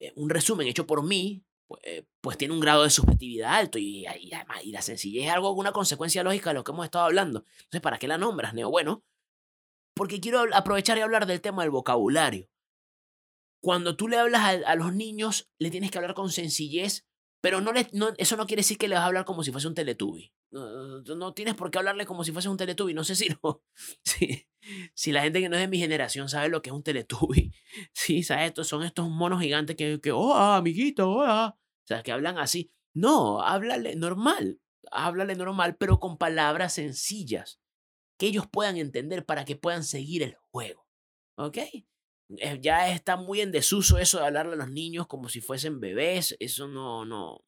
eh, 0.00 0.12
un 0.16 0.30
resumen 0.30 0.66
hecho 0.66 0.86
por 0.86 1.02
mí, 1.02 1.44
pues, 1.66 2.04
pues, 2.20 2.36
tiene 2.36 2.54
un 2.54 2.60
grado 2.60 2.82
de 2.82 2.90
subjetividad 2.90 3.54
alto 3.54 3.78
y, 3.78 4.06
además, 4.06 4.64
y 4.64 4.72
la 4.72 4.82
sencillez 4.82 5.26
es 5.26 5.32
algo, 5.32 5.52
una 5.52 5.72
consecuencia 5.72 6.22
lógica 6.22 6.50
de 6.50 6.54
lo 6.54 6.64
que 6.64 6.72
hemos 6.72 6.84
estado 6.84 7.04
hablando. 7.04 7.44
Entonces, 7.58 7.80
¿para 7.80 7.98
qué 7.98 8.08
la 8.08 8.18
nombras, 8.18 8.54
Neo? 8.54 8.70
Bueno, 8.70 9.04
porque 9.94 10.20
quiero 10.20 10.44
aprovechar 10.52 10.98
y 10.98 11.02
hablar 11.02 11.26
del 11.26 11.40
tema 11.40 11.62
del 11.62 11.70
vocabulario. 11.70 12.48
Cuando 13.62 13.96
tú 13.96 14.08
le 14.08 14.16
hablas 14.16 14.62
a, 14.64 14.74
los 14.74 14.94
niños, 14.94 15.50
le 15.58 15.70
tienes 15.70 15.90
que 15.90 15.98
hablar 15.98 16.14
con 16.14 16.30
sencillez 16.30 17.06
Pero 17.42 17.60
no, 17.60 17.72
le, 17.72 17.86
eso 18.16 18.36
no 18.36 18.46
quiere 18.46 18.60
decir 18.60 18.78
que 18.78 18.88
le 18.88 18.94
vas 18.94 19.04
a 19.04 19.06
hablar 19.06 19.24
como 19.26 19.44
si 19.44 19.52
fuese 19.52 19.68
un 19.68 19.74
teletubi. 19.74 20.32
No, 20.52 21.00
no, 21.02 21.32
tienes 21.32 21.54
por 21.54 21.70
qué 21.70 21.78
hablarle 21.78 22.06
como 22.06 22.24
si 22.24 22.32
fuese 22.32 22.48
un 22.48 22.56
teletubi. 22.56 22.92
No 22.92 23.04
sé 23.04 23.14
si, 23.14 23.28
si, 24.04 24.48
si 24.94 25.12
la 25.12 25.22
gente 25.22 25.40
que 25.40 25.48
no 25.48 25.56
es 25.56 25.62
de 25.62 25.68
mi 25.68 25.78
generación 25.78 26.28
sabe 26.28 26.48
lo 26.48 26.60
que 26.60 26.70
es 26.70 26.74
un 26.74 26.82
teletubi. 26.82 27.52
Sí, 27.92 28.22
¿sabes? 28.22 28.48
Estos 28.48 28.66
son 28.68 28.82
estos 28.82 29.08
monos 29.08 29.40
gigantes 29.40 29.76
que, 29.76 30.00
que 30.00 30.12
oh, 30.12 30.34
amiguito, 30.34 31.10
hola. 31.10 31.56
O 31.56 31.86
sea, 31.86 32.02
que 32.02 32.12
hablan 32.12 32.38
así. 32.38 32.72
No, 32.94 33.42
háblale 33.42 33.94
normal. 33.94 34.60
Háblale 34.90 35.36
normal, 35.36 35.76
pero 35.76 36.00
con 36.00 36.18
palabras 36.18 36.74
sencillas 36.74 37.60
que 38.18 38.26
ellos 38.26 38.46
puedan 38.50 38.76
entender 38.76 39.24
para 39.24 39.44
que 39.44 39.56
puedan 39.56 39.84
seguir 39.84 40.22
el 40.22 40.36
juego. 40.50 40.86
¿Ok? 41.36 41.58
Eh, 42.38 42.58
ya 42.60 42.90
está 42.92 43.16
muy 43.16 43.40
en 43.40 43.50
desuso 43.52 43.98
eso 43.98 44.18
de 44.18 44.26
hablarle 44.26 44.54
a 44.54 44.56
los 44.56 44.70
niños 44.70 45.06
como 45.06 45.28
si 45.28 45.40
fuesen 45.40 45.80
bebés. 45.80 46.36
Eso 46.38 46.68
no, 46.68 47.04
no. 47.04 47.44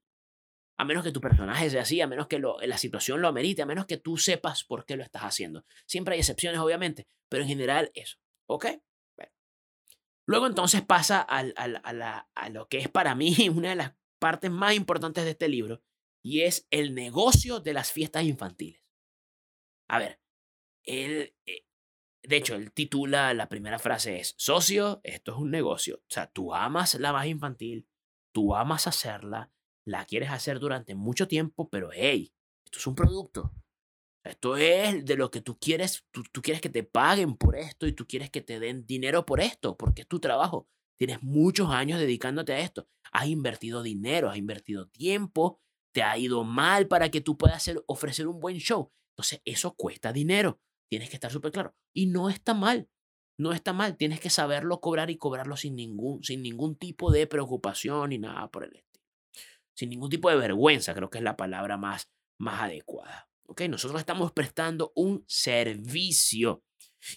A 0.82 0.84
menos 0.84 1.04
que 1.04 1.12
tu 1.12 1.20
personaje 1.20 1.70
sea 1.70 1.82
así, 1.82 2.00
a 2.00 2.08
menos 2.08 2.26
que 2.26 2.40
lo, 2.40 2.58
la 2.60 2.76
situación 2.76 3.22
lo 3.22 3.28
amerite, 3.28 3.62
a 3.62 3.66
menos 3.66 3.86
que 3.86 3.98
tú 3.98 4.16
sepas 4.16 4.64
por 4.64 4.84
qué 4.84 4.96
lo 4.96 5.04
estás 5.04 5.22
haciendo. 5.22 5.64
Siempre 5.86 6.14
hay 6.14 6.18
excepciones, 6.18 6.58
obviamente, 6.58 7.06
pero 7.28 7.44
en 7.44 7.48
general 7.48 7.92
eso. 7.94 8.18
¿Ok? 8.48 8.66
Luego 10.26 10.48
entonces 10.48 10.82
pasa 10.82 11.20
al, 11.20 11.54
a, 11.56 12.28
a 12.34 12.48
lo 12.48 12.66
que 12.66 12.78
es 12.78 12.88
para 12.88 13.14
mí 13.14 13.48
una 13.54 13.70
de 13.70 13.76
las 13.76 13.94
partes 14.18 14.50
más 14.50 14.74
importantes 14.74 15.22
de 15.22 15.30
este 15.30 15.48
libro, 15.48 15.84
y 16.20 16.40
es 16.40 16.66
el 16.72 16.96
negocio 16.96 17.60
de 17.60 17.74
las 17.74 17.92
fiestas 17.92 18.24
infantiles. 18.24 18.82
A 19.88 20.00
ver, 20.00 20.20
él, 20.82 21.36
eh, 21.46 21.64
de 22.24 22.36
hecho, 22.36 22.56
él 22.56 22.72
titula, 22.72 23.34
la 23.34 23.48
primera 23.48 23.78
frase 23.78 24.18
es, 24.18 24.34
socio, 24.36 25.00
esto 25.04 25.30
es 25.30 25.38
un 25.38 25.52
negocio. 25.52 25.98
O 25.98 26.10
sea, 26.10 26.26
tú 26.26 26.52
amas 26.52 26.96
la 26.96 27.12
magia 27.12 27.30
infantil, 27.30 27.86
tú 28.32 28.56
amas 28.56 28.88
hacerla, 28.88 29.52
la 29.86 30.04
quieres 30.04 30.30
hacer 30.30 30.58
durante 30.58 30.94
mucho 30.94 31.28
tiempo, 31.28 31.68
pero 31.68 31.90
hey, 31.92 32.32
esto 32.64 32.78
es 32.78 32.86
un 32.86 32.94
producto. 32.94 33.52
Esto 34.24 34.56
es 34.56 35.04
de 35.04 35.16
lo 35.16 35.30
que 35.30 35.40
tú 35.40 35.58
quieres, 35.58 36.04
tú, 36.12 36.42
quieres 36.42 36.60
que 36.60 36.68
te 36.68 36.84
paguen 36.84 37.36
por 37.36 37.56
esto 37.56 37.88
y 37.88 37.92
tú 37.92 38.06
quieres 38.06 38.30
que 38.30 38.40
te 38.40 38.60
den 38.60 38.86
dinero 38.86 39.26
por 39.26 39.40
esto, 39.40 39.76
porque 39.76 40.02
es 40.02 40.08
tu 40.08 40.20
trabajo. 40.20 40.68
Tienes 40.96 41.22
muchos 41.22 41.70
años 41.70 41.98
dedicándote 41.98 42.52
a 42.52 42.60
esto. 42.60 42.86
Has 43.10 43.26
invertido 43.26 43.82
dinero, 43.82 44.30
has 44.30 44.36
invertido 44.36 44.86
tiempo, 44.88 45.60
te 45.92 46.04
ha 46.04 46.16
ido 46.16 46.44
mal 46.44 46.86
para 46.86 47.10
que 47.10 47.20
tú 47.20 47.36
puedas 47.36 47.56
hacer, 47.56 47.82
ofrecer 47.86 48.28
un 48.28 48.38
buen 48.38 48.58
show. 48.58 48.92
Entonces, 49.16 49.42
eso 49.44 49.74
cuesta 49.74 50.12
dinero. 50.12 50.60
Tienes 50.88 51.10
que 51.10 51.16
estar 51.16 51.32
súper 51.32 51.50
claro. 51.50 51.74
Y 51.92 52.06
no 52.06 52.30
está 52.30 52.54
mal. 52.54 52.88
No 53.38 53.52
está 53.52 53.72
mal. 53.72 53.96
Tienes 53.96 54.20
que 54.20 54.30
saberlo 54.30 54.80
cobrar 54.80 55.10
y 55.10 55.18
cobrarlo 55.18 55.56
sin 55.56 55.74
ningún, 55.74 56.22
sin 56.22 56.42
ningún 56.42 56.76
tipo 56.76 57.10
de 57.10 57.26
preocupación 57.26 58.10
ni 58.10 58.18
nada 58.18 58.50
por 58.50 58.64
el 58.64 58.76
estilo. 58.76 58.91
Sin 59.74 59.90
ningún 59.90 60.10
tipo 60.10 60.28
de 60.28 60.36
vergüenza, 60.36 60.94
creo 60.94 61.10
que 61.10 61.18
es 61.18 61.24
la 61.24 61.36
palabra 61.36 61.76
más, 61.76 62.10
más 62.38 62.62
adecuada. 62.62 63.28
¿Ok? 63.46 63.62
Nosotros 63.62 64.00
estamos 64.00 64.32
prestando 64.32 64.92
un 64.94 65.24
servicio. 65.26 66.64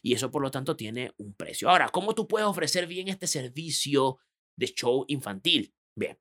Y 0.01 0.13
eso, 0.13 0.31
por 0.31 0.41
lo 0.41 0.51
tanto, 0.51 0.75
tiene 0.75 1.13
un 1.17 1.33
precio. 1.33 1.69
Ahora, 1.69 1.89
¿cómo 1.89 2.15
tú 2.15 2.27
puedes 2.27 2.47
ofrecer 2.47 2.87
bien 2.87 3.07
este 3.07 3.27
servicio 3.27 4.19
de 4.55 4.67
show 4.67 5.05
infantil? 5.07 5.75
Bien. 5.95 6.19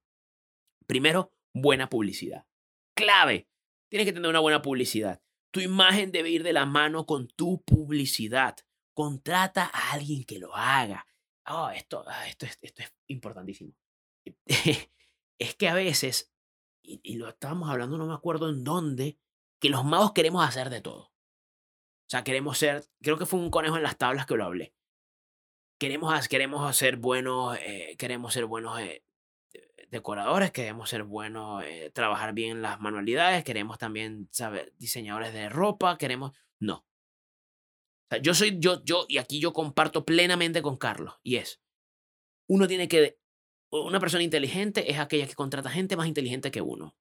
Primero, 0.87 1.33
buena 1.55 1.89
publicidad. 1.89 2.47
Clave. 2.95 3.49
Tienes 3.89 4.07
que 4.07 4.13
tener 4.13 4.29
una 4.29 4.41
buena 4.41 4.61
publicidad. 4.61 5.23
Tu 5.51 5.61
imagen 5.61 6.13
debe 6.13 6.31
ir 6.31 6.43
de 6.43 6.53
la 6.53 6.67
mano 6.67 7.07
con 7.07 7.29
tu 7.29 7.63
publicidad. 7.63 8.57
Contrata 8.93 9.71
a 9.73 9.93
alguien 9.93 10.25
que 10.25 10.39
lo 10.39 10.55
haga. 10.55 11.07
Oh, 11.47 11.71
esto, 11.71 12.05
ah, 12.07 12.29
esto, 12.29 12.47
es, 12.47 12.59
esto 12.61 12.83
es 12.83 12.93
importantísimo. 13.07 13.73
es 15.39 15.55
que 15.55 15.69
a 15.69 15.75
veces, 15.75 16.33
y, 16.83 17.17
lo 17.17 17.29
estábamos 17.29 17.71
hablando, 17.71 17.99
no 17.99 18.07
me 18.07 18.15
acuerdo 18.15 18.49
en 18.49 18.65
dónde, 18.65 19.19
que 19.61 19.69
los 19.69 19.85
magos 19.85 20.13
queremos 20.13 20.47
hacer 20.47 20.71
de 20.71 20.81
todo. 20.81 21.05
O 21.05 22.11
sea, 22.11 22.25
queremos 22.25 22.59
ser, 22.59 22.85
creo 23.03 23.19
que 23.19 23.27
fue 23.27 23.41
un 23.41 23.51
conejo 23.51 23.77
en 23.77 23.83
las 23.83 23.97
tablas 23.97 24.27
que 24.27 24.37
lo 24.37 24.45
hablé. 24.45 24.75
Queremos, 25.79 26.29
queremos 26.29 26.69
hacer 26.69 26.97
buenos, 26.97 27.57
eh, 27.59 27.97
queremos 27.99 28.33
ser 28.33 28.47
buenos 28.47 28.79
eh, 28.79 29.05
decoradores, 29.91 30.53
queremos 30.53 30.91
ser 30.91 31.03
buenos, 31.05 31.65
eh, 31.65 31.91
trabajar 31.95 32.33
bien 32.35 32.63
las 32.63 32.81
manualidades, 32.81 33.45
queremos 33.45 33.79
también 33.79 34.29
saber 34.31 34.73
diseñadores 34.79 35.33
de 35.33 35.49
ropa, 35.49 35.99
queremos... 35.99 36.33
No. 36.61 36.87
yo 38.23 38.35
soy, 38.35 38.59
yo, 38.59 38.83
yo, 38.85 39.07
y 39.09 39.19
aquí 39.19 39.41
yo 39.41 39.53
comparto 39.53 40.05
plenamente 40.05 40.63
con 40.63 40.77
Carlos, 40.77 41.15
y 41.23 41.37
es, 41.37 41.61
uno 42.47 42.67
tiene 42.69 42.89
que, 42.89 43.19
una 43.83 44.01
persona 44.01 44.23
inteligente 44.23 44.91
es 44.91 44.99
aquella 44.99 45.27
que 45.27 45.35
contrata 45.35 45.71
gente 45.71 45.97
más 45.97 46.07
inteligente 46.07 46.51
que 46.51 46.61
uno. 46.61 46.97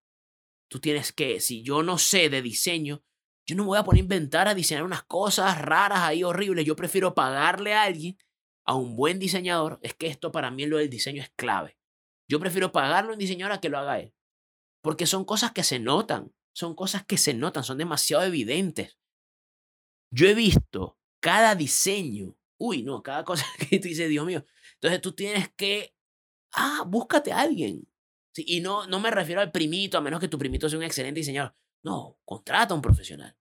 Tú 0.70 0.80
tienes 0.80 1.12
que, 1.14 1.40
si 1.40 1.62
yo 1.62 1.84
no 1.84 1.98
sé 1.98 2.30
de 2.30 2.42
diseño, 2.42 3.04
yo 3.46 3.56
no 3.56 3.64
me 3.64 3.68
voy 3.68 3.78
a 3.78 3.84
poner 3.84 4.02
a 4.02 4.04
inventar 4.04 4.48
a 4.48 4.56
diseñar 4.56 4.84
unas 4.84 5.04
cosas 5.04 5.62
raras 5.62 6.00
ahí 6.00 6.24
horribles. 6.24 6.66
Yo 6.66 6.76
prefiero 6.76 7.14
pagarle 7.14 7.74
a 7.74 7.84
alguien, 7.84 8.18
a 8.66 8.76
un 8.76 8.96
buen 8.96 9.20
diseñador. 9.20 9.80
Es 9.82 9.94
que 9.94 10.08
esto 10.08 10.32
para 10.32 10.50
mí 10.50 10.66
lo 10.66 10.78
del 10.78 10.90
diseño 10.90 11.22
es 11.22 11.30
clave. 11.36 11.78
Yo 12.28 12.40
prefiero 12.40 12.72
pagarle 12.72 13.12
a 13.12 13.14
un 13.14 13.20
diseñador 13.20 13.54
a 13.54 13.60
que 13.60 13.70
lo 13.70 13.78
haga 13.78 14.00
él. 14.00 14.14
Porque 14.82 15.06
son 15.06 15.26
cosas 15.26 15.52
que 15.52 15.64
se 15.64 15.80
notan, 15.80 16.34
son 16.54 16.76
cosas 16.76 17.06
que 17.06 17.18
se 17.18 17.34
notan, 17.34 17.64
son 17.64 17.78
demasiado 17.78 18.24
evidentes. 18.24 18.98
Yo 20.12 20.28
he 20.28 20.34
visto 20.34 20.98
cada 21.20 21.56
diseño, 21.56 22.36
uy, 22.58 22.84
no, 22.84 23.04
cada 23.04 23.24
cosa 23.24 23.46
que 23.70 23.80
tú 23.80 23.88
dices, 23.88 24.10
Dios 24.10 24.26
mío. 24.26 24.46
Entonces 24.76 25.02
tú 25.02 25.14
tienes 25.14 25.50
que, 25.56 25.94
ah, 26.54 26.84
búscate 26.88 27.32
a 27.32 27.42
alguien. 27.42 27.88
y 28.36 28.62
no, 28.62 28.88
no 28.88 29.00
me 29.00 29.12
refiero 29.12 29.42
al 29.42 29.52
primito, 29.52 29.98
a 29.98 30.02
menos 30.02 30.20
que 30.20 30.28
tu 30.28 30.38
primito 30.38 30.70
sea 30.70 30.80
un 30.80 30.86
excelente 30.86 31.20
diseñador. 31.20 31.56
No, 31.84 32.18
contrata 32.26 32.74
a 32.74 32.76
un 32.76 32.82
profesional. 32.82 33.36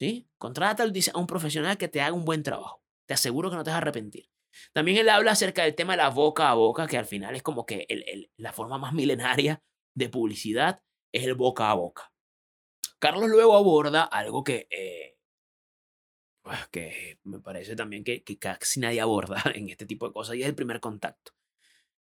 ¿Sí? 0.00 0.28
Contrata 0.38 0.82
a 0.84 1.18
un 1.18 1.26
profesional 1.26 1.78
que 1.78 1.88
te 1.88 2.00
haga 2.00 2.14
un 2.14 2.24
buen 2.24 2.42
trabajo. 2.42 2.82
Te 3.06 3.14
aseguro 3.14 3.50
que 3.50 3.56
no 3.56 3.64
te 3.64 3.70
vas 3.70 3.76
a 3.76 3.78
arrepentir. 3.78 4.28
También 4.72 4.98
él 4.98 5.08
habla 5.08 5.32
acerca 5.32 5.62
del 5.62 5.74
tema 5.74 5.94
de 5.94 5.98
la 5.98 6.10
boca 6.10 6.50
a 6.50 6.54
boca, 6.54 6.86
que 6.86 6.98
al 6.98 7.06
final 7.06 7.34
es 7.34 7.42
como 7.42 7.66
que 7.66 7.86
el, 7.88 8.30
la 8.36 8.52
forma 8.52 8.78
más 8.78 8.92
milenaria 8.92 9.62
de 9.94 10.08
publicidad 10.08 10.82
es 11.12 11.24
el 11.24 11.34
boca 11.34 11.70
a 11.70 11.74
boca. 11.74 12.12
Carlos 12.98 13.28
luego 13.28 13.56
aborda 13.56 14.04
algo 14.04 14.42
que, 14.42 14.66
eh, 14.70 15.18
pues, 16.42 16.66
que 16.68 17.18
me 17.24 17.40
parece 17.40 17.76
también 17.76 18.04
que, 18.04 18.22
casi 18.38 18.80
nadie 18.80 19.00
aborda 19.00 19.42
en 19.54 19.68
este 19.68 19.86
tipo 19.86 20.06
de 20.06 20.12
cosas 20.12 20.36
y 20.36 20.42
es 20.42 20.48
el 20.48 20.54
primer 20.54 20.80
contacto. 20.80 21.32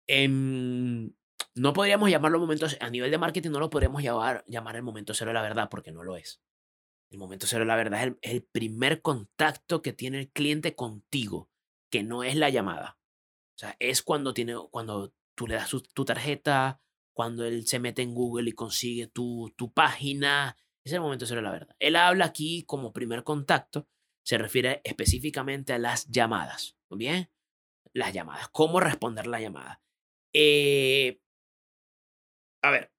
Em, 0.08 1.14
no 1.56 1.74
podríamos 1.74 2.10
llamarlo 2.10 2.40
momento, 2.40 2.68
a 2.80 2.90
nivel 2.90 3.12
de 3.12 3.18
marketing 3.18 3.52
no 3.52 3.60
lo 3.60 3.70
podríamos 3.70 4.02
llamar, 4.04 4.44
llamar 4.48 4.76
el 4.76 4.84
momento 4.84 5.14
cero 5.14 5.30
de 5.30 5.36
la 5.36 5.42
verdad 5.42 5.70
porque 5.70 5.92
no 5.92 6.04
lo 6.04 6.16
es. 6.16 6.42
El 7.12 7.20
momento 7.20 7.46
cero 7.46 7.62
de 7.62 7.68
la 7.68 7.76
verdad 7.76 8.18
es 8.22 8.32
el 8.32 8.44
primer 8.44 9.02
contacto 9.02 9.82
que 9.82 9.94
tiene 9.94 10.20
el 10.20 10.30
cliente 10.30 10.76
contigo 10.76 11.50
que 11.92 12.04
no 12.04 12.24
es 12.24 12.36
la 12.36 12.50
llamada. 12.50 12.98
O 13.56 13.60
sea, 13.60 13.76
es 13.80 14.02
cuando, 14.02 14.34
tiene, 14.34 14.56
cuando 14.72 15.14
tú 15.36 15.46
le 15.46 15.56
das 15.56 15.70
tu, 15.70 16.06
tarjeta, 16.06 16.82
cuando 17.14 17.46
él 17.46 17.68
se 17.68 17.80
mete 17.80 18.02
en 18.02 18.16
Google 18.16 18.50
y 18.50 18.54
consigue 18.54 19.08
tu, 19.08 19.54
tu 19.58 19.74
página. 19.74 20.58
Es 20.84 20.94
el 20.94 21.02
momento 21.02 21.26
de 21.26 21.30
ser 21.30 21.44
la 21.44 21.52
verdad. 21.52 21.76
Él 21.80 21.98
habla 21.98 22.26
aquí 22.26 22.64
como 22.64 22.94
primer 22.94 23.24
contacto, 23.24 23.88
se 24.24 24.38
refiere 24.38 24.82
específicamente 24.84 25.74
a 25.74 25.80
las 25.80 26.08
llamadas. 26.08 26.78
¿Muy 26.90 27.00
bien? 27.00 27.30
Las 27.94 28.14
llamadas. 28.14 28.48
¿Cómo 28.50 28.80
responder 28.80 29.28
la 29.28 29.42
llamada? 29.42 29.82
Eh, 30.34 31.20
a 32.62 32.72
ver, 32.72 32.92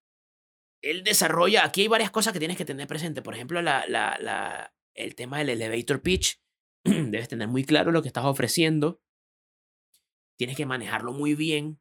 él 0.82 1.04
desarrolla, 1.04 1.64
aquí 1.64 1.82
hay 1.82 1.88
varias 1.88 2.10
cosas 2.10 2.32
que 2.32 2.38
tienes 2.38 2.56
que 2.56 2.64
tener 2.64 2.86
presente. 2.88 3.22
Por 3.22 3.34
ejemplo, 3.34 3.60
el 3.60 5.14
tema 5.14 5.38
del 5.38 5.50
elevator 5.50 6.02
pitch 6.02 6.40
debes 6.84 7.28
tener 7.28 7.48
muy 7.48 7.64
claro 7.64 7.92
lo 7.92 8.02
que 8.02 8.08
estás 8.08 8.24
ofreciendo, 8.24 9.00
tienes 10.36 10.56
que 10.56 10.66
manejarlo 10.66 11.12
muy 11.12 11.34
bien. 11.34 11.80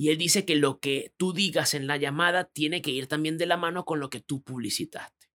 Y 0.00 0.10
él 0.10 0.18
dice 0.18 0.44
que 0.44 0.54
lo 0.54 0.78
que 0.78 1.12
tú 1.16 1.32
digas 1.32 1.74
en 1.74 1.88
la 1.88 1.96
llamada 1.96 2.44
tiene 2.44 2.82
que 2.82 2.92
ir 2.92 3.08
también 3.08 3.36
de 3.36 3.46
la 3.46 3.56
mano 3.56 3.84
con 3.84 3.98
lo 3.98 4.10
que 4.10 4.20
tú 4.20 4.44
publicitaste. 4.44 5.26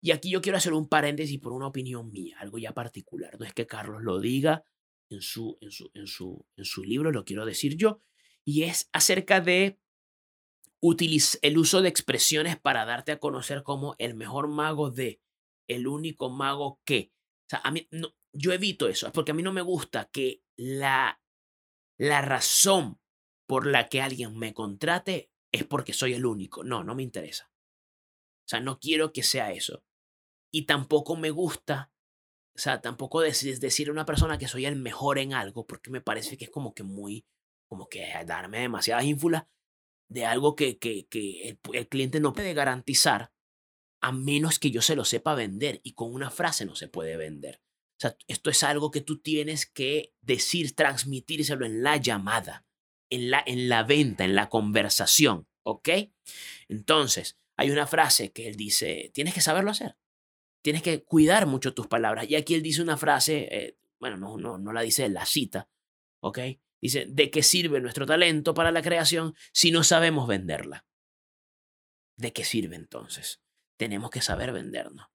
Y 0.00 0.12
aquí 0.12 0.30
yo 0.30 0.40
quiero 0.40 0.56
hacer 0.56 0.72
un 0.72 0.88
paréntesis 0.88 1.38
por 1.38 1.52
una 1.52 1.66
opinión 1.66 2.10
mía, 2.10 2.38
algo 2.40 2.56
ya 2.56 2.72
particular. 2.72 3.38
No 3.38 3.44
es 3.44 3.52
que 3.52 3.66
Carlos 3.66 4.02
lo 4.02 4.18
diga 4.18 4.64
en 5.10 5.20
su, 5.20 5.58
en 5.60 5.70
su, 5.70 5.90
en 5.92 6.06
su, 6.06 6.46
en 6.56 6.64
su 6.64 6.82
libro, 6.82 7.12
lo 7.12 7.24
quiero 7.24 7.44
decir 7.44 7.76
yo. 7.76 8.00
Y 8.46 8.62
es 8.62 8.88
acerca 8.92 9.40
de 9.40 9.80
el 11.42 11.58
uso 11.58 11.82
de 11.82 11.88
expresiones 11.88 12.58
para 12.58 12.84
darte 12.84 13.12
a 13.12 13.18
conocer 13.18 13.62
como 13.62 13.96
el 13.98 14.14
mejor 14.14 14.46
mago 14.48 14.90
de, 14.90 15.20
el 15.68 15.86
único 15.86 16.30
mago 16.30 16.80
que. 16.84 17.12
O 17.46 17.48
sea, 17.50 17.60
a 17.64 17.70
mí 17.70 17.88
no, 17.90 18.14
yo 18.32 18.52
evito 18.52 18.88
eso, 18.88 19.10
porque 19.12 19.32
a 19.32 19.34
mí 19.34 19.42
no 19.42 19.52
me 19.52 19.62
gusta 19.62 20.08
que 20.12 20.42
la, 20.56 21.20
la 21.98 22.22
razón 22.22 23.00
por 23.46 23.66
la 23.66 23.88
que 23.88 24.00
alguien 24.00 24.36
me 24.38 24.52
contrate 24.52 25.30
es 25.52 25.64
porque 25.64 25.92
soy 25.92 26.14
el 26.14 26.26
único. 26.26 26.64
No, 26.64 26.84
no 26.84 26.94
me 26.94 27.02
interesa. 27.02 27.50
O 28.44 28.48
sea, 28.48 28.60
no 28.60 28.78
quiero 28.78 29.12
que 29.12 29.22
sea 29.22 29.52
eso. 29.52 29.84
Y 30.52 30.66
tampoco 30.66 31.16
me 31.16 31.30
gusta, 31.30 31.92
o 32.54 32.58
sea, 32.58 32.80
tampoco 32.80 33.20
decir, 33.20 33.58
decir 33.58 33.88
a 33.88 33.92
una 33.92 34.06
persona 34.06 34.38
que 34.38 34.48
soy 34.48 34.66
el 34.66 34.76
mejor 34.76 35.18
en 35.18 35.34
algo, 35.34 35.66
porque 35.66 35.90
me 35.90 36.00
parece 36.00 36.36
que 36.36 36.44
es 36.44 36.50
como 36.50 36.74
que 36.74 36.82
muy, 36.82 37.26
como 37.66 37.88
que 37.88 38.06
darme 38.26 38.60
demasiadas 38.60 39.04
ínfulas. 39.04 39.44
de 40.08 40.24
algo 40.24 40.54
que, 40.54 40.78
que, 40.78 41.06
que 41.08 41.58
el, 41.72 41.88
cliente 41.88 42.20
no 42.20 42.32
puede 42.32 42.54
garantizar 42.54 43.32
a 44.00 44.12
menos 44.12 44.58
que 44.58 44.70
yo 44.70 44.82
se 44.82 44.94
lo 44.94 45.04
sepa 45.04 45.34
vender 45.34 45.80
y 45.82 45.94
con 45.94 46.14
una 46.14 46.30
frase 46.30 46.64
no 46.64 46.76
se 46.76 46.88
puede 46.88 47.16
vender. 47.16 47.60
O 47.98 48.00
sea, 48.00 48.16
esto 48.28 48.50
es 48.50 48.62
algo 48.62 48.90
que 48.90 49.00
tú 49.00 49.20
tienes 49.20 49.66
que 49.66 50.14
decir, 50.20 50.76
transmitírselo 50.76 51.66
en 51.66 51.82
la 51.82 51.96
llamada, 51.96 52.66
en 53.10 53.30
la, 53.30 53.42
en 53.46 53.68
la 53.68 53.82
venta, 53.82 54.24
en 54.24 54.34
la 54.34 54.48
conversación, 54.48 55.48
¿ok? 55.64 55.88
Entonces, 56.68 57.38
hay 57.56 57.70
una 57.70 57.86
frase 57.86 58.32
que 58.32 58.48
él 58.48 58.56
dice, 58.56 59.10
tienes 59.14 59.34
que 59.34 59.40
saberlo 59.40 59.70
hacer, 59.70 59.96
tienes 60.62 60.82
que 60.82 61.02
cuidar 61.02 61.46
mucho 61.46 61.74
tus 61.74 61.86
palabras. 61.86 62.28
Y 62.28 62.36
aquí 62.36 62.54
él 62.54 62.62
dice 62.62 62.82
una 62.82 62.98
frase, 62.98 63.48
eh, 63.50 63.78
bueno, 63.98 64.18
no, 64.18 64.36
no, 64.36 64.58
no 64.58 64.72
la 64.72 64.82
dice 64.82 65.06
en 65.06 65.14
la 65.14 65.24
cita, 65.24 65.68
¿ok? 66.20 66.38
Dice, 66.86 67.04
¿de 67.08 67.32
qué 67.32 67.42
sirve 67.42 67.80
nuestro 67.80 68.06
talento 68.06 68.54
para 68.54 68.70
la 68.70 68.80
creación 68.80 69.34
si 69.52 69.72
no 69.72 69.82
sabemos 69.82 70.28
venderla? 70.28 70.86
¿De 72.16 72.32
qué 72.32 72.44
sirve 72.44 72.76
entonces? 72.76 73.42
Tenemos 73.76 74.08
que 74.08 74.20
saber 74.20 74.52
vendernos. 74.52 75.08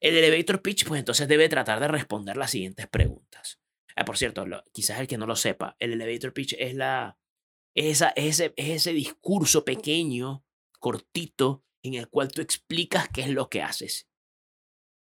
El 0.00 0.16
elevator 0.16 0.62
pitch, 0.62 0.86
pues 0.86 1.00
entonces 1.00 1.28
debe 1.28 1.50
tratar 1.50 1.80
de 1.80 1.88
responder 1.88 2.38
las 2.38 2.52
siguientes 2.52 2.86
preguntas. 2.86 3.60
Ah, 3.94 4.06
por 4.06 4.16
cierto, 4.16 4.46
quizás 4.72 5.00
el 5.00 5.06
que 5.06 5.18
no 5.18 5.26
lo 5.26 5.36
sepa, 5.36 5.76
el 5.78 5.92
elevator 5.92 6.32
pitch 6.32 6.54
es, 6.58 6.74
la, 6.74 7.18
ese, 7.74 8.10
es 8.16 8.40
ese 8.56 8.94
discurso 8.94 9.66
pequeño, 9.66 10.46
cortito, 10.78 11.62
en 11.82 11.92
el 11.92 12.08
cual 12.08 12.32
tú 12.32 12.40
explicas 12.40 13.10
qué 13.10 13.20
es 13.20 13.28
lo 13.28 13.50
que 13.50 13.60
haces 13.60 14.08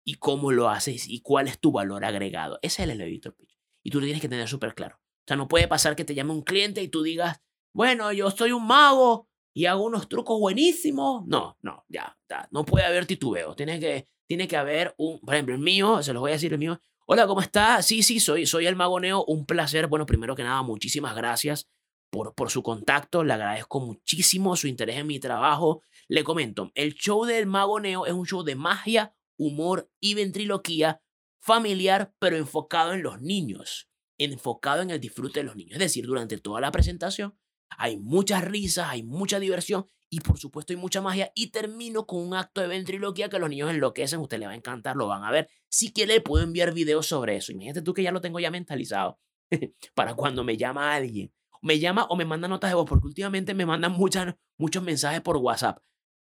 y 0.04 0.16
cómo 0.16 0.50
lo 0.50 0.70
haces 0.70 1.06
y 1.06 1.20
cuál 1.20 1.46
es 1.46 1.60
tu 1.60 1.70
valor 1.70 2.04
agregado. 2.04 2.58
Ese 2.62 2.82
es 2.82 2.88
el 2.88 3.00
elevator 3.00 3.36
pitch. 3.36 3.56
Y 3.84 3.90
tú 3.90 4.00
lo 4.00 4.06
tienes 4.06 4.20
que 4.20 4.28
tener 4.28 4.48
súper 4.48 4.74
claro. 4.74 4.98
O 5.26 5.28
sea, 5.28 5.36
no 5.36 5.48
puede 5.48 5.66
pasar 5.66 5.96
que 5.96 6.04
te 6.04 6.14
llame 6.14 6.30
un 6.30 6.42
cliente 6.42 6.80
y 6.84 6.88
tú 6.88 7.02
digas, 7.02 7.42
bueno, 7.74 8.12
yo 8.12 8.30
soy 8.30 8.52
un 8.52 8.64
mago 8.64 9.28
y 9.52 9.66
hago 9.66 9.84
unos 9.84 10.08
trucos 10.08 10.38
buenísimos. 10.38 11.26
No, 11.26 11.58
no, 11.62 11.84
ya, 11.88 12.16
ya 12.30 12.46
no 12.52 12.64
puede 12.64 12.86
haber 12.86 13.06
titubeo. 13.06 13.56
Tiene 13.56 13.80
que, 13.80 14.06
tiene 14.28 14.46
que 14.46 14.56
haber 14.56 14.94
un, 14.98 15.18
por 15.18 15.34
ejemplo, 15.34 15.56
el 15.56 15.60
mío, 15.60 16.00
se 16.00 16.12
los 16.12 16.20
voy 16.20 16.30
a 16.30 16.34
decir 16.34 16.52
el 16.52 16.60
mío. 16.60 16.80
Hola, 17.06 17.26
¿cómo 17.26 17.40
está? 17.40 17.82
Sí, 17.82 18.04
sí, 18.04 18.20
soy, 18.20 18.46
soy 18.46 18.66
el 18.68 18.76
mago 18.76 19.00
Neo. 19.00 19.24
Un 19.24 19.46
placer. 19.46 19.88
Bueno, 19.88 20.06
primero 20.06 20.36
que 20.36 20.44
nada, 20.44 20.62
muchísimas 20.62 21.16
gracias 21.16 21.68
por, 22.08 22.32
por 22.36 22.48
su 22.48 22.62
contacto. 22.62 23.24
Le 23.24 23.32
agradezco 23.32 23.80
muchísimo 23.80 24.54
su 24.54 24.68
interés 24.68 24.98
en 24.98 25.08
mi 25.08 25.18
trabajo. 25.18 25.82
Le 26.06 26.22
comento, 26.22 26.70
el 26.76 26.94
show 26.94 27.24
del 27.24 27.46
mago 27.46 27.80
Neo 27.80 28.06
es 28.06 28.12
un 28.12 28.26
show 28.26 28.44
de 28.44 28.54
magia, 28.54 29.12
humor 29.36 29.90
y 29.98 30.14
ventriloquía 30.14 31.02
familiar, 31.40 32.14
pero 32.20 32.36
enfocado 32.36 32.92
en 32.92 33.02
los 33.02 33.20
niños 33.20 33.88
enfocado 34.18 34.82
en 34.82 34.90
el 34.90 35.00
disfrute 35.00 35.40
de 35.40 35.44
los 35.44 35.56
niños. 35.56 35.74
Es 35.74 35.78
decir, 35.78 36.06
durante 36.06 36.38
toda 36.38 36.60
la 36.60 36.72
presentación 36.72 37.36
hay 37.70 37.96
muchas 37.96 38.44
risas, 38.44 38.88
hay 38.88 39.02
mucha 39.02 39.38
diversión 39.40 39.86
y 40.08 40.20
por 40.20 40.38
supuesto 40.38 40.72
hay 40.72 40.78
mucha 40.78 41.02
magia 41.02 41.32
y 41.34 41.50
termino 41.50 42.06
con 42.06 42.20
un 42.20 42.34
acto 42.34 42.60
de 42.60 42.68
ventriloquía 42.68 43.28
que 43.28 43.38
los 43.38 43.50
niños 43.50 43.70
enloquecen, 43.70 44.20
usted 44.20 44.38
le 44.38 44.46
va 44.46 44.52
a 44.52 44.56
encantar, 44.56 44.96
lo 44.96 45.08
van 45.08 45.24
a 45.24 45.30
ver. 45.30 45.48
Si 45.68 45.92
quiere 45.92 46.14
le 46.14 46.20
puedo 46.20 46.44
enviar 46.44 46.72
videos 46.72 47.06
sobre 47.06 47.36
eso. 47.36 47.52
Imagínate 47.52 47.82
tú 47.82 47.92
que 47.92 48.02
ya 48.02 48.12
lo 48.12 48.20
tengo 48.20 48.38
ya 48.38 48.50
mentalizado 48.50 49.18
para 49.94 50.14
cuando 50.14 50.44
me 50.44 50.56
llama 50.56 50.94
alguien. 50.94 51.32
Me 51.62 51.78
llama 51.78 52.04
o 52.04 52.16
me 52.16 52.24
manda 52.24 52.46
notas 52.46 52.70
de 52.70 52.74
voz 52.74 52.86
porque 52.88 53.06
últimamente 53.06 53.54
me 53.54 53.66
mandan 53.66 53.92
muchas, 53.92 54.34
muchos 54.56 54.82
mensajes 54.82 55.20
por 55.20 55.38
WhatsApp 55.38 55.78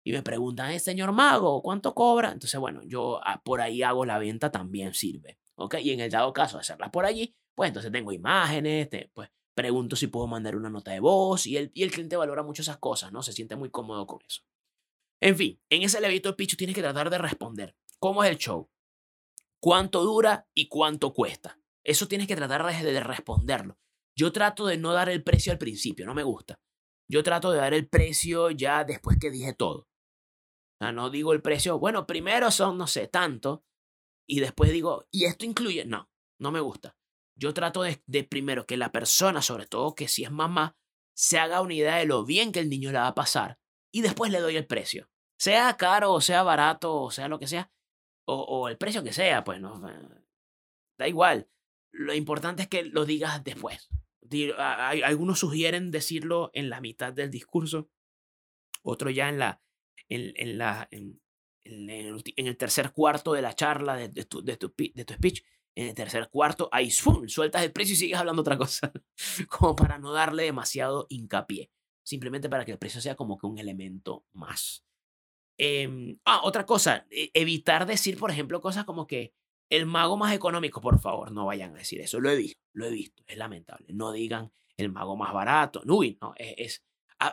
y 0.04 0.12
me 0.12 0.24
preguntan, 0.24 0.72
¿el 0.72 0.80
señor 0.80 1.12
mago 1.12 1.62
cuánto 1.62 1.94
cobra? 1.94 2.32
Entonces, 2.32 2.60
bueno, 2.60 2.82
yo 2.84 3.20
ah, 3.24 3.42
por 3.44 3.62
ahí 3.62 3.84
hago 3.84 4.06
la 4.06 4.18
venta, 4.18 4.52
también 4.52 4.94
sirve. 4.94 5.40
¿Ok? 5.56 5.76
Y 5.82 5.92
en 5.92 6.00
el 6.00 6.10
dado 6.10 6.34
caso 6.34 6.58
hacerla 6.58 6.92
por 6.92 7.06
allí, 7.06 7.36
pues 7.56 7.70
entonces 7.70 7.92
tengo 7.92 8.12
imágenes, 8.12 8.90
pues 9.14 9.30
pregunto 9.54 9.96
si 9.96 10.08
puedo 10.08 10.28
mandar 10.28 10.56
una 10.56 10.70
nota 10.70 10.92
de 10.92 11.00
voz 11.00 11.46
y 11.46 11.58
el, 11.58 11.72
y 11.74 11.84
el 11.84 11.92
cliente 11.92 12.16
valora 12.16 12.44
mucho 12.44 12.62
esas 12.62 12.78
cosas, 12.78 13.12
¿no? 13.12 13.22
Se 13.22 13.34
siente 13.34 13.56
muy 13.56 13.70
cómodo 13.70 14.08
con 14.08 14.20
eso. 14.28 14.42
En 15.22 15.36
fin, 15.38 15.62
en 15.70 15.84
ese 15.84 16.00
elevator 16.00 16.36
pitch 16.36 16.58
tienes 16.58 16.76
que 16.76 16.82
tratar 16.82 17.10
de 17.10 17.18
responder. 17.18 17.76
¿Cómo 18.00 18.24
es 18.24 18.32
el 18.32 18.38
show? 18.38 18.70
¿Cuánto 19.60 20.04
dura 20.04 20.48
y 20.56 20.68
cuánto 20.68 21.14
cuesta? 21.14 21.60
Eso 21.84 22.08
tienes 22.08 22.28
que 22.28 22.36
tratar 22.36 22.66
de, 22.66 22.92
de 22.92 23.00
responderlo. 23.02 23.78
Yo 24.16 24.32
trato 24.32 24.66
de 24.66 24.78
no 24.78 24.94
dar 24.94 25.10
el 25.10 25.24
precio 25.24 25.52
al 25.52 25.60
principio, 25.60 26.06
no 26.06 26.16
me 26.16 26.24
gusta. 26.24 26.60
Yo 27.08 27.24
trato 27.24 27.52
de 27.52 27.60
dar 27.60 27.74
el 27.74 27.88
precio 27.88 28.50
ya 28.52 28.84
después 28.84 29.18
que 29.20 29.30
dije 29.30 29.54
todo. 29.54 29.82
O 29.82 30.78
sea, 30.80 30.92
no 30.92 31.10
digo 31.10 31.34
el 31.34 31.42
precio, 31.42 31.78
bueno, 31.78 32.08
primero 32.08 32.50
son, 32.50 32.78
no 32.78 32.88
sé, 32.88 33.08
tanto, 33.08 33.64
y 34.28 34.40
después 34.40 34.72
digo, 34.72 35.08
¿y 35.12 35.26
esto 35.26 35.46
incluye? 35.46 35.86
No, 35.86 36.10
no 36.40 36.52
me 36.52 36.60
gusta 36.60 36.96
yo 37.42 37.56
trato 37.56 37.82
de, 37.82 38.24
primero 38.24 38.68
que 38.68 38.78
la 38.78 38.92
persona, 38.92 39.42
sobre 39.42 39.66
todo 39.66 39.96
que 39.96 40.08
si 40.08 40.24
es 40.24 40.30
mamá, 40.30 40.78
se 41.16 41.40
haga 41.40 41.62
una 41.62 41.74
idea 41.74 41.96
de 41.96 42.06
lo 42.06 42.24
bien 42.24 42.52
que 42.52 42.60
el 42.60 42.70
niño 42.70 42.92
le 42.92 43.00
va 43.00 43.08
a 43.08 43.16
pasar 43.16 43.58
y 43.92 44.02
después 44.02 44.32
le 44.32 44.40
doy 44.40 44.58
el 44.58 44.68
precio. 44.68 45.10
Sea 45.40 45.76
caro 45.76 46.14
o 46.14 46.22
sea 46.22 46.44
barato 46.44 47.02
o 47.02 47.10
sea 47.10 47.28
lo 47.28 47.40
que 47.40 47.48
sea, 47.48 47.72
o, 48.26 48.70
el 48.70 48.78
precio 48.78 49.04
que 49.04 49.12
sea, 49.12 49.44
pues 49.44 49.60
no, 49.60 49.82
da 50.98 51.08
igual. 51.08 51.50
Lo 51.92 52.14
importante 52.14 52.62
es 52.62 52.70
que 52.70 52.84
lo 52.84 53.06
digas 53.06 53.44
después. 53.44 53.90
Algunos 54.58 55.40
sugieren 55.40 55.90
decirlo 55.90 56.52
en 56.54 56.70
la 56.70 56.80
mitad 56.80 57.12
del 57.12 57.32
discurso, 57.32 57.90
otro 58.84 59.10
ya 59.10 59.28
en 59.30 59.40
la, 59.40 59.62
en, 60.08 60.58
la, 60.60 60.88
en, 60.92 61.20
el, 61.66 62.58
tercer 62.58 62.94
cuarto 62.94 63.34
de 63.34 63.42
la 63.42 63.54
charla 63.54 63.96
de, 63.96 64.10
de, 64.10 64.26
tu, 64.26 64.44
de, 64.44 64.58
tu, 64.58 64.74
de 64.78 65.06
tu 65.06 65.14
speech 65.16 65.44
en 65.76 65.88
el 65.88 65.94
tercer 65.94 66.30
cuarto, 66.30 66.70
ahí 66.72 66.92
sueltas 66.92 67.64
el 67.64 67.72
precio 67.72 67.94
y 67.94 67.98
sigues 67.98 68.18
hablando 68.18 68.42
otra 68.42 68.58
cosa, 68.58 68.92
como 69.50 69.76
para 69.76 69.98
no 69.98 70.12
darle 70.12 70.44
demasiado 70.44 71.08
hincapié, 71.10 71.72
simplemente 72.04 72.50
para 72.50 72.66
que 72.66 72.74
el 72.74 72.78
precio 72.78 73.02
sea 73.02 73.16
como 73.16 73.38
que 73.38 73.48
un 73.48 73.58
elemento 73.58 74.26
más. 74.34 74.84
Em, 75.58 76.18
ah, 76.26 76.42
otra 76.44 76.66
cosa, 76.66 77.06
e, 77.10 77.30
evitar 77.34 77.86
decir, 77.86 78.18
por 78.18 78.32
ejemplo, 78.32 78.62
cosas 78.62 78.86
como 78.86 79.08
que 79.08 79.34
el 79.70 79.86
mago 79.86 80.18
más 80.18 80.34
económico, 80.34 80.82
por 80.82 81.00
favor, 81.00 81.32
no 81.32 81.46
vayan 81.46 81.76
a 81.76 81.80
decir 81.80 82.02
eso, 82.02 82.20
lo 82.20 82.30
he 82.30 82.36
visto, 82.36 82.62
lo 82.74 82.86
he 82.86 82.92
visto, 82.92 83.24
es 83.28 83.38
lamentable, 83.38 83.88
no 83.94 84.12
digan 84.12 84.52
el 84.76 84.92
mago 84.92 85.16
más 85.16 85.34
barato, 85.34 85.82
no, 85.86 86.00
no, 86.20 86.34
es, 86.38 86.84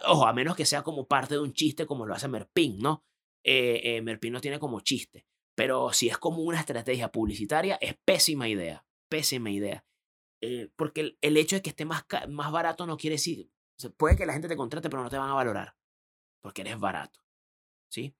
ojo, 0.06 0.26
a 0.26 0.32
menos 0.32 0.54
que 0.56 0.66
sea 0.66 0.82
como 0.82 1.06
parte 1.06 1.34
de 1.34 1.40
un 1.40 1.52
chiste 1.52 1.86
como 1.86 2.06
lo 2.06 2.14
hace 2.14 2.28
Merpin, 2.28 2.78
¿no? 2.78 3.04
Eh, 3.42 3.80
eh, 3.82 4.02
Merpin 4.02 4.32
no 4.32 4.40
tiene 4.40 4.58
como 4.58 4.80
chiste. 4.80 5.26
Pero 5.58 5.92
si 5.92 6.08
es 6.08 6.18
como 6.18 6.42
una 6.42 6.60
estrategia 6.60 7.10
publicitaria, 7.10 7.78
es 7.80 7.96
pésima 8.04 8.46
idea, 8.46 8.86
pésima 9.10 9.50
idea. 9.50 9.84
Eh, 10.40 10.70
porque 10.76 11.18
el, 11.20 11.36
hecho 11.36 11.56
de 11.56 11.62
que 11.62 11.70
esté 11.70 11.84
más, 11.84 12.04
más 12.28 12.52
barato 12.52 12.86
no 12.86 12.96
quiere 12.96 13.14
decir, 13.14 13.50
puede 13.96 14.14
que 14.14 14.24
la 14.24 14.34
gente 14.34 14.46
te 14.46 14.54
contrate, 14.54 14.88
pero 14.88 15.02
no 15.02 15.10
te 15.10 15.18
van 15.18 15.30
a 15.30 15.34
valorar, 15.34 15.74
porque 16.40 16.60
eres 16.60 16.78
barato. 16.78 17.18
¿Sí? 17.90 18.14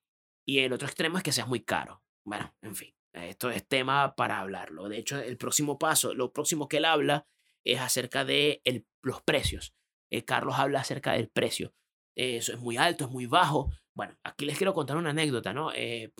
Y 0.45 0.59
el 0.59 0.73
otro 0.73 0.89
extremo 0.89 1.17
es 1.17 1.23
que 1.23 1.31
seas 1.31 1.47
muy 1.47 1.61
caro. 1.61 2.03
Bueno, 2.25 2.53
en 2.61 2.75
fin, 2.75 2.93
esto 3.13 3.51
es 3.51 3.69
tema 3.69 4.17
para 4.17 4.41
hablarlo. 4.41 4.89
De 4.89 4.99
hecho, 4.99 5.21
el 5.21 5.39
próximo 5.39 5.79
paso, 5.79 6.15
lo 6.15 6.33
próximo 6.33 6.67
que 6.67 6.79
él 6.79 6.87
habla 6.87 7.29
es 7.63 7.79
acerca 7.79 8.25
de 8.25 8.63
el, 8.65 8.85
los 9.01 9.23
precios. 9.23 9.77
Eh, 10.11 10.25
Carlos 10.25 10.57
habla 10.59 10.81
acerca 10.81 11.13
del 11.13 11.29
precio. 11.29 11.73
eso 12.17 12.53
es 12.53 12.59
muy 12.59 12.79
alto, 12.79 13.05
es 13.05 13.11
muy 13.13 13.27
bajo. 13.27 13.71
Bueno, 13.95 14.19
aquí 14.25 14.45
les 14.45 14.59
quiero 14.59 14.75
contar 14.75 14.97
una 14.97 15.11
anécdota, 15.11 15.53
¿no? 15.53 15.71
Eh, 15.73 16.13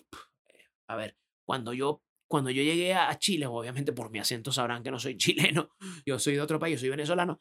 a 0.89 0.97
ver, 0.97 1.17
cuando 1.47 1.73
yo, 1.73 2.03
cuando 2.29 2.51
yo 2.51 2.63
llegué 2.63 2.95
a 2.95 3.17
Chile, 3.19 3.47
obviamente 3.47 3.93
por 3.93 4.11
mi 4.11 4.19
acento 4.19 4.53
sabrán 4.53 4.83
que 4.83 4.91
no 4.91 4.99
soy 4.99 5.17
chileno, 5.19 5.71
yo 6.05 6.19
soy 6.19 6.35
de 6.35 6.41
otro 6.41 6.59
país, 6.59 6.75
yo 6.75 6.81
soy 6.81 6.91
venezolano. 6.91 7.41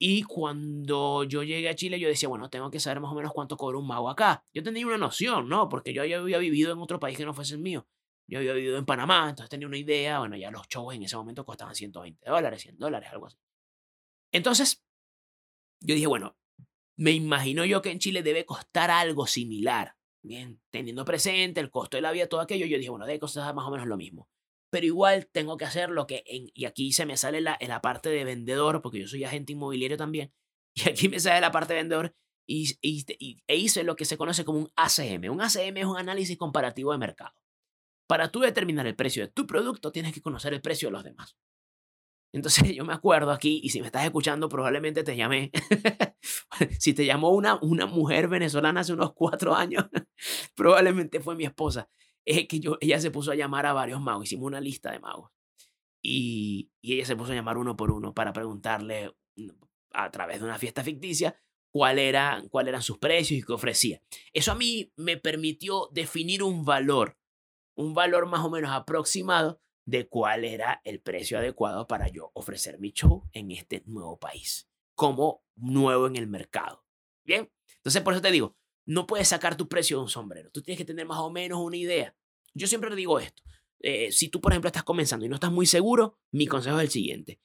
Y 0.00 0.22
cuando 0.22 1.24
yo 1.24 1.42
llegué 1.42 1.68
a 1.68 1.74
Chile, 1.74 1.98
yo 1.98 2.08
decía, 2.08 2.28
bueno, 2.28 2.48
tengo 2.50 2.70
que 2.70 2.78
saber 2.78 3.00
más 3.00 3.10
o 3.10 3.16
menos 3.16 3.32
cuánto 3.32 3.56
cobra 3.56 3.78
un 3.78 3.86
mago 3.86 4.08
acá. 4.08 4.44
Yo 4.54 4.62
tenía 4.62 4.86
una 4.86 4.96
noción, 4.96 5.48
¿no? 5.48 5.68
Porque 5.68 5.92
yo 5.92 6.04
ya 6.04 6.18
había 6.18 6.38
vivido 6.38 6.72
en 6.72 6.78
otro 6.78 7.00
país 7.00 7.16
que 7.16 7.24
no 7.24 7.34
fuese 7.34 7.54
el 7.54 7.60
mío. 7.60 7.88
Yo 8.28 8.38
había 8.38 8.52
vivido 8.52 8.78
en 8.78 8.86
Panamá, 8.86 9.28
entonces 9.28 9.50
tenía 9.50 9.66
una 9.66 9.76
idea. 9.76 10.20
Bueno, 10.20 10.36
ya 10.36 10.52
los 10.52 10.68
shows 10.68 10.94
en 10.94 11.02
ese 11.02 11.16
momento 11.16 11.44
costaban 11.44 11.74
120 11.74 12.30
dólares, 12.30 12.62
100 12.62 12.78
dólares, 12.78 13.08
algo 13.10 13.26
así. 13.26 13.38
Entonces, 14.30 14.84
yo 15.80 15.94
dije, 15.96 16.06
bueno, 16.06 16.36
me 16.96 17.10
imagino 17.10 17.64
yo 17.64 17.82
que 17.82 17.90
en 17.90 17.98
Chile 17.98 18.22
debe 18.22 18.44
costar 18.44 18.92
algo 18.92 19.26
similar. 19.26 19.96
Bien, 20.22 20.60
teniendo 20.70 21.04
presente 21.04 21.60
el 21.60 21.70
costo 21.70 21.96
de 21.96 22.02
la 22.02 22.12
vida, 22.12 22.28
todo 22.28 22.40
aquello, 22.40 22.66
yo 22.66 22.78
dije, 22.78 22.90
bueno, 22.90 23.06
de 23.06 23.18
costar 23.18 23.54
más 23.54 23.66
o 23.66 23.70
menos 23.70 23.86
lo 23.86 23.96
mismo. 23.96 24.28
Pero 24.70 24.86
igual 24.86 25.28
tengo 25.32 25.56
que 25.56 25.64
hacer 25.64 25.90
lo 25.90 26.06
que, 26.06 26.24
en, 26.26 26.50
y 26.54 26.64
aquí 26.66 26.92
se 26.92 27.06
me 27.06 27.16
sale 27.16 27.40
la, 27.40 27.56
la 27.60 27.80
parte 27.80 28.10
de 28.10 28.24
vendedor, 28.24 28.82
porque 28.82 29.00
yo 29.00 29.08
soy 29.08 29.24
agente 29.24 29.52
inmobiliario 29.52 29.96
también, 29.96 30.32
y 30.74 30.88
aquí 30.88 31.08
me 31.08 31.20
sale 31.20 31.40
la 31.40 31.52
parte 31.52 31.74
de 31.74 31.80
vendedor, 31.80 32.14
y, 32.46 32.78
y, 32.80 33.42
e 33.46 33.56
hice 33.56 33.84
lo 33.84 33.94
que 33.94 34.06
se 34.06 34.16
conoce 34.16 34.44
como 34.44 34.60
un 34.60 34.72
ACM. 34.74 35.30
Un 35.30 35.42
ACM 35.42 35.76
es 35.76 35.84
un 35.84 35.98
análisis 35.98 36.36
comparativo 36.38 36.92
de 36.92 36.98
mercado. 36.98 37.34
Para 38.08 38.30
tú 38.30 38.40
determinar 38.40 38.86
el 38.86 38.96
precio 38.96 39.22
de 39.22 39.30
tu 39.30 39.46
producto, 39.46 39.92
tienes 39.92 40.14
que 40.14 40.22
conocer 40.22 40.54
el 40.54 40.62
precio 40.62 40.88
de 40.88 40.92
los 40.92 41.04
demás. 41.04 41.36
Entonces 42.32 42.62
yo 42.76 42.84
me 42.84 42.92
acuerdo 42.92 43.30
aquí, 43.30 43.60
y 43.62 43.70
si 43.70 43.80
me 43.80 43.86
estás 43.86 44.04
escuchando, 44.04 44.48
probablemente 44.48 45.02
te 45.02 45.16
llamé. 45.16 45.50
si 46.78 46.94
te 46.94 47.06
llamó 47.06 47.30
una, 47.30 47.58
una 47.62 47.86
mujer 47.86 48.28
venezolana 48.28 48.80
hace 48.80 48.92
unos 48.92 49.12
cuatro 49.14 49.54
años, 49.54 49.86
probablemente 50.54 51.20
fue 51.20 51.36
mi 51.36 51.44
esposa. 51.44 51.88
Es 52.24 52.46
que 52.46 52.60
yo, 52.60 52.76
ella 52.80 53.00
se 53.00 53.10
puso 53.10 53.30
a 53.30 53.34
llamar 53.34 53.66
a 53.66 53.72
varios 53.72 54.00
magos, 54.00 54.24
hicimos 54.24 54.46
una 54.46 54.60
lista 54.60 54.92
de 54.92 55.00
magos. 55.00 55.30
Y, 56.02 56.70
y 56.80 56.94
ella 56.94 57.06
se 57.06 57.16
puso 57.16 57.32
a 57.32 57.34
llamar 57.34 57.58
uno 57.58 57.76
por 57.76 57.90
uno 57.90 58.14
para 58.14 58.32
preguntarle 58.32 59.12
mm, 59.36 59.48
a 59.92 60.10
través 60.10 60.38
de 60.38 60.44
una 60.44 60.58
fiesta 60.58 60.84
ficticia 60.84 61.36
cuál 61.72 61.98
era, 61.98 62.42
cuáles 62.50 62.70
eran 62.70 62.82
sus 62.82 62.98
precios 62.98 63.40
y 63.40 63.42
qué 63.42 63.52
ofrecía. 63.52 64.02
Eso 64.32 64.52
a 64.52 64.54
mí 64.54 64.92
me 64.96 65.16
permitió 65.16 65.88
definir 65.92 66.42
un 66.42 66.64
valor, 66.64 67.18
un 67.76 67.94
valor 67.94 68.26
más 68.26 68.44
o 68.44 68.50
menos 68.50 68.70
aproximado 68.70 69.60
de 69.88 70.06
cuál 70.06 70.44
era 70.44 70.82
el 70.84 71.00
precio 71.00 71.38
adecuado 71.38 71.86
para 71.86 72.08
yo 72.08 72.30
ofrecer 72.34 72.78
mi 72.78 72.92
show 72.92 73.26
en 73.32 73.50
este 73.52 73.82
nuevo 73.86 74.18
país, 74.18 74.68
como 74.94 75.42
nuevo 75.56 76.06
en 76.06 76.16
el 76.16 76.26
mercado. 76.26 76.84
Bien, 77.24 77.50
entonces 77.76 78.02
por 78.02 78.12
eso 78.12 78.20
te 78.20 78.30
digo, 78.30 78.54
no 78.84 79.06
puedes 79.06 79.28
sacar 79.28 79.56
tu 79.56 79.66
precio 79.66 79.96
de 79.96 80.02
un 80.02 80.10
sombrero, 80.10 80.50
tú 80.50 80.60
tienes 80.60 80.76
que 80.76 80.84
tener 80.84 81.06
más 81.06 81.20
o 81.20 81.30
menos 81.30 81.60
una 81.60 81.78
idea. 81.78 82.14
Yo 82.52 82.66
siempre 82.66 82.94
digo 82.94 83.18
esto, 83.18 83.42
eh, 83.80 84.12
si 84.12 84.28
tú 84.28 84.42
por 84.42 84.52
ejemplo 84.52 84.68
estás 84.68 84.84
comenzando 84.84 85.24
y 85.24 85.30
no 85.30 85.36
estás 85.36 85.52
muy 85.52 85.64
seguro, 85.64 86.18
mi 86.32 86.46
consejo 86.46 86.76
es 86.76 86.84
el 86.84 86.90
siguiente. 86.90 87.40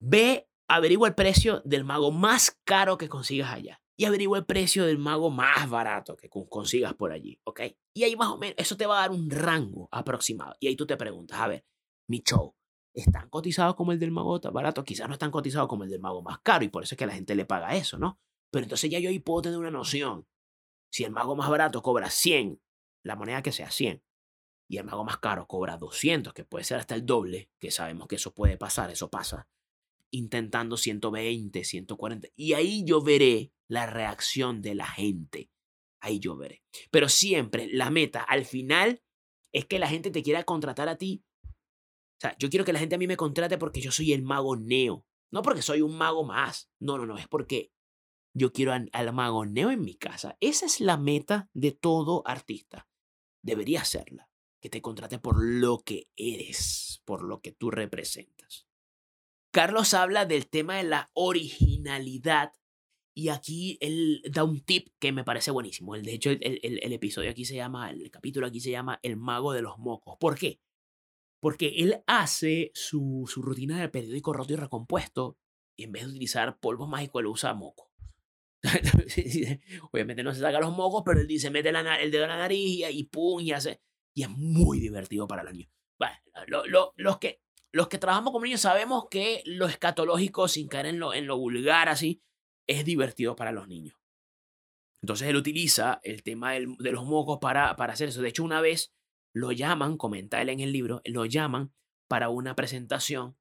Ve, 0.00 0.48
averigua 0.66 1.06
el 1.06 1.14
precio 1.14 1.62
del 1.64 1.84
mago 1.84 2.10
más 2.10 2.60
caro 2.64 2.98
que 2.98 3.08
consigas 3.08 3.52
allá 3.52 3.83
y 3.96 4.04
averigua 4.06 4.38
el 4.38 4.44
precio 4.44 4.84
del 4.86 4.98
mago 4.98 5.30
más 5.30 5.68
barato 5.70 6.16
que 6.16 6.28
consigas 6.28 6.94
por 6.94 7.12
allí, 7.12 7.40
¿ok? 7.44 7.60
Y 7.94 8.04
ahí 8.04 8.16
más 8.16 8.28
o 8.28 8.38
menos, 8.38 8.56
eso 8.58 8.76
te 8.76 8.86
va 8.86 8.98
a 8.98 9.00
dar 9.02 9.10
un 9.12 9.30
rango 9.30 9.88
aproximado. 9.92 10.56
Y 10.58 10.66
ahí 10.66 10.76
tú 10.76 10.86
te 10.86 10.96
preguntas, 10.96 11.38
a 11.38 11.46
ver, 11.46 11.64
mi 12.08 12.20
show, 12.20 12.54
¿están 12.92 13.28
cotizados 13.28 13.76
como 13.76 13.92
el 13.92 14.00
del 14.00 14.10
mago 14.10 14.40
barato? 14.52 14.84
Quizás 14.84 15.06
no 15.06 15.14
están 15.14 15.30
cotizados 15.30 15.68
como 15.68 15.84
el 15.84 15.90
del 15.90 16.00
mago 16.00 16.22
más 16.22 16.40
caro 16.40 16.64
y 16.64 16.68
por 16.68 16.82
eso 16.82 16.94
es 16.94 16.98
que 16.98 17.06
la 17.06 17.14
gente 17.14 17.34
le 17.34 17.44
paga 17.44 17.76
eso, 17.76 17.98
¿no? 17.98 18.18
Pero 18.50 18.64
entonces 18.64 18.90
ya 18.90 18.98
yo 18.98 19.10
ahí 19.10 19.20
puedo 19.20 19.42
tener 19.42 19.58
una 19.58 19.70
noción. 19.70 20.26
Si 20.92 21.04
el 21.04 21.12
mago 21.12 21.36
más 21.36 21.48
barato 21.48 21.82
cobra 21.82 22.10
100, 22.10 22.60
la 23.04 23.16
moneda 23.16 23.42
que 23.42 23.52
sea 23.52 23.70
100, 23.70 24.02
y 24.68 24.78
el 24.78 24.84
mago 24.84 25.04
más 25.04 25.18
caro 25.18 25.46
cobra 25.46 25.76
200, 25.76 26.32
que 26.32 26.44
puede 26.44 26.64
ser 26.64 26.78
hasta 26.78 26.94
el 26.94 27.04
doble, 27.04 27.50
que 27.60 27.70
sabemos 27.70 28.08
que 28.08 28.16
eso 28.16 28.32
puede 28.32 28.56
pasar, 28.56 28.90
eso 28.90 29.10
pasa, 29.10 29.48
intentando 30.10 30.76
120, 30.76 31.64
140. 31.64 32.28
Y 32.36 32.54
ahí 32.54 32.84
yo 32.84 33.02
veré 33.02 33.52
la 33.68 33.86
reacción 33.86 34.62
de 34.62 34.74
la 34.74 34.86
gente. 34.86 35.50
Ahí 36.00 36.18
yo 36.18 36.36
veré. 36.36 36.62
Pero 36.90 37.08
siempre 37.08 37.68
la 37.72 37.90
meta 37.90 38.22
al 38.22 38.44
final 38.44 39.02
es 39.52 39.64
que 39.66 39.78
la 39.78 39.88
gente 39.88 40.10
te 40.10 40.22
quiera 40.22 40.44
contratar 40.44 40.88
a 40.88 40.98
ti. 40.98 41.24
O 41.44 42.20
sea, 42.20 42.36
yo 42.38 42.50
quiero 42.50 42.64
que 42.64 42.72
la 42.72 42.78
gente 42.78 42.94
a 42.94 42.98
mí 42.98 43.06
me 43.06 43.16
contrate 43.16 43.58
porque 43.58 43.80
yo 43.80 43.90
soy 43.90 44.12
el 44.12 44.22
mago 44.22 44.56
neo. 44.56 45.06
No 45.30 45.42
porque 45.42 45.62
soy 45.62 45.80
un 45.80 45.96
mago 45.96 46.24
más. 46.24 46.70
No, 46.78 46.98
no, 46.98 47.06
no. 47.06 47.16
Es 47.18 47.28
porque 47.28 47.72
yo 48.34 48.52
quiero 48.52 48.72
al, 48.72 49.12
mago 49.12 49.46
neo 49.46 49.70
en 49.70 49.82
mi 49.82 49.94
casa. 49.96 50.36
Esa 50.40 50.66
es 50.66 50.80
la 50.80 50.96
meta 50.96 51.48
de 51.54 51.72
todo 51.72 52.22
artista. 52.26 52.88
Debería 53.42 53.84
serla. 53.84 54.28
Que 54.60 54.70
te 54.70 54.80
contrate 54.80 55.18
por 55.18 55.42
lo 55.42 55.80
que 55.80 56.08
eres, 56.16 57.02
por 57.04 57.22
lo 57.22 57.40
que 57.40 57.52
tú 57.52 57.70
representas. 57.70 58.66
Carlos 59.52 59.92
habla 59.94 60.24
del 60.24 60.48
tema 60.48 60.76
de 60.76 60.84
la 60.84 61.10
originalidad 61.12 62.52
y 63.14 63.28
aquí 63.28 63.78
él 63.80 64.22
da 64.30 64.42
un 64.44 64.60
tip 64.60 64.88
que 64.98 65.12
me 65.12 65.24
parece 65.24 65.50
buenísimo. 65.50 65.96
de 65.96 66.12
hecho, 66.12 66.30
el, 66.30 66.92
episodio 66.92 67.30
aquí 67.30 67.44
se 67.44 67.54
llama, 67.54 67.90
el 67.90 68.10
capítulo 68.10 68.46
aquí 68.46 68.60
se 68.60 68.72
llama 68.72 68.98
El 69.02 69.16
mago 69.16 69.52
de 69.52 69.62
los 69.62 69.78
mocos. 69.78 70.16
¿Por 70.18 70.36
qué? 70.36 70.60
Porque 71.40 71.74
él 71.78 72.02
hace 72.06 72.72
su, 72.74 73.24
su 73.28 73.42
rutina 73.42 73.80
de 73.80 73.88
periódico 73.88 74.32
roto 74.32 74.52
y 74.52 74.56
recompuesto 74.56 75.38
y 75.76 75.84
en 75.84 75.92
vez 75.92 76.04
de 76.04 76.10
utilizar 76.10 76.58
polvos 76.58 76.88
mágicos, 76.88 77.20
él 77.20 77.26
usa 77.26 77.54
moco. 77.54 77.92
Obviamente 79.92 80.22
no 80.22 80.34
se 80.34 80.40
saca 80.40 80.58
los 80.60 80.74
mocos, 80.74 81.02
pero 81.04 81.20
él 81.20 81.26
dice, 81.26 81.50
mete 81.50 81.68
el 81.68 82.10
dedo 82.10 82.24
en 82.24 82.30
la 82.30 82.38
nariz 82.38 82.86
y, 82.90 83.04
pum, 83.04 83.40
y 83.40 83.52
es 83.52 84.30
muy 84.30 84.80
divertido 84.80 85.26
para 85.26 85.42
el 85.42 85.52
niños. 85.52 85.70
Bueno, 85.98 86.16
los 86.96 87.18
que 87.18 87.40
los 87.72 87.88
que 87.88 87.98
trabajamos 87.98 88.32
con 88.32 88.42
niños 88.42 88.60
sabemos 88.60 89.08
que 89.10 89.42
lo 89.46 89.66
escatológico, 89.66 90.46
sin 90.46 90.68
caer 90.68 90.94
lo, 90.94 91.12
en 91.12 91.26
lo 91.26 91.36
vulgar 91.36 91.88
así, 91.88 92.22
es 92.66 92.84
divertido 92.84 93.36
para 93.36 93.52
los 93.52 93.68
niños. 93.68 93.96
Entonces 95.02 95.28
él 95.28 95.36
utiliza 95.36 96.00
el 96.02 96.22
tema 96.22 96.52
de 96.52 96.92
los 96.92 97.04
mocos 97.04 97.38
para, 97.38 97.76
para 97.76 97.92
hacer 97.92 98.08
eso. 98.08 98.22
De 98.22 98.30
hecho, 98.30 98.42
una 98.42 98.60
vez 98.60 98.94
lo 99.34 99.52
llaman, 99.52 99.98
comenta 99.98 100.40
él 100.40 100.48
en 100.48 100.60
el 100.60 100.72
libro, 100.72 101.02
lo 101.04 101.26
llaman 101.26 101.74
para 102.08 102.30
una 102.30 102.54
presentación 102.54 103.36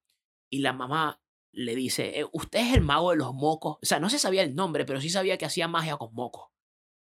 y 0.50 0.60
la 0.60 0.74
mamá 0.74 1.22
le 1.54 1.76
dice, 1.76 2.20
eh, 2.20 2.26
usted 2.34 2.60
es 2.60 2.74
el 2.74 2.82
mago 2.82 3.12
de 3.12 3.18
los 3.18 3.34
mocos. 3.34 3.78
O 3.82 3.86
sea, 3.86 4.00
no 4.00 4.10
se 4.10 4.20
sabía 4.20 4.44
el 4.44 4.56
nombre, 4.56 4.86
pero 4.86 5.00
sí 5.00 5.10
sabía 5.10 5.38
que 5.38 5.46
hacía 5.46 5.68
magia 5.68 5.98
con 5.98 6.14
mocos. 6.14 6.50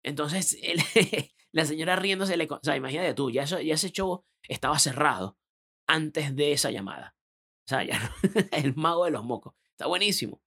Entonces 0.03 0.57
la 1.53 1.65
señora 1.65 1.97
riéndose 1.97 2.37
le... 2.37 2.47
O 2.49 2.61
sea, 2.63 2.77
imagínate 2.77 3.15
tú, 3.15 3.31
ya, 3.31 3.43
eso, 3.43 3.61
ya 3.61 3.75
ese 3.75 3.91
show 3.91 4.25
estaba 4.43 4.79
cerrado 4.79 5.39
antes 5.89 6.37
de 6.37 6.53
esa 6.53 6.71
llamada. 6.71 7.17
O 7.65 7.69
sea, 7.69 7.83
ya 7.83 8.15
el 8.53 8.77
mago 8.77 9.07
de 9.07 9.11
los 9.11 9.25
mocos. 9.25 9.55
Está 9.71 9.87
buenísimo. 9.87 10.41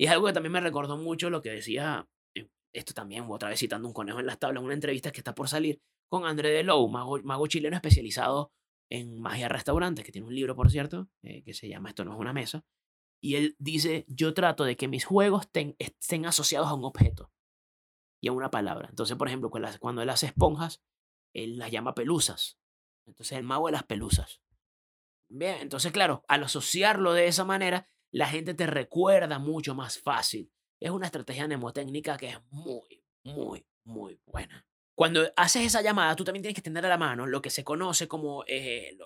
Y 0.00 0.06
es 0.06 0.12
algo 0.12 0.28
que 0.28 0.32
también 0.32 0.52
me 0.52 0.60
recordó 0.60 0.96
mucho 0.96 1.28
lo 1.28 1.42
que 1.42 1.50
decía, 1.50 2.08
eh, 2.34 2.48
esto 2.72 2.94
también, 2.94 3.26
otra 3.28 3.50
vez 3.50 3.60
citando 3.60 3.86
un 3.86 3.92
conejo 3.92 4.18
en 4.18 4.24
las 4.24 4.38
tablas, 4.38 4.64
una 4.64 4.72
entrevista 4.72 5.12
que 5.12 5.20
está 5.20 5.34
por 5.34 5.46
salir 5.46 5.82
con 6.08 6.24
André 6.24 6.48
de 6.52 6.62
Lou, 6.62 6.88
mago, 6.88 7.20
mago 7.22 7.46
chileno 7.48 7.76
especializado 7.76 8.50
en 8.88 9.20
magia 9.20 9.50
restaurantes, 9.50 10.02
que 10.02 10.10
tiene 10.10 10.26
un 10.26 10.34
libro, 10.34 10.56
por 10.56 10.70
cierto, 10.70 11.10
eh, 11.20 11.42
que 11.42 11.52
se 11.52 11.68
llama 11.68 11.90
Esto 11.90 12.06
no 12.06 12.14
es 12.14 12.18
una 12.18 12.32
mesa. 12.32 12.64
Y 13.22 13.34
él 13.34 13.56
dice, 13.58 14.06
yo 14.08 14.32
trato 14.32 14.64
de 14.64 14.74
que 14.74 14.88
mis 14.88 15.04
juegos 15.04 15.46
estén 15.78 16.24
asociados 16.24 16.68
a 16.68 16.74
un 16.74 16.86
objeto 16.86 17.30
y 18.22 18.28
a 18.28 18.32
una 18.32 18.50
palabra. 18.50 18.88
Entonces, 18.88 19.18
por 19.18 19.28
ejemplo, 19.28 19.50
cuando 19.50 20.00
él 20.00 20.08
hace 20.08 20.28
esponjas, 20.28 20.82
él 21.34 21.58
las 21.58 21.70
llama 21.70 21.94
pelusas. 21.94 22.58
Entonces, 23.06 23.36
el 23.36 23.44
mago 23.44 23.66
de 23.66 23.72
las 23.72 23.84
pelusas. 23.84 24.40
Bien, 25.28 25.58
entonces 25.60 25.92
claro, 25.92 26.24
al 26.26 26.44
asociarlo 26.44 27.12
de 27.12 27.26
esa 27.26 27.44
manera, 27.44 27.86
la 28.12 28.26
gente 28.26 28.54
te 28.54 28.66
recuerda 28.66 29.38
mucho 29.38 29.74
más 29.74 29.98
fácil. 29.98 30.52
Es 30.80 30.90
una 30.90 31.06
estrategia 31.06 31.46
mnemotécnica 31.46 32.16
que 32.16 32.28
es 32.28 32.38
muy, 32.50 33.04
muy, 33.24 33.66
muy 33.84 34.20
buena. 34.26 34.66
Cuando 34.94 35.30
haces 35.36 35.66
esa 35.66 35.82
llamada, 35.82 36.16
tú 36.16 36.24
también 36.24 36.42
tienes 36.42 36.56
que 36.56 36.62
tener 36.62 36.84
a 36.84 36.88
la 36.88 36.98
mano 36.98 37.26
lo 37.26 37.40
que 37.40 37.50
se 37.50 37.64
conoce 37.64 38.08
como 38.08 38.44
eh, 38.46 38.96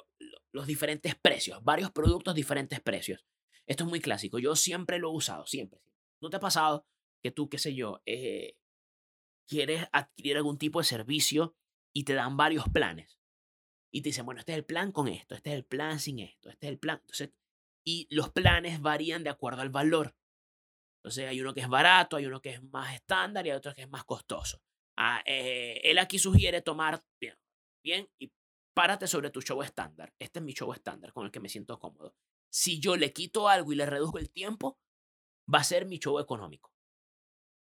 los 0.53 0.67
diferentes 0.67 1.15
precios, 1.15 1.63
varios 1.63 1.91
productos, 1.93 2.35
diferentes 2.35 2.81
precios. 2.81 3.25
Esto 3.67 3.85
es 3.85 3.91
muy 3.91 4.01
clásico, 4.01 4.39
yo 4.39 4.57
siempre 4.57 4.99
lo 4.99 5.11
he 5.11 5.17
usado, 5.17 5.47
siempre. 5.47 5.81
¿No 6.21 6.31
te 6.31 6.37
ha 6.37 6.41
pasado 6.41 6.87
que 7.23 7.31
tú, 7.31 7.49
qué 7.49 7.59
sé 7.59 7.75
yo, 7.75 8.03
eh, 8.07 8.57
quieres 9.47 9.87
adquirir 9.93 10.37
algún 10.37 10.59
tipo 10.59 10.81
de 10.81 10.85
servicio 10.85 11.57
y 11.93 12.05
te 12.05 12.15
dan 12.15 12.37
varios 12.37 12.69
planes? 12.69 13.19
y 13.95 14.03
te 14.03 14.09
dicen, 14.09 14.27
bueno, 14.27 14.41
este 14.41 14.51
es 14.51 14.59
el 14.59 14.65
plan 14.65 14.91
con 14.91 15.07
esto, 15.07 15.37
este 15.37 15.51
es 15.51 15.57
el 15.57 15.65
plan 15.65 16.01
sin 16.01 16.19
esto, 16.19 16.51
este 16.51 16.67
es 16.67 16.73
el 16.73 16.81
plan. 16.81 16.99
Entonces, 17.03 17.31
y 17.85 18.07
los 18.11 18.31
planes 18.31 18.81
varían 18.81 19.23
de 19.23 19.31
acuerdo 19.31 19.63
al 19.63 19.71
valor. 19.71 20.17
Entonces, 20.99 21.29
hay 21.29 21.41
uno 21.41 21.53
que 21.53 21.61
es 21.61 21.69
barato, 21.69 22.17
hay 22.17 22.27
uno 22.27 22.41
que 22.41 22.51
es 22.51 22.63
más 22.63 22.95
estándar 22.95 23.47
y 23.47 23.51
hay 23.51 23.57
otro 23.57 23.75
que 23.75 23.83
es 23.83 23.91
más 23.91 24.05
costoso. 24.05 24.63
Ah, 24.97 25.23
eh, 25.27 25.81
él 25.85 25.99
aquí 25.99 26.19
sugiere 26.19 26.63
tomar, 26.63 27.05
bien, 27.21 27.37
bien, 27.85 28.09
y 28.19 28.33
párate 28.75 29.07
sobre 29.07 29.31
tu 29.31 29.43
show 29.43 29.63
estándar. 29.63 30.15
Este 30.19 30.39
es 30.39 30.45
mi 30.45 30.55
show 30.55 30.73
estándar 30.73 31.13
con 31.13 31.27
el 31.27 31.33
que 31.33 31.41
me 31.41 31.49
siento 31.49 31.79
cómodo. 31.79 32.15
Si 32.51 32.81
yo 32.81 32.97
le 32.97 33.13
quito 33.13 33.49
algo 33.49 33.73
y 33.73 33.77
le 33.77 33.87
reduzco 33.87 34.19
el 34.19 34.31
tiempo, 34.31 34.79
va 35.53 35.59
a 35.59 35.65
ser 35.65 35.85
mi 35.85 35.99
show 35.99 36.19
económico. 36.19 36.73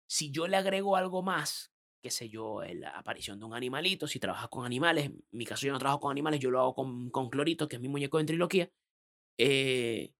Si 0.07 0.31
yo 0.31 0.47
le 0.47 0.57
agrego 0.57 0.95
algo 0.95 1.23
más 1.23 1.75
qué 2.05 2.11
sé 2.11 2.29
yo, 2.29 2.61
la 2.75 2.91
aparición 2.91 3.39
de 3.39 3.45
un 3.45 3.55
animalito, 3.55 4.05
si 4.05 4.19
trabajas 4.19 4.47
con 4.49 4.63
animales, 4.63 5.05
en 5.05 5.23
mi 5.31 5.43
caso 5.43 5.65
yo 5.65 5.73
no 5.73 5.79
trabajo 5.79 6.01
con 6.01 6.11
animales, 6.11 6.39
yo 6.39 6.51
lo 6.51 6.59
hago 6.59 6.75
con, 6.75 7.09
con 7.09 7.31
Clorito, 7.31 7.67
que 7.67 7.77
es 7.77 7.81
mi 7.81 7.87
muñeco 7.87 8.19
de 8.19 8.25
triloquía, 8.25 8.71
eh, 9.37 10.13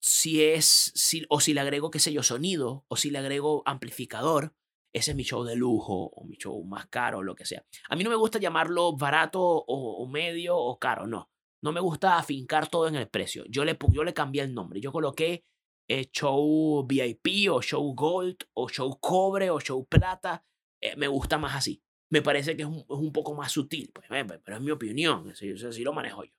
si 0.00 0.42
es, 0.42 0.92
si, 0.94 1.24
o 1.28 1.40
si 1.40 1.54
le 1.54 1.60
agrego, 1.60 1.90
qué 1.90 1.98
sé 1.98 2.12
yo, 2.12 2.22
sonido, 2.22 2.84
o 2.88 2.96
si 2.96 3.10
le 3.10 3.18
agrego 3.18 3.62
amplificador, 3.66 4.54
ese 4.92 5.12
es 5.12 5.16
mi 5.16 5.22
show 5.22 5.44
de 5.44 5.56
lujo, 5.56 6.10
o 6.14 6.24
mi 6.24 6.36
show 6.36 6.62
más 6.64 6.86
caro, 6.86 7.22
lo 7.22 7.34
que 7.34 7.44
sea. 7.44 7.64
A 7.88 7.96
mí 7.96 8.02
no 8.02 8.10
me 8.10 8.16
gusta 8.16 8.38
llamarlo 8.38 8.96
barato, 8.96 9.40
o, 9.40 10.06
medio, 10.08 10.56
o 10.56 10.78
caro, 10.78 11.06
no. 11.06 11.30
No 11.62 11.72
me 11.72 11.80
gusta 11.80 12.16
afincar 12.16 12.68
todo 12.68 12.88
en 12.88 12.96
el 12.96 13.08
precio. 13.08 13.44
Yo 13.48 13.64
le, 13.64 13.78
yo 13.92 14.02
le 14.02 14.14
cambié 14.14 14.42
el 14.42 14.54
nombre. 14.54 14.80
Yo 14.80 14.92
coloqué 14.92 15.44
eh, 15.88 16.08
show 16.10 16.86
VIP, 16.86 17.50
o 17.50 17.60
show 17.60 17.94
gold, 17.94 18.38
o 18.54 18.68
show 18.68 18.98
cobre, 18.98 19.50
o 19.50 19.60
show 19.60 19.84
plata, 19.86 20.44
eh, 20.80 20.96
me 20.96 21.06
gusta 21.08 21.36
más 21.36 21.54
así. 21.54 21.82
Me 22.10 22.22
parece 22.22 22.56
que 22.56 22.62
es 22.62 22.68
un, 22.68 23.12
poco 23.12 23.34
más 23.34 23.52
sutil, 23.52 23.90
pues, 23.92 24.08
pero 24.08 24.56
es 24.56 24.62
mi 24.62 24.70
opinión, 24.70 25.30
así, 25.30 25.52
así, 25.52 25.84
lo 25.84 25.92
manejo 25.92 26.24
yo. 26.24 26.32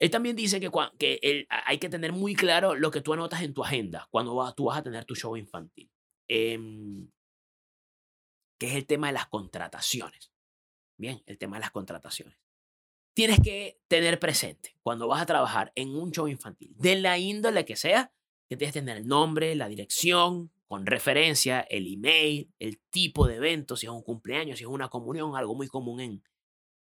Él 0.00 0.10
también 0.10 0.36
dice 0.36 0.60
que, 0.60 1.46
hay 1.48 1.78
que 1.78 1.88
tener 1.88 2.12
muy 2.12 2.34
claro 2.34 2.74
lo 2.74 2.90
que 2.90 3.00
tú 3.00 3.12
anotas 3.12 3.42
en 3.42 3.54
tu 3.54 3.64
agenda 3.64 4.08
cuando 4.10 4.52
tú 4.54 4.64
vas 4.64 4.78
a 4.78 4.82
tener 4.82 5.04
tu 5.04 5.14
show 5.14 5.36
infantil. 5.36 5.90
Em, 6.28 7.10
que 8.58 8.66
es 8.68 8.74
el 8.74 8.86
tema 8.86 9.08
de 9.08 9.14
las 9.14 9.26
contrataciones. 9.26 10.32
Bien, 10.96 11.22
el 11.26 11.38
tema 11.38 11.56
de 11.56 11.60
las 11.60 11.70
contrataciones. 11.70 12.38
Tienes 13.14 13.40
que 13.40 13.80
tener 13.88 14.18
presente 14.18 14.76
cuando 14.82 15.06
vas 15.06 15.22
a 15.22 15.26
trabajar 15.26 15.72
en 15.76 15.94
un 15.94 16.10
show 16.10 16.26
infantil, 16.26 16.74
de 16.76 16.96
la 16.96 17.18
índole 17.18 17.64
que 17.64 17.76
sea, 17.76 18.12
que 18.48 18.56
tienes 18.56 18.74
que 18.74 18.80
tener 18.80 18.96
el 18.98 19.06
nombre, 19.06 19.54
la 19.54 19.68
dirección, 19.68 20.52
con 20.66 20.86
referencia, 20.86 21.60
el 21.60 21.92
email, 21.92 22.52
el 22.58 22.80
tipo 22.90 23.28
de 23.28 23.36
evento, 23.36 23.76
si 23.76 23.86
es 23.86 23.92
un 23.92 24.02
cumpleaños, 24.02 24.58
si 24.58 24.64
es 24.64 24.70
una 24.70 24.88
comunión, 24.88 25.36
algo 25.36 25.54
muy 25.54 25.68
común 25.68 26.00
en, 26.00 26.22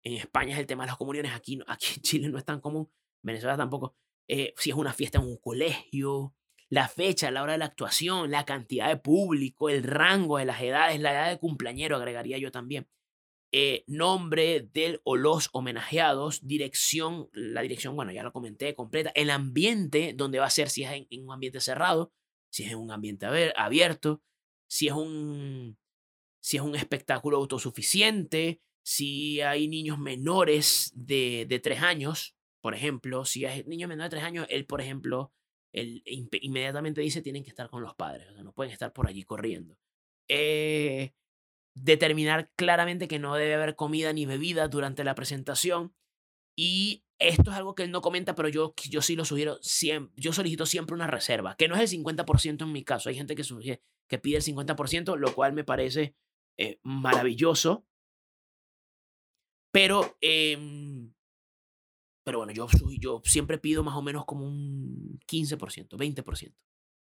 en 0.04 0.12
España 0.14 0.54
es 0.54 0.60
el 0.60 0.66
tema 0.66 0.84
de 0.84 0.88
las 0.88 0.96
comuniones, 0.96 1.32
aquí, 1.32 1.58
aquí 1.66 1.86
en 1.96 2.02
Chile 2.02 2.28
no 2.28 2.38
es 2.38 2.44
tan 2.44 2.60
común, 2.60 2.90
Venezuela 3.22 3.56
tampoco, 3.56 3.96
eh, 4.28 4.54
si 4.56 4.70
es 4.70 4.76
una 4.76 4.92
fiesta 4.92 5.18
en 5.18 5.24
un 5.24 5.38
colegio, 5.38 6.34
la 6.68 6.88
fecha, 6.88 7.30
la 7.30 7.42
hora 7.42 7.52
de 7.52 7.58
la 7.58 7.66
actuación, 7.66 8.30
la 8.30 8.44
cantidad 8.44 8.88
de 8.88 8.96
público, 8.96 9.68
el 9.68 9.82
rango 9.82 10.38
de 10.38 10.44
las 10.44 10.60
edades, 10.60 11.00
la 11.00 11.12
edad 11.12 11.30
de 11.30 11.38
cumpleañero, 11.38 11.96
agregaría 11.96 12.38
yo 12.38 12.50
también. 12.50 12.88
Eh, 13.52 13.84
nombre 13.86 14.68
del 14.72 15.00
o 15.04 15.16
los 15.16 15.48
homenajeados, 15.52 16.44
dirección, 16.44 17.28
la 17.32 17.62
dirección, 17.62 17.94
bueno, 17.94 18.10
ya 18.10 18.24
lo 18.24 18.32
comenté, 18.32 18.74
completa, 18.74 19.12
el 19.14 19.30
ambiente 19.30 20.12
donde 20.16 20.40
va 20.40 20.46
a 20.46 20.50
ser, 20.50 20.68
si 20.68 20.82
es 20.82 20.90
en, 20.90 21.24
un 21.24 21.32
ambiente 21.32 21.60
cerrado, 21.60 22.12
si 22.50 22.64
es 22.64 22.72
en 22.72 22.78
un 22.78 22.90
ambiente 22.90 23.26
abierto, 23.56 24.22
si 24.66 24.88
es 24.88 24.94
un, 24.94 25.78
si 26.40 26.56
es 26.56 26.64
un 26.64 26.74
espectáculo 26.74 27.36
autosuficiente, 27.36 28.60
si 28.84 29.40
hay 29.40 29.66
niños 29.66 29.98
menores 29.98 30.92
de, 30.94 31.46
de 31.48 31.58
tres 31.58 31.82
años, 31.82 32.36
por 32.60 32.74
ejemplo, 32.74 33.24
si 33.24 33.44
hay 33.44 33.64
niños 33.64 33.88
menores 33.88 34.10
de 34.10 34.16
tres 34.16 34.24
años, 34.24 34.46
él, 34.50 34.66
por 34.66 34.80
ejemplo, 34.80 35.32
él 35.72 36.02
inmediatamente 36.06 37.00
dice 37.00 37.22
tienen 37.22 37.42
que 37.42 37.50
estar 37.50 37.68
con 37.68 37.82
los 37.82 37.94
padres, 37.94 38.28
o 38.30 38.34
sea, 38.34 38.42
no 38.42 38.52
pueden 38.52 38.72
estar 38.72 38.92
por 38.92 39.08
allí 39.08 39.24
corriendo. 39.24 39.76
Eh, 40.28 41.12
determinar 41.74 42.50
claramente 42.56 43.08
que 43.08 43.18
no 43.18 43.34
debe 43.34 43.54
haber 43.54 43.74
comida 43.74 44.12
ni 44.12 44.26
bebida 44.26 44.68
durante 44.68 45.04
la 45.04 45.14
presentación. 45.14 45.94
Y 46.56 47.04
esto 47.18 47.50
es 47.50 47.56
algo 47.56 47.74
que 47.74 47.82
él 47.82 47.90
no 47.90 48.00
comenta, 48.00 48.34
pero 48.34 48.48
yo, 48.48 48.74
yo 48.88 49.02
sí 49.02 49.16
lo 49.16 49.24
sugiero, 49.24 49.58
siempre, 49.60 50.14
yo 50.16 50.32
solicito 50.32 50.66
siempre 50.66 50.94
una 50.94 51.08
reserva, 51.08 51.56
que 51.56 51.68
no 51.68 51.74
es 51.74 51.92
el 51.92 52.04
50% 52.04 52.62
en 52.62 52.72
mi 52.72 52.84
caso. 52.84 53.08
Hay 53.08 53.16
gente 53.16 53.34
que, 53.34 53.80
que 54.08 54.18
pide 54.18 54.36
el 54.36 54.42
50%, 54.42 55.16
lo 55.16 55.34
cual 55.34 55.52
me 55.52 55.64
parece 55.64 56.14
eh, 56.56 56.78
maravilloso. 56.82 57.86
Pero, 59.74 60.16
em, 60.20 61.12
pero 62.24 62.38
bueno, 62.38 62.52
yo, 62.52 62.68
yo 63.00 63.20
siempre 63.24 63.58
pido 63.58 63.82
más 63.82 63.96
o 63.96 64.02
menos 64.02 64.24
como 64.24 64.46
un 64.46 65.18
15%, 65.26 65.96
20%. 65.98 66.54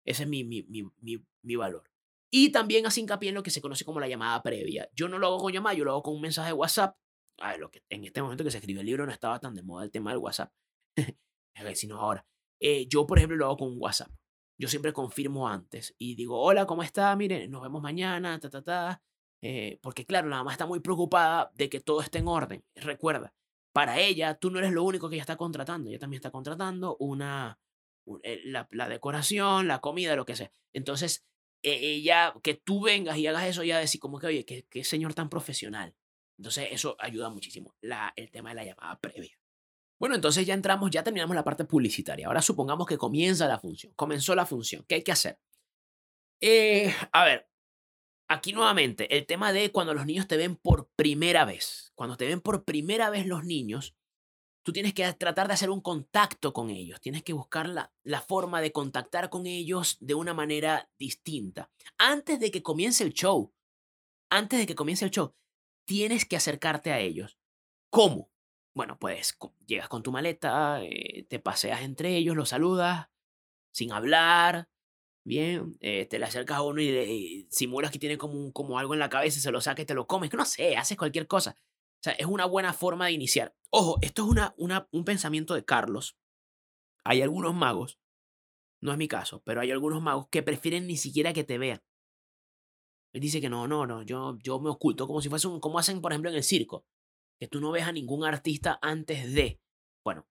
Ese 0.07 0.23
es 0.23 0.29
mi, 0.29 0.45
mi, 0.45 0.63
mi, 0.63 1.27
mi 1.43 1.57
valor. 1.57 1.91
Y 2.33 2.53
también 2.53 2.87
hace 2.87 3.03
hincapié 3.03 3.29
en 3.29 3.35
lo 3.35 3.43
que 3.43 3.51
se 3.51 3.61
conoce 3.61 3.85
como 3.85 4.01
la 4.01 4.09
llamada 4.09 4.43
previa. 4.43 4.89
Yo 4.95 5.09
no 5.11 5.19
lo 5.19 5.27
hago 5.27 5.39
con 5.41 5.53
llamada, 5.53 5.75
yo 5.77 5.85
lo 5.85 5.91
hago 5.93 6.03
con 6.03 6.15
un 6.15 6.23
mensaje 6.23 6.49
de 6.49 6.55
WhatsApp. 6.55 6.97
A 7.39 7.51
ver, 7.51 7.61
lo 7.61 7.71
que, 7.71 7.83
en 7.91 8.05
este 8.05 8.23
momento 8.23 8.45
que 8.45 8.51
se 8.51 8.57
escribió 8.59 8.81
el 8.81 8.87
libro 8.87 9.05
no 9.05 9.13
estaba 9.13 9.39
tan 9.39 9.55
de 9.55 9.63
moda 9.63 9.85
el 9.85 9.91
tema 9.91 10.11
del 10.11 10.21
WhatsApp, 10.21 10.51
sino 11.75 12.01
ahora. 12.01 12.27
Eh, 12.61 12.87
yo, 12.89 13.07
por 13.07 13.19
ejemplo, 13.19 13.37
lo 13.37 13.45
hago 13.45 13.59
con 13.59 13.73
un 13.73 13.77
WhatsApp. 13.79 14.11
Yo 14.59 14.69
siempre 14.69 14.95
confirmo 14.95 15.47
antes 15.47 15.95
y 15.99 16.15
digo, 16.15 16.41
hola, 16.41 16.67
¿cómo 16.67 16.83
está? 16.83 17.15
Miren, 17.15 17.51
nos 17.51 17.63
vemos 17.63 17.83
mañana, 17.83 18.41
ta, 18.41 18.49
ta, 18.49 18.63
ta. 18.63 19.03
Eh, 19.47 19.79
porque 19.83 20.07
claro, 20.07 20.29
la 20.29 20.39
mamá 20.39 20.53
está 20.53 20.65
muy 20.65 20.81
preocupada 20.81 21.51
de 21.55 21.69
que 21.69 21.79
todo 21.79 22.01
esté 22.01 22.19
en 22.21 22.29
orden. 22.29 22.65
Recuerda, 22.75 23.35
para 23.75 24.01
ella, 24.01 24.37
tú 24.37 24.51
no 24.51 24.59
eres 24.59 24.73
lo 24.73 24.83
único 24.83 25.11
que 25.11 25.17
ella 25.17 25.23
está 25.23 25.37
contratando. 25.37 25.91
Ella 25.91 25.99
también 25.99 26.19
está 26.19 26.31
contratando 26.31 26.97
una, 26.99 27.59
eh, 28.23 28.41
la, 28.45 28.67
la 28.71 28.89
decoración, 28.89 29.69
la 29.69 29.81
comida, 29.81 30.17
lo 30.17 30.25
que 30.25 30.35
sea. 30.35 30.51
Entonces, 30.73 31.27
ella, 31.61 32.33
que 32.43 32.55
tú 32.55 32.81
vengas 32.81 33.19
y 33.19 33.27
hagas 33.27 33.45
eso, 33.45 33.63
ya 33.65 33.79
decir 33.79 34.01
como 34.01 34.19
que, 34.19 34.29
oye, 34.29 34.47
qué, 34.47 34.65
qué 34.71 34.83
señor 34.83 35.13
tan 35.13 35.29
profesional. 35.29 35.95
Entonces 36.39 36.69
eso 36.71 36.97
ayuda 36.99 37.29
muchísimo, 37.29 37.75
la, 37.83 38.15
el 38.17 38.31
tema 38.31 38.49
de 38.49 38.55
la 38.55 38.65
llamada 38.65 38.99
previa. 38.99 39.39
Bueno, 40.01 40.15
entonces 40.15 40.47
ya 40.47 40.55
entramos, 40.55 40.91
ya 40.91 41.05
terminamos 41.05 41.37
la 41.37 41.45
parte 41.45 41.67
publicitaria. 41.67 42.29
Ahora 42.29 42.41
supongamos 42.41 42.87
que 42.87 42.97
comienza 42.97 43.47
la 43.47 43.59
función, 43.59 43.93
comenzó 43.95 44.35
la 44.35 44.47
función. 44.47 44.85
¿Qué 44.89 44.97
hay 44.97 45.03
que 45.03 45.13
hacer? 45.13 45.39
Eh, 46.41 46.95
a 47.13 47.25
ver, 47.25 47.49
aquí 48.29 48.53
nuevamente, 48.53 49.17
el 49.17 49.27
tema 49.27 49.53
de 49.53 49.71
cuando 49.73 49.95
los 49.95 50.07
niños 50.07 50.27
te 50.27 50.37
ven 50.37 50.57
por 50.57 50.89
primera 50.97 51.45
vez. 51.45 51.93
Cuando 51.95 52.17
te 52.17 52.27
ven 52.27 52.41
por 52.41 52.65
primera 52.65 53.11
vez 53.11 53.27
los 53.27 53.45
niños, 53.45 53.95
tú 54.65 54.73
tienes 54.73 54.95
que 54.95 55.11
tratar 55.13 55.47
de 55.49 55.55
hacer 55.55 55.71
un 55.71 55.81
contacto 55.81 56.53
con 56.53 56.71
ellos, 56.71 57.01
tienes 57.01 57.23
que 57.23 57.33
buscar 57.33 57.69
la, 57.69 57.93
la, 58.03 58.21
forma 58.21 58.61
de 58.61 58.73
contactar 58.73 59.31
con 59.31 59.47
ellos 59.47 59.99
de 60.01 60.15
una 60.15 60.35
manera 60.35 60.91
distinta. 60.99 61.71
Antes 61.99 62.41
de 62.41 62.51
que 62.51 62.63
comience 62.63 63.05
el 63.05 63.13
show, 63.13 63.53
antes 64.31 64.59
de 64.59 64.67
que 64.67 64.75
comience 64.75 65.05
el 65.05 65.11
show, 65.11 65.35
tienes 65.87 66.25
que 66.25 66.37
acercarte 66.37 66.93
a 66.93 66.99
ellos. 66.99 67.39
¿Cómo? 67.91 68.31
Bueno, 68.75 68.99
pues 68.99 69.39
llegas 69.67 69.89
con 69.89 70.03
tu 70.03 70.11
maleta, 70.11 70.83
eh, 70.83 71.27
te 71.29 71.39
paseas 71.39 71.83
entre 71.83 72.17
ellos, 72.17 72.35
los 72.35 72.49
saludas, 72.49 73.09
sin 73.73 73.93
hablar, 73.93 74.69
bien, 75.25 75.77
eh, 75.81 76.07
te 76.07 76.19
le 76.19 76.27
acercas 76.27 76.59
a 76.59 76.63
uno 76.63 76.81
y, 76.81 77.47
simulas 77.51 77.91
que 77.91 77.99
tiene 77.99 78.19
como, 78.19 78.53
como 78.53 78.79
algo 78.79 78.95
en 78.95 79.01
la 79.01 79.09
cabeza, 79.09 79.41
se 79.41 79.51
lo 79.51 79.61
saca 79.61 79.83
y 79.83 79.87
te 79.87 79.95
lo 79.95 80.07
comes, 80.07 80.33
no 80.33 80.45
sé, 80.45 80.77
haces 80.77 80.97
cualquier 80.97 81.27
cosa. 81.27 81.57
O 81.59 82.05
sea, 82.05 82.13
es 82.13 82.27
una 82.27 82.45
buena 82.45 82.73
forma 82.75 83.07
de 83.07 83.13
iniciar. 83.13 83.55
Ojo, 83.71 83.99
esto 84.03 84.25
es 84.25 84.29
una, 84.29 84.55
una, 84.59 84.89
un 84.93 85.05
pensamiento 85.05 85.55
de 85.55 85.65
Carlos. 85.65 86.19
Hay 87.03 87.23
algunos 87.23 87.55
magos, 87.55 87.99
no 88.81 88.93
es 88.93 88.99
mi 88.99 89.09
caso, 89.09 89.43
pero 89.45 89.63
hay 89.63 89.71
algunos 89.71 90.03
magos 90.03 90.29
que 90.31 90.43
prefieren 90.43 90.87
ni 90.87 90.97
siquiera 90.97 91.33
que 91.33 91.45
te 91.45 91.59
vean. 91.59 91.83
Él 93.15 93.21
dice 93.21 93.41
que 93.41 93.49
no, 93.49 93.67
no, 93.69 93.87
no, 93.87 94.03
yo, 94.03 94.39
yo 94.43 94.61
me 94.61 94.71
oculto 94.71 95.07
como 95.07 95.23
si 95.23 95.29
fuese 95.29 95.47
un, 95.47 95.61
como 95.61 95.79
hacen 95.79 96.01
por 96.01 96.13
ejemplo 96.13 96.31
en 96.31 96.37
el 96.37 96.43
circo, 96.43 96.85
que 97.39 97.49
tú 97.49 97.61
no 97.61 97.71
ves 97.71 97.85
a 97.85 97.93
ningún 97.93 98.25
artista 98.25 98.79
antes 98.83 99.33
de. 99.33 99.61
Bueno, 100.05 100.27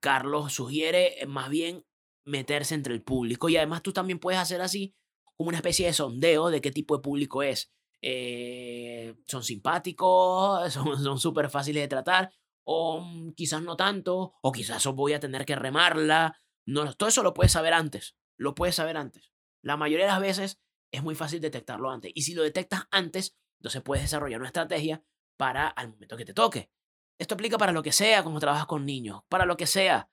Carlos 0.00 0.52
sugiere 0.52 1.22
eh, 1.22 1.26
más 1.26 1.48
bien 1.48 1.84
meterse 2.26 2.74
entre 2.74 2.92
el 2.92 3.02
público 3.02 3.48
y 3.48 3.56
además 3.56 3.82
tú 3.82 3.92
también 3.92 4.18
puedes 4.18 4.40
hacer 4.40 4.60
así 4.60 4.94
como 5.36 5.48
una 5.48 5.58
especie 5.58 5.86
de 5.86 5.92
sondeo 5.92 6.50
de 6.50 6.60
qué 6.60 6.70
tipo 6.70 6.96
de 6.96 7.02
público 7.02 7.42
es. 7.42 7.72
Eh, 8.02 9.14
son 9.26 9.42
simpáticos, 9.42 10.72
son 10.72 11.18
súper 11.18 11.50
fáciles 11.50 11.82
de 11.82 11.88
tratar, 11.88 12.30
o 12.64 13.00
mm, 13.00 13.32
quizás 13.32 13.62
no 13.62 13.76
tanto, 13.76 14.34
o 14.42 14.52
quizás 14.52 14.84
voy 14.86 15.12
a 15.12 15.20
tener 15.20 15.44
que 15.44 15.56
remarla. 15.56 16.38
No, 16.66 16.92
todo 16.94 17.08
eso 17.08 17.22
lo 17.22 17.34
puedes 17.34 17.52
saber 17.52 17.72
antes, 17.72 18.16
lo 18.36 18.54
puedes 18.54 18.74
saber 18.74 18.96
antes. 18.96 19.32
La 19.62 19.76
mayoría 19.76 20.06
de 20.06 20.12
las 20.12 20.20
veces 20.20 20.60
es 20.92 21.02
muy 21.02 21.14
fácil 21.14 21.40
detectarlo 21.40 21.90
antes. 21.90 22.12
Y 22.14 22.22
si 22.22 22.34
lo 22.34 22.42
detectas 22.42 22.84
antes, 22.90 23.36
entonces 23.60 23.82
puedes 23.82 24.04
desarrollar 24.04 24.40
una 24.40 24.48
estrategia 24.48 25.02
para 25.36 25.68
al 25.68 25.90
momento 25.90 26.16
que 26.16 26.24
te 26.24 26.34
toque. 26.34 26.70
Esto 27.18 27.34
aplica 27.34 27.58
para 27.58 27.72
lo 27.72 27.82
que 27.82 27.92
sea, 27.92 28.22
como 28.22 28.40
trabajas 28.40 28.66
con 28.66 28.84
niños, 28.84 29.22
para 29.28 29.46
lo 29.46 29.56
que 29.56 29.66
sea. 29.66 30.10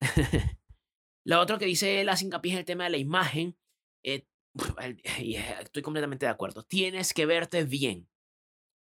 lo 1.26 1.40
otro 1.40 1.58
que 1.58 1.66
dice 1.66 2.04
la 2.04 2.16
hincapié 2.20 2.52
es 2.52 2.58
el 2.60 2.64
tema 2.64 2.84
de 2.84 2.90
la 2.90 2.98
imagen. 2.98 3.58
Eh, 4.04 4.26
estoy 5.60 5.82
completamente 5.82 6.24
de 6.24 6.30
acuerdo. 6.30 6.62
Tienes 6.62 7.12
que 7.12 7.26
verte 7.26 7.64
bien. 7.64 8.08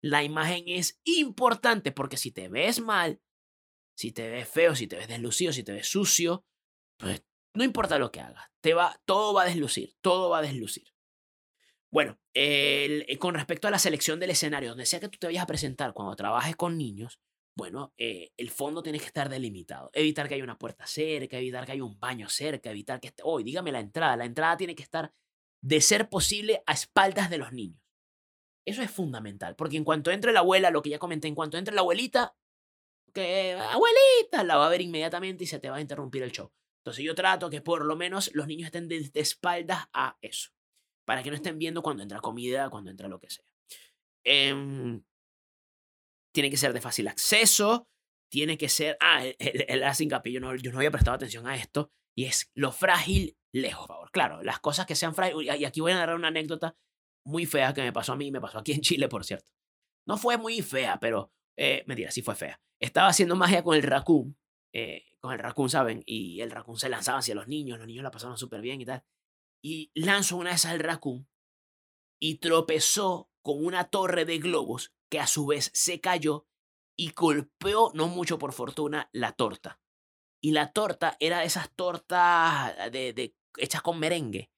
La 0.01 0.23
imagen 0.23 0.63
es 0.69 1.01
importante 1.03 1.91
porque 1.91 2.17
si 2.17 2.31
te 2.31 2.49
ves 2.49 2.81
mal, 2.81 3.21
si 3.97 4.13
te 4.13 4.31
ves 4.31 4.49
feo, 4.49 4.77
si 4.77 4.87
te 4.87 4.95
ves 4.95 5.09
deslucido, 5.09 5.53
si 5.53 5.65
te 5.65 5.73
ves 5.73 5.89
sucio, 5.89 6.47
pues 6.97 7.25
no 7.55 7.65
importa 7.65 7.99
lo 7.99 8.13
que 8.13 8.21
hagas, 8.21 8.49
te 8.61 8.73
va, 8.73 9.01
todo 9.05 9.35
va 9.35 9.43
a 9.43 9.47
deslucir, 9.47 9.97
todo 10.01 10.31
va 10.31 10.39
a 10.39 10.43
deslucir. 10.43 10.95
Bueno, 11.91 12.21
eh, 12.35 13.17
con 13.19 13.35
respecto 13.35 13.67
a 13.67 13.73
la 13.73 13.81
selección 13.81 14.21
del 14.21 14.31
escenario, 14.31 14.69
donde 14.69 14.87
sea 14.87 15.01
que 15.01 15.09
tú 15.09 15.19
te 15.19 15.27
vayas 15.27 15.43
a 15.43 15.49
presentar 15.49 15.93
cuando 15.93 16.15
trabajes 16.15 16.55
con 16.55 16.79
niños, 16.79 17.19
bueno, 17.59 17.93
eh, 17.99 18.31
el 18.37 18.51
fondo 18.51 18.85
tiene 18.85 19.01
que 19.01 19.07
estar 19.07 19.29
delimitado. 19.29 19.91
Evitar 19.93 20.29
que 20.29 20.35
haya 20.35 20.45
una 20.45 20.57
puerta 20.57 20.87
cerca, 20.87 21.39
evitar 21.39 21.67
que 21.67 21.73
haya 21.73 21.83
un 21.83 21.99
baño 21.99 22.29
cerca, 22.29 22.71
evitar 22.71 23.01
que 23.01 23.09
esté... 23.09 23.25
Hoy, 23.27 23.43
dígame 23.43 23.73
la 23.73 23.81
entrada. 23.81 24.17
La 24.17 24.27
entrada 24.27 24.57
tiene 24.57 24.77
que 24.77 24.85
estar 24.85 25.13
de 25.61 25.81
ser 25.81 26.09
posible 26.09 26.63
a 26.67 26.73
espaldas 26.73 27.31
de 27.31 27.39
los 27.39 27.53
niños. 27.53 27.83
Eso 28.65 28.81
es 28.81 28.93
fundamental, 28.93 29.57
porque 29.57 29.77
en 29.77 29.83
cuanto 29.83 30.13
entre 30.13 30.33
la 30.33 30.39
abuela, 30.39 30.71
lo 30.71 30.83
que 30.83 30.91
ya 30.91 31.01
comenté, 31.01 31.27
en 31.27 31.35
cuanto 31.35 31.59
entre 31.59 31.75
la 31.75 31.81
abuelita, 31.81 32.37
que 33.13 33.55
abuelita, 33.55 34.45
la 34.45 34.57
va 34.57 34.67
a 34.67 34.71
ver 34.71 34.81
inmediatamente 34.81 35.43
y 35.43 35.49
se 35.49 35.59
te 35.59 35.69
va 35.69 35.79
a 35.79 35.81
interrumpir 35.81 36.23
el 36.23 36.31
show. 36.31 36.53
Entonces 36.85 37.05
yo 37.05 37.17
trato 37.17 37.51
que 37.51 37.61
por 37.61 37.85
lo 37.85 37.97
menos 37.97 38.31
los 38.35 38.47
niños 38.47 38.67
estén 38.67 38.87
de, 38.87 39.11
espaldas 39.15 39.89
a 39.93 40.17
eso, 40.21 40.51
para 41.05 41.25
que 41.25 41.31
no 41.31 41.35
estén 41.35 41.59
viendo 41.59 41.83
cuando 41.83 42.05
entra 42.05 42.21
comida, 42.21 42.71
cuando 42.71 42.93
entra 42.93 43.09
lo 43.09 43.19
que 43.19 43.31
sea. 43.31 43.45
Em, 44.23 45.03
tiene 46.33 46.51
que 46.51 46.57
ser 46.57 46.73
de 46.73 46.81
fácil 46.81 47.09
acceso, 47.09 47.89
tiene 48.31 48.59
que 48.59 48.69
ser, 48.69 48.97
ah, 49.01 49.25
el, 49.39 49.83
hace 49.85 50.07
yo 50.07 50.41
no, 50.41 50.55
yo 50.57 50.73
no 50.73 50.79
había 50.79 50.91
prestado 50.91 51.17
atención 51.17 51.47
a 51.47 51.57
esto, 51.57 51.91
y 52.17 52.25
es 52.25 52.51
lo 52.55 52.73
frágil 52.73 53.39
lejos, 53.53 53.87
por 53.87 53.95
favor. 53.95 54.11
Claro, 54.11 54.43
las 54.43 54.59
cosas 54.59 54.87
que 54.87 54.97
sean 54.97 55.15
frágiles. 55.15 55.61
Y 55.61 55.65
aquí 55.65 55.81
voy 55.81 55.93
a 55.93 55.97
narrar 55.97 56.17
una 56.17 56.29
anécdota 56.29 56.77
muy 57.25 57.47
fea 57.47 57.73
que 57.73 57.83
me 57.83 57.93
pasó 57.93 58.13
a 58.13 58.17
mí, 58.17 58.33
me 58.33 58.41
pasó 58.41 58.59
aquí 58.59 58.73
en 58.73 58.81
Chile, 58.81 59.09
por 59.09 59.25
cierto. 59.25 59.53
No 60.07 60.17
fue 60.17 60.37
muy 60.37 60.61
fea, 60.63 60.99
pero. 61.01 61.33
Eh, 61.57 61.85
mentira, 61.87 62.11
sí 62.11 62.23
fue 62.23 62.35
fea. 62.35 62.61
Estaba 62.81 63.09
haciendo 63.09 63.37
magia 63.37 63.63
con 63.63 63.77
el 63.77 63.83
raccoon. 63.83 64.37
Eh, 64.73 65.05
con 65.21 65.33
el 65.33 65.39
raccoon, 65.39 65.71
¿saben? 65.71 66.03
Y 66.07 66.41
el 66.41 66.51
raccoon 66.51 66.77
se 66.77 66.89
lanzaba 66.89 67.19
hacia 67.19 67.35
los 67.35 67.49
niños, 67.49 67.79
los 67.79 67.87
niños 67.87 68.03
la 68.03 68.11
pasaron 68.11 68.37
súper 68.37 68.61
bien 68.61 68.81
y 68.81 68.85
tal. 68.85 69.05
Y 69.63 69.91
lanzó 69.95 70.37
una 70.37 70.51
de 70.51 70.57
esas 70.57 70.73
al 70.73 70.81
raccoon 70.81 71.29
y 72.21 72.39
tropezó 72.39 73.31
con 73.43 73.65
una 73.65 73.91
torre 73.91 74.25
de 74.25 74.39
globos 74.39 74.93
que 75.09 75.21
a 75.21 75.27
su 75.27 75.47
vez 75.47 75.71
se 75.75 76.01
cayó 76.01 76.47
y 76.97 77.13
golpeó, 77.13 77.91
no 77.95 78.09
mucho 78.09 78.39
por 78.39 78.53
fortuna, 78.53 79.09
la 79.13 79.33
torta. 79.33 79.81
Y 80.41 80.53
la 80.53 80.73
torta 80.73 81.17
era 81.21 81.41
de 81.41 81.47
esas 81.47 81.71
tortas 81.75 82.77
de, 82.93 83.13
de, 83.13 83.35
hechas 83.57 83.83
con 83.83 83.99
merengue, 83.99 84.51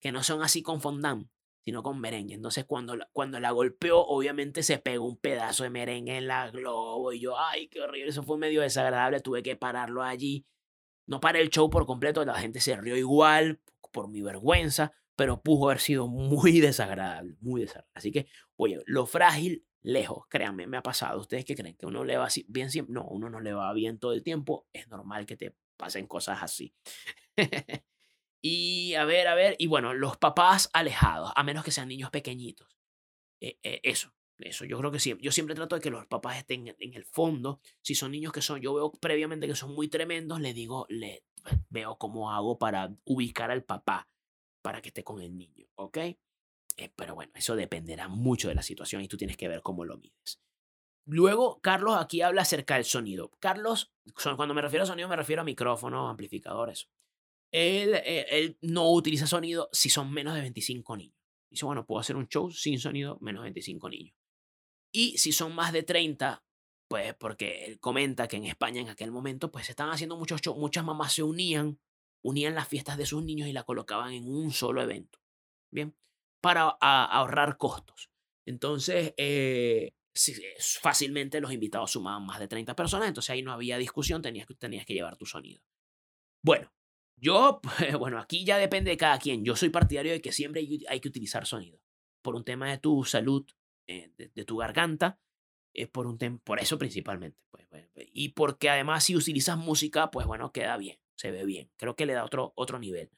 que 0.00 0.12
no 0.12 0.22
son 0.22 0.42
así 0.42 0.62
con 0.62 0.80
fondant, 0.80 1.28
sino 1.64 1.82
con 1.82 2.00
merengue. 2.00 2.34
Entonces 2.34 2.64
cuando, 2.64 2.96
cuando 3.12 3.40
la 3.40 3.50
golpeó, 3.50 4.00
obviamente 4.00 4.62
se 4.62 4.78
pegó 4.78 5.06
un 5.06 5.16
pedazo 5.16 5.64
de 5.64 5.70
merengue 5.70 6.16
en 6.16 6.28
la 6.28 6.50
globo 6.50 7.12
y 7.12 7.20
yo, 7.20 7.38
ay, 7.38 7.68
qué 7.68 7.80
horrible, 7.80 8.10
eso 8.10 8.22
fue 8.22 8.38
medio 8.38 8.60
desagradable, 8.62 9.20
tuve 9.20 9.42
que 9.42 9.56
pararlo 9.56 10.02
allí. 10.02 10.46
No 11.06 11.20
paré 11.20 11.40
el 11.40 11.50
show 11.50 11.68
por 11.68 11.86
completo, 11.86 12.24
la 12.24 12.38
gente 12.38 12.60
se 12.60 12.76
rió 12.76 12.96
igual, 12.96 13.60
por 13.92 14.08
mi 14.08 14.22
vergüenza, 14.22 14.92
pero 15.16 15.42
pudo 15.42 15.66
haber 15.66 15.80
sido 15.80 16.06
muy 16.06 16.60
desagradable, 16.60 17.36
muy 17.40 17.62
desagradable. 17.62 17.92
Así 17.94 18.12
que, 18.12 18.28
oye, 18.56 18.80
lo 18.86 19.06
frágil, 19.06 19.65
lejos, 19.86 20.26
créanme, 20.28 20.66
me 20.66 20.76
ha 20.76 20.82
pasado. 20.82 21.20
¿Ustedes 21.20 21.44
qué 21.44 21.54
creen? 21.54 21.76
¿Que 21.76 21.86
uno 21.86 22.04
le 22.04 22.16
va 22.16 22.28
bien 22.48 22.70
siempre? 22.70 22.92
No, 22.92 23.04
uno 23.04 23.30
no 23.30 23.40
le 23.40 23.52
va 23.52 23.72
bien 23.72 24.00
todo 24.00 24.12
el 24.12 24.24
tiempo. 24.24 24.66
Es 24.72 24.88
normal 24.88 25.26
que 25.26 25.36
te 25.36 25.54
pasen 25.76 26.08
cosas 26.08 26.42
así. 26.42 26.74
y 28.42 28.94
a 28.94 29.04
ver, 29.04 29.28
a 29.28 29.36
ver, 29.36 29.54
y 29.58 29.68
bueno, 29.68 29.94
los 29.94 30.16
papás 30.16 30.70
alejados, 30.72 31.30
a 31.36 31.44
menos 31.44 31.64
que 31.64 31.70
sean 31.70 31.86
niños 31.86 32.10
pequeñitos. 32.10 32.76
Eh, 33.40 33.58
eh, 33.62 33.80
eso, 33.84 34.12
eso, 34.38 34.64
yo 34.64 34.76
creo 34.78 34.90
que 34.90 34.98
sí. 34.98 35.16
Yo 35.20 35.30
siempre 35.30 35.54
trato 35.54 35.76
de 35.76 35.82
que 35.82 35.90
los 35.90 36.04
papás 36.06 36.38
estén 36.38 36.74
en 36.80 36.94
el 36.94 37.04
fondo. 37.04 37.60
Si 37.80 37.94
son 37.94 38.10
niños 38.10 38.32
que 38.32 38.42
son, 38.42 38.60
yo 38.60 38.74
veo 38.74 38.90
previamente 38.90 39.46
que 39.46 39.54
son 39.54 39.72
muy 39.72 39.86
tremendos, 39.86 40.40
le 40.40 40.52
digo, 40.52 40.86
le 40.88 41.22
veo 41.70 41.96
cómo 41.96 42.32
hago 42.32 42.58
para 42.58 42.92
ubicar 43.04 43.52
al 43.52 43.62
papá 43.62 44.08
para 44.62 44.82
que 44.82 44.88
esté 44.88 45.04
con 45.04 45.20
el 45.20 45.36
niño, 45.36 45.68
¿ok? 45.76 45.98
Eh, 46.76 46.90
pero 46.94 47.14
bueno, 47.14 47.32
eso 47.34 47.56
dependerá 47.56 48.08
mucho 48.08 48.48
de 48.48 48.54
la 48.54 48.62
situación 48.62 49.02
y 49.02 49.08
tú 49.08 49.16
tienes 49.16 49.36
que 49.36 49.48
ver 49.48 49.62
cómo 49.62 49.84
lo 49.84 49.96
mides. 49.96 50.40
Luego, 51.06 51.60
Carlos 51.60 51.96
aquí 51.98 52.20
habla 52.20 52.42
acerca 52.42 52.74
del 52.74 52.84
sonido. 52.84 53.30
Carlos, 53.38 53.94
cuando 54.36 54.54
me 54.54 54.62
refiero 54.62 54.82
a 54.82 54.86
sonido, 54.86 55.08
me 55.08 55.16
refiero 55.16 55.42
a 55.42 55.44
micrófonos, 55.44 56.10
amplificadores. 56.10 56.88
Él, 57.52 57.94
eh, 57.94 58.26
él 58.30 58.58
no 58.60 58.90
utiliza 58.90 59.26
sonido 59.26 59.68
si 59.72 59.88
son 59.88 60.12
menos 60.12 60.34
de 60.34 60.40
25 60.40 60.96
niños. 60.96 61.16
Dice, 61.48 61.64
bueno, 61.64 61.86
puedo 61.86 62.00
hacer 62.00 62.16
un 62.16 62.28
show 62.28 62.50
sin 62.50 62.78
sonido, 62.78 63.18
menos 63.20 63.42
de 63.42 63.46
25 63.46 63.88
niños. 63.88 64.16
Y 64.92 65.16
si 65.18 65.32
son 65.32 65.54
más 65.54 65.72
de 65.72 65.84
30, 65.84 66.44
pues 66.88 67.14
porque 67.14 67.64
él 67.64 67.78
comenta 67.78 68.26
que 68.26 68.36
en 68.36 68.44
España 68.44 68.80
en 68.80 68.88
aquel 68.88 69.12
momento, 69.12 69.52
pues 69.52 69.66
se 69.66 69.72
estaban 69.72 69.92
haciendo 69.92 70.16
muchos 70.16 70.40
shows, 70.40 70.58
muchas 70.58 70.84
mamás 70.84 71.12
se 71.12 71.22
unían 71.22 71.78
unían 72.26 72.56
las 72.56 72.66
fiestas 72.66 72.98
de 72.98 73.06
sus 73.06 73.22
niños 73.22 73.48
y 73.48 73.52
la 73.52 73.62
colocaban 73.62 74.12
en 74.12 74.28
un 74.28 74.50
solo 74.50 74.82
evento. 74.82 75.20
Bien, 75.70 75.96
para 76.46 76.68
ahorrar 76.80 77.56
costos. 77.56 78.08
Entonces, 78.46 79.14
eh, 79.16 79.94
fácilmente 80.80 81.40
los 81.40 81.50
invitados 81.50 81.90
sumaban 81.90 82.24
más 82.24 82.38
de 82.38 82.46
30 82.46 82.76
personas, 82.76 83.08
entonces 83.08 83.30
ahí 83.30 83.42
no 83.42 83.52
había 83.52 83.78
discusión, 83.78 84.22
tenías 84.22 84.46
que, 84.46 84.94
llevar 84.94 85.16
tu 85.16 85.26
sonido. 85.26 85.60
Bueno, 86.44 86.72
yo, 87.16 87.60
bueno, 87.98 88.20
aquí 88.20 88.44
ya 88.44 88.58
depende 88.58 88.92
de 88.92 88.96
cada 88.96 89.18
quien. 89.18 89.44
Yo 89.44 89.56
soy 89.56 89.70
partidario 89.70 90.12
de 90.12 90.20
que 90.20 90.30
siempre 90.30 90.64
hay, 90.88 91.00
que 91.00 91.08
utilizar 91.08 91.46
sonido. 91.46 91.80
Por 92.22 92.36
un 92.36 92.44
tema 92.44 92.70
de 92.70 92.78
tu 92.78 93.02
salud, 93.02 93.44
eh, 93.88 94.12
de, 94.16 94.44
tu 94.44 94.58
garganta, 94.58 95.18
es 95.74 95.88
por, 95.88 96.06
un 96.06 96.16
por 96.44 96.60
eso 96.60 96.78
principalmente. 96.78 97.40
Pues, 97.50 97.66
pues, 97.68 97.88
y 98.12 98.28
porque 98.28 98.70
además 98.70 99.02
si 99.02 99.16
utilizas 99.16 99.58
música, 99.58 100.12
pues 100.12 100.28
bueno, 100.28 100.52
queda 100.52 100.76
bien 100.76 101.00
se 101.16 101.30
ve 101.30 101.44
bien. 101.44 101.70
Creo 101.76 101.96
que 101.96 102.06
le 102.06 102.12
da 102.12 102.24
otro, 102.24 102.52
otro 102.54 102.78
nivel. 102.78 103.10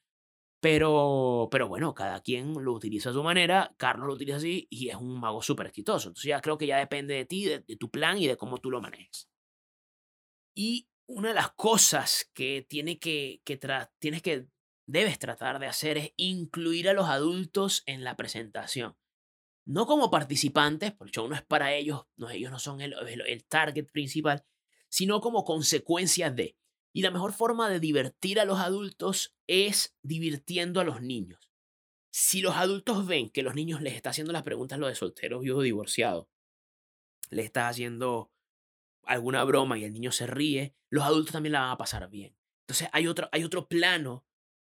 Pero, 0.61 1.49
pero 1.51 1.69
bueno, 1.69 1.95
cada 1.95 2.21
quien 2.21 2.53
lo 2.65 2.73
utiliza 2.73 3.11
a 3.11 3.13
su 3.13 3.23
manera. 3.23 3.75
Carlos 3.77 4.09
lo 4.09 4.15
utiliza 4.15 4.39
así 4.39 4.67
y 4.71 4.89
es 4.89 4.97
un 4.97 5.21
mago 5.21 5.41
súper 5.41 5.67
exitoso. 5.69 6.09
Entonces 6.09 6.29
ya 6.29 6.41
creo 6.41 6.59
que 6.59 6.67
ya 6.67 6.79
depende 6.79 7.15
de 7.15 7.25
ti, 7.25 7.45
de, 7.45 7.61
tu 7.77 7.91
plan 7.91 8.19
y 8.19 8.27
de 8.27 8.37
cómo 8.37 8.59
tú 8.59 8.71
lo 8.71 8.81
manejes. 8.81 9.29
Y 10.55 10.89
una 11.07 11.29
de 11.29 11.35
las 11.35 11.53
cosas 11.53 12.31
que, 12.35 12.67
tiene 12.69 12.99
que, 12.99 13.41
que 13.45 13.59
tienes 14.01 14.23
que 14.23 14.49
debes 14.89 15.19
tratar 15.19 15.59
de 15.61 15.67
hacer 15.67 15.99
es 15.99 16.13
incluir 16.17 16.89
a 16.89 16.95
los 16.95 17.09
adultos 17.09 17.83
en 17.87 18.03
la 18.03 18.17
presentación. 18.17 18.97
No 19.65 19.87
como 19.87 20.11
participantes, 20.11 20.93
porque 20.93 21.21
el 21.21 21.29
no 21.29 21.35
es 21.37 21.43
para 21.43 21.75
ellos, 21.75 22.07
no, 22.17 22.31
ellos 22.31 22.51
no 22.51 22.59
son 22.59 22.81
el, 22.81 22.95
el 22.95 23.45
target 23.45 23.87
principal, 23.93 24.45
sino 24.89 25.21
como 25.21 25.45
consecuencia 25.45 26.31
de. 26.31 26.57
Y 26.99 27.03
la 27.03 27.13
mejor 27.13 27.33
forma 27.33 27.71
de 27.71 27.79
divertir 27.79 28.41
a 28.41 28.45
los 28.45 28.59
adultos 28.59 29.37
es 29.47 29.97
divirtiendo 30.03 30.81
a 30.81 30.85
los 30.85 31.01
niños. 31.01 31.49
Si 32.11 32.41
los 32.41 32.57
adultos 32.57 33.07
ven 33.07 33.31
que 33.31 33.45
los 33.45 33.55
niños 33.55 33.81
les 33.83 33.95
está 33.95 34.11
haciendo 34.11 34.33
las 34.33 34.43
preguntas 34.43 34.81
lo 34.81 34.89
de 34.89 34.97
soltero, 34.97 35.39
viudo, 35.39 35.61
divorciado, 35.61 36.29
le 37.31 37.43
está 37.43 37.69
haciendo 37.69 38.33
alguna 39.05 39.45
broma 39.45 39.79
y 39.79 39.85
el 39.85 39.93
niño 39.93 40.11
se 40.11 40.27
ríe, 40.27 40.75
los 40.91 41.05
adultos 41.05 41.31
también 41.31 41.53
la 41.53 41.61
van 41.61 41.71
a 41.71 41.79
pasar 41.79 42.11
bien. 42.11 42.37
Entonces 42.63 42.89
hay 42.93 43.07
otro, 43.07 43.29
hay 43.31 43.45
otro 43.45 43.69
plano 43.69 44.27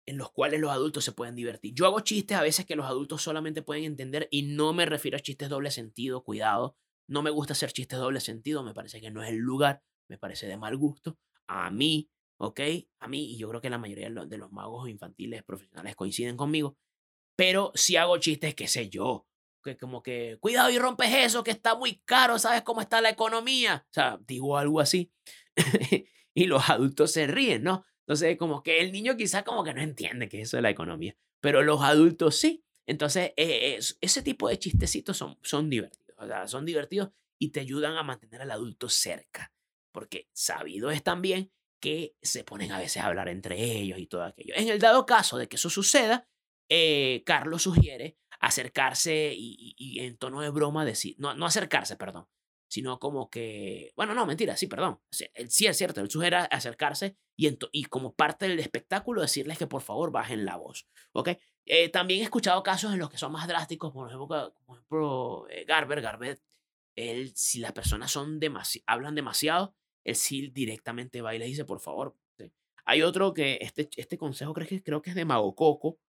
en 0.05 0.17
los 0.17 0.31
cuales 0.31 0.61
los 0.61 0.71
adultos 0.71 1.03
se 1.03 1.11
pueden 1.11 1.35
divertir. 1.35 1.73
Yo 1.73 1.85
hago 1.87 1.99
chistes 1.99 2.37
a 2.37 2.41
veces 2.41 2.65
que 2.65 2.77
los 2.77 2.85
adultos 2.85 3.21
solamente 3.21 3.63
pueden 3.63 3.83
entender 3.83 4.29
y 4.31 4.43
no 4.43 4.71
me 4.71 4.85
refiero 4.85 5.17
a 5.17 5.19
chistes 5.19 5.49
doble 5.49 5.71
sentido, 5.71 6.23
cuidado. 6.23 6.77
No 7.05 7.21
me 7.21 7.31
gusta 7.31 7.51
hacer 7.51 7.73
chistes 7.73 7.99
doble 7.99 8.21
sentido, 8.21 8.63
me 8.63 8.73
parece 8.73 9.01
que 9.01 9.11
no 9.11 9.21
es 9.21 9.29
el 9.29 9.39
lugar, 9.39 9.83
me 10.07 10.17
parece 10.17 10.47
de 10.47 10.55
mal 10.55 10.77
gusto. 10.77 11.19
A 11.47 11.69
mí 11.69 12.09
¿ok? 12.43 12.59
A 12.99 13.07
mí, 13.07 13.33
y 13.33 13.37
yo 13.37 13.47
creo 13.49 13.61
que 13.61 13.69
la 13.69 13.77
mayoría 13.77 14.09
de 14.09 14.37
los, 14.37 14.51
magos 14.51 14.89
infantiles 14.89 15.43
profesionales 15.43 15.95
coinciden 15.95 16.35
conmigo, 16.35 16.77
pero 17.37 17.71
si 17.73 17.95
hago 17.95 18.17
chistes, 18.17 18.53
qué 18.53 18.67
sé 18.67 18.89
yo, 18.89 19.27
que 19.63 19.77
como 19.77 20.03
que, 20.03 20.37
cuidado 20.41 20.69
y 20.69 20.77
rompes 20.77 21.09
eso, 21.13 21.43
que 21.43 21.51
está 21.51 21.75
muy 21.75 22.01
caro, 22.05 22.37
¿sabes 22.37 22.63
cómo 22.63 22.81
está 22.81 22.99
la 22.99 23.09
economía? 23.09 23.85
O 23.89 23.93
sea, 23.93 24.19
digo 24.27 24.57
algo 24.57 24.81
así. 24.81 25.11
y 26.33 26.45
los 26.45 26.69
adultos 26.69 27.11
se 27.11 27.27
ríen, 27.27 27.63
¿no? 27.63 27.85
Entonces, 27.99 28.37
como 28.37 28.61
que 28.61 28.81
el 28.81 28.91
niño 28.91 29.15
quizá 29.15 29.43
como 29.43 29.63
que 29.63 29.73
no 29.73 29.81
entiende 29.81 30.27
que 30.27 30.41
eso 30.41 30.57
es 30.57 30.63
la 30.63 30.69
economía, 30.69 31.15
pero 31.39 31.63
los 31.63 31.81
adultos 31.81 32.35
sí. 32.35 32.65
Entonces, 32.85 33.31
eh, 33.37 33.79
ese 34.01 34.21
tipo 34.21 34.49
de 34.49 34.59
chistecitos 34.59 35.15
son, 35.15 35.37
son 35.41 35.69
divertidos, 35.69 36.17
o 36.17 36.27
sea, 36.27 36.47
son 36.49 36.65
divertidos 36.65 37.11
y 37.39 37.51
te 37.51 37.61
ayudan 37.61 37.95
a 37.95 38.03
mantener 38.03 38.41
al 38.41 38.51
adulto 38.51 38.89
cerca, 38.89 39.53
porque 39.93 40.27
sabido 40.33 40.91
es 40.91 41.03
también 41.03 41.51
que 41.79 42.15
se 42.21 42.43
ponen 42.43 42.71
a 42.71 42.79
veces 42.79 43.03
a 43.03 43.07
hablar 43.07 43.29
entre 43.29 43.61
ellos 43.61 43.99
y 43.99 44.07
todo 44.07 44.23
aquello. 44.23 44.53
En 44.55 44.69
el 44.69 44.79
dado 44.79 45.05
caso 45.05 45.37
de 45.37 45.47
que 45.47 45.57
eso 45.57 45.69
suceda, 45.69 46.27
eh, 46.69 47.23
Carlos 47.25 47.63
sugiere 47.63 48.17
acercarse 48.39 49.33
y, 49.35 49.99
en 49.99 50.17
tono 50.17 50.41
de 50.41 50.49
broma 50.49 50.85
decir, 50.85 51.15
no, 51.17 51.33
no 51.33 51.45
acercarse, 51.45 51.95
perdón, 51.95 52.27
sino 52.67 52.99
como 52.99 53.29
que, 53.29 53.93
bueno, 53.95 54.13
no, 54.13 54.25
mentira, 54.25 54.57
sí, 54.57 54.67
perdón, 54.67 54.99
sí, 55.11 55.65
es 55.65 55.77
cierto, 55.77 56.01
él 56.01 56.09
sugiere 56.09 56.37
acercarse 56.37 57.17
y, 57.37 57.57
y 57.71 57.85
como 57.85 58.13
parte 58.15 58.47
del 58.47 58.59
espectáculo 58.59 59.21
decirles 59.21 59.57
que 59.57 59.67
por 59.67 59.81
favor 59.81 60.11
bajen 60.11 60.43
la 60.43 60.57
voz, 60.57 60.87
¿ok? 61.13 61.29
Eh, 61.65 61.89
también 61.89 62.21
he 62.21 62.23
escuchado 62.23 62.61
casos 62.63 62.91
en 62.91 62.99
los 62.99 63.09
que 63.09 63.17
son 63.17 63.31
más 63.31 63.47
drásticos, 63.47 63.93
por 63.93 64.07
ejemplo, 64.07 64.53
por 64.65 64.77
ejemplo 64.77 65.47
eh, 65.49 65.63
Garber, 65.65 66.01
Garber, 66.01 66.41
él, 66.95 67.33
si 67.35 67.59
las 67.59 67.71
personas 67.71 68.11
son 68.11 68.39
hablan 68.85 69.15
demasiado, 69.15 69.75
el 70.03 70.15
sí 70.15 70.49
directamente 70.49 71.21
va 71.21 71.35
y 71.35 71.39
le 71.39 71.45
dice, 71.45 71.65
por 71.65 71.79
favor. 71.79 72.15
Hay 72.85 73.01
otro 73.01 73.33
que 73.33 73.59
este, 73.61 73.89
este 73.95 74.17
consejo 74.17 74.53
creo 74.53 74.67
que, 74.67 74.83
creo 74.83 75.01
que 75.01 75.11
es 75.11 75.15
de 75.15 75.23
Mago 75.23 75.55
Coco, 75.55 75.99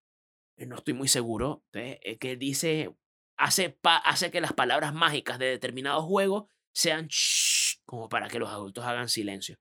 eh, 0.57 0.67
no 0.67 0.77
estoy 0.77 0.95
muy 0.95 1.07
seguro, 1.07 1.65
eh, 1.73 2.19
que 2.19 2.37
dice, 2.37 2.95
hace, 3.37 3.79
hace 3.83 4.31
que 4.31 4.41
las 4.41 4.53
palabras 4.53 4.93
mágicas 4.93 5.39
de 5.39 5.47
determinado 5.47 6.03
juego 6.03 6.49
sean 6.73 7.09
como 7.85 8.09
para 8.09 8.29
que 8.29 8.39
los 8.39 8.51
adultos 8.51 8.85
hagan 8.85 9.09
silencio. 9.09 9.59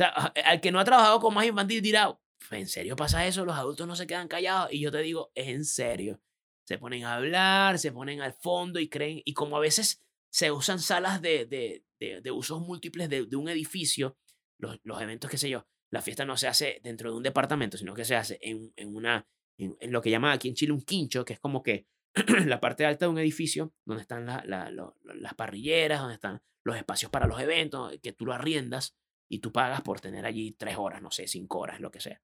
O 0.00 0.32
al 0.44 0.60
que 0.60 0.70
no 0.70 0.80
ha 0.80 0.84
trabajado 0.84 1.20
con 1.20 1.34
más 1.34 1.46
infantil 1.46 1.82
dirá, 1.82 2.18
¿en 2.50 2.68
serio 2.68 2.96
pasa 2.96 3.26
eso? 3.26 3.44
Los 3.44 3.56
adultos 3.56 3.86
no 3.86 3.96
se 3.96 4.06
quedan 4.06 4.28
callados. 4.28 4.72
Y 4.72 4.80
yo 4.80 4.90
te 4.90 4.98
digo, 4.98 5.30
es 5.34 5.48
en 5.48 5.64
serio. 5.64 6.20
Se 6.64 6.78
ponen 6.78 7.04
a 7.04 7.14
hablar, 7.14 7.78
se 7.78 7.92
ponen 7.92 8.20
al 8.20 8.34
fondo 8.34 8.78
y 8.78 8.88
creen, 8.88 9.22
y 9.24 9.32
como 9.32 9.56
a 9.56 9.60
veces 9.60 10.02
se 10.30 10.52
usan 10.52 10.78
salas 10.78 11.22
de, 11.22 11.84
de, 11.98 12.30
usos 12.30 12.60
múltiples 12.60 13.08
de, 13.08 13.36
un 13.36 13.48
edificio, 13.48 14.16
los, 14.58 14.78
eventos, 15.00 15.30
qué 15.30 15.38
sé 15.38 15.48
yo, 15.50 15.66
la 15.90 16.02
fiesta 16.02 16.24
no 16.24 16.36
se 16.36 16.48
hace 16.48 16.80
dentro 16.82 17.10
de 17.10 17.16
un 17.16 17.22
departamento, 17.22 17.78
sino 17.78 17.94
que 17.94 18.04
se 18.04 18.16
hace 18.16 18.38
en, 18.42 18.72
en 18.76 18.94
una, 18.94 19.26
en, 19.56 19.76
lo 19.92 20.00
que 20.02 20.10
llaman 20.10 20.32
aquí 20.32 20.48
en 20.48 20.54
Chile 20.54 20.72
un 20.72 20.82
quincho, 20.82 21.24
que 21.24 21.34
es 21.34 21.40
como 21.40 21.62
que 21.62 21.86
la 22.46 22.60
parte 22.60 22.84
alta 22.84 23.06
de 23.06 23.10
un 23.10 23.18
edificio, 23.18 23.72
donde 23.84 24.02
están 24.02 24.26
la, 24.26 24.44
las 24.44 25.34
parrilleras, 25.34 26.00
donde 26.00 26.14
están 26.14 26.42
los 26.64 26.76
espacios 26.76 27.10
para 27.10 27.26
los 27.26 27.40
eventos, 27.40 27.96
que 28.02 28.12
tú 28.12 28.26
lo 28.26 28.32
arriendas 28.32 28.96
y 29.30 29.40
tú 29.40 29.52
pagas 29.52 29.82
por 29.82 30.00
tener 30.00 30.26
allí 30.26 30.52
tres 30.52 30.76
horas, 30.76 31.02
no 31.02 31.10
sé, 31.10 31.26
cinco 31.26 31.58
horas, 31.58 31.80
lo 31.80 31.90
que 31.90 32.00
sea. 32.00 32.22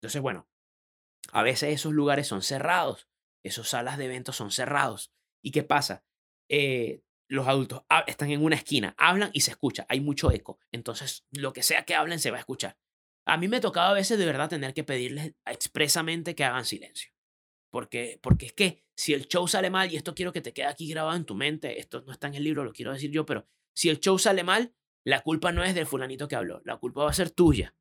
Entonces, 0.00 0.20
bueno, 0.22 0.48
a 1.32 1.42
veces 1.42 1.74
esos 1.74 1.92
lugares 1.92 2.26
son 2.26 2.42
cerrados, 2.42 3.08
esas 3.44 3.68
salas 3.68 3.98
de 3.98 4.06
eventos 4.06 4.36
son 4.36 4.50
cerrados. 4.50 5.12
¿Y 5.42 5.52
qué 5.52 5.62
pasa? 5.62 6.04
Eh, 6.48 7.02
los 7.30 7.46
adultos 7.46 7.82
están 8.08 8.30
en 8.32 8.42
una 8.42 8.56
esquina, 8.56 8.94
hablan 8.98 9.30
y 9.32 9.42
se 9.42 9.52
escucha, 9.52 9.86
hay 9.88 10.00
mucho 10.00 10.32
eco. 10.32 10.58
Entonces, 10.72 11.24
lo 11.30 11.52
que 11.52 11.62
sea 11.62 11.84
que 11.84 11.94
hablen 11.94 12.18
se 12.18 12.32
va 12.32 12.38
a 12.38 12.40
escuchar. 12.40 12.76
A 13.24 13.36
mí 13.36 13.46
me 13.46 13.60
tocaba 13.60 13.90
a 13.90 13.94
veces 13.94 14.18
de 14.18 14.26
verdad 14.26 14.48
tener 14.48 14.74
que 14.74 14.82
pedirles 14.82 15.34
expresamente 15.46 16.34
que 16.34 16.42
hagan 16.42 16.64
silencio. 16.64 17.12
Porque, 17.70 18.18
porque 18.20 18.46
es 18.46 18.52
que 18.52 18.84
si 18.96 19.14
el 19.14 19.28
show 19.28 19.46
sale 19.46 19.70
mal, 19.70 19.92
y 19.92 19.96
esto 19.96 20.12
quiero 20.12 20.32
que 20.32 20.40
te 20.40 20.52
quede 20.52 20.66
aquí 20.66 20.88
grabado 20.88 21.16
en 21.16 21.24
tu 21.24 21.36
mente, 21.36 21.78
esto 21.78 22.02
no 22.02 22.10
está 22.10 22.26
en 22.26 22.34
el 22.34 22.42
libro, 22.42 22.64
lo 22.64 22.72
quiero 22.72 22.92
decir 22.92 23.12
yo, 23.12 23.24
pero 23.24 23.46
si 23.76 23.88
el 23.90 24.00
show 24.00 24.18
sale 24.18 24.42
mal, 24.42 24.74
la 25.04 25.20
culpa 25.20 25.52
no 25.52 25.62
es 25.62 25.72
del 25.76 25.86
fulanito 25.86 26.26
que 26.26 26.34
habló, 26.34 26.60
la 26.64 26.78
culpa 26.78 27.04
va 27.04 27.10
a 27.10 27.14
ser 27.14 27.30
tuya. 27.30 27.76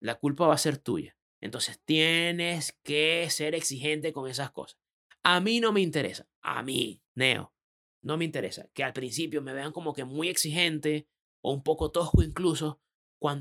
La 0.00 0.16
culpa 0.16 0.48
va 0.48 0.54
a 0.54 0.58
ser 0.58 0.78
tuya. 0.78 1.16
Entonces 1.40 1.80
tienes 1.84 2.76
que 2.82 3.30
ser 3.30 3.54
exigente 3.54 4.12
con 4.12 4.28
esas 4.28 4.50
cosas. 4.50 4.80
A 5.22 5.38
mí 5.38 5.60
no 5.60 5.72
me 5.72 5.80
interesa. 5.80 6.28
A 6.42 6.64
mí, 6.64 7.04
Neo, 7.14 7.54
no 8.02 8.16
me 8.16 8.24
interesa. 8.24 8.68
Que 8.74 8.84
al 8.84 8.92
principio 8.92 9.42
me 9.42 9.52
vean 9.52 9.72
como 9.72 9.92
que 9.92 10.04
muy 10.04 10.28
exigente 10.28 11.08
o 11.42 11.52
un 11.52 11.62
poco 11.62 11.90
tosco 11.90 12.22
incluso 12.22 12.80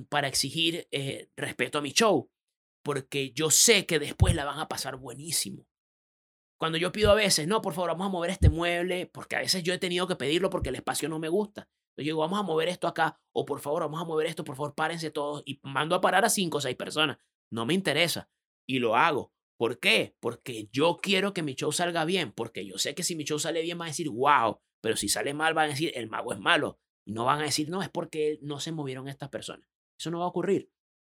para 0.10 0.28
exigir 0.28 0.88
eh, 0.92 1.30
respeto 1.36 1.78
a 1.78 1.82
mi 1.82 1.92
show. 1.92 2.30
porque 2.84 3.34
yo 3.34 3.52
sé 3.52 3.86
que 3.86 4.00
después 4.00 4.34
la 4.34 4.46
van 4.46 4.60
a 4.60 4.70
pasar 4.70 4.96
buenísimo. 4.96 5.68
Cuando 6.58 6.78
yo 6.78 6.94
pido 6.94 7.12
a 7.12 7.16
veces, 7.16 7.46
no, 7.46 7.62
por 7.62 7.74
favor, 7.74 7.90
vamos 7.90 8.08
a 8.08 8.10
mover 8.10 8.30
este 8.30 8.50
mueble, 8.50 9.08
porque 9.08 9.36
a 9.36 9.40
veces 9.40 9.62
yo 9.62 9.74
he 9.74 9.78
tenido 9.78 10.08
que 10.08 10.16
pedirlo 10.16 10.50
porque 10.50 10.70
el 10.70 10.76
espacio 10.76 11.10
no 11.10 11.20
me 11.20 11.28
gusta. 11.28 11.70
Yo 11.98 12.04
digo, 12.06 12.20
vamos 12.22 12.40
a 12.40 12.44
mover 12.44 12.70
esto 12.70 12.88
acá, 12.88 13.20
o 13.34 13.46
por 13.46 13.60
favor, 13.60 13.82
vamos 13.82 14.02
a 14.02 14.06
mover 14.06 14.28
esto, 14.28 14.46
por 14.46 14.56
favor, 14.56 14.74
párense 14.74 15.12
todos, 15.12 15.44
y 15.46 15.60
mando 15.64 15.96
a 15.96 16.02
parar 16.02 16.24
a 16.24 16.30
cinco 16.30 16.60
o 16.60 16.62
seis 16.62 16.78
personas. 16.78 17.18
No 17.52 17.66
me 17.66 17.74
interesa. 17.74 18.30
Y 18.66 18.80
lo 18.80 18.96
hago. 18.96 19.34
¿Por 19.58 19.80
qué? 19.80 20.16
Porque 20.20 20.70
yo 20.72 20.98
quiero 21.02 21.34
que 21.34 21.44
mi 21.44 21.56
show 21.56 21.72
salga 21.72 22.06
bien, 22.06 22.32
porque 22.32 22.66
yo 22.66 22.78
sé 22.78 22.94
que 22.96 23.04
si 23.04 23.16
mi 23.16 23.24
show 23.24 23.40
sale 23.40 23.62
bien 23.62 23.78
van 23.78 23.88
a 23.88 23.92
decir, 23.92 24.10
wow, 24.10 24.60
pero 24.82 24.96
si 24.96 25.10
sale 25.10 25.34
mal 25.34 25.54
van 25.54 25.66
a 25.66 25.74
decir, 25.74 25.92
el 25.96 26.08
mago 26.08 26.34
es 26.34 26.40
malo. 26.40 26.80
Y 27.06 27.14
no 27.14 27.26
van 27.26 27.40
a 27.40 27.46
decir, 27.46 27.70
no, 27.70 27.82
es 27.82 27.90
porque 27.90 28.38
no 28.42 28.60
se 28.60 28.72
movieron 28.72 29.08
estas 29.08 29.30
personas. 29.30 29.68
Eso 30.00 30.12
no 30.12 30.20
va 30.20 30.26
a 30.26 30.30
ocurrir. 30.30 30.70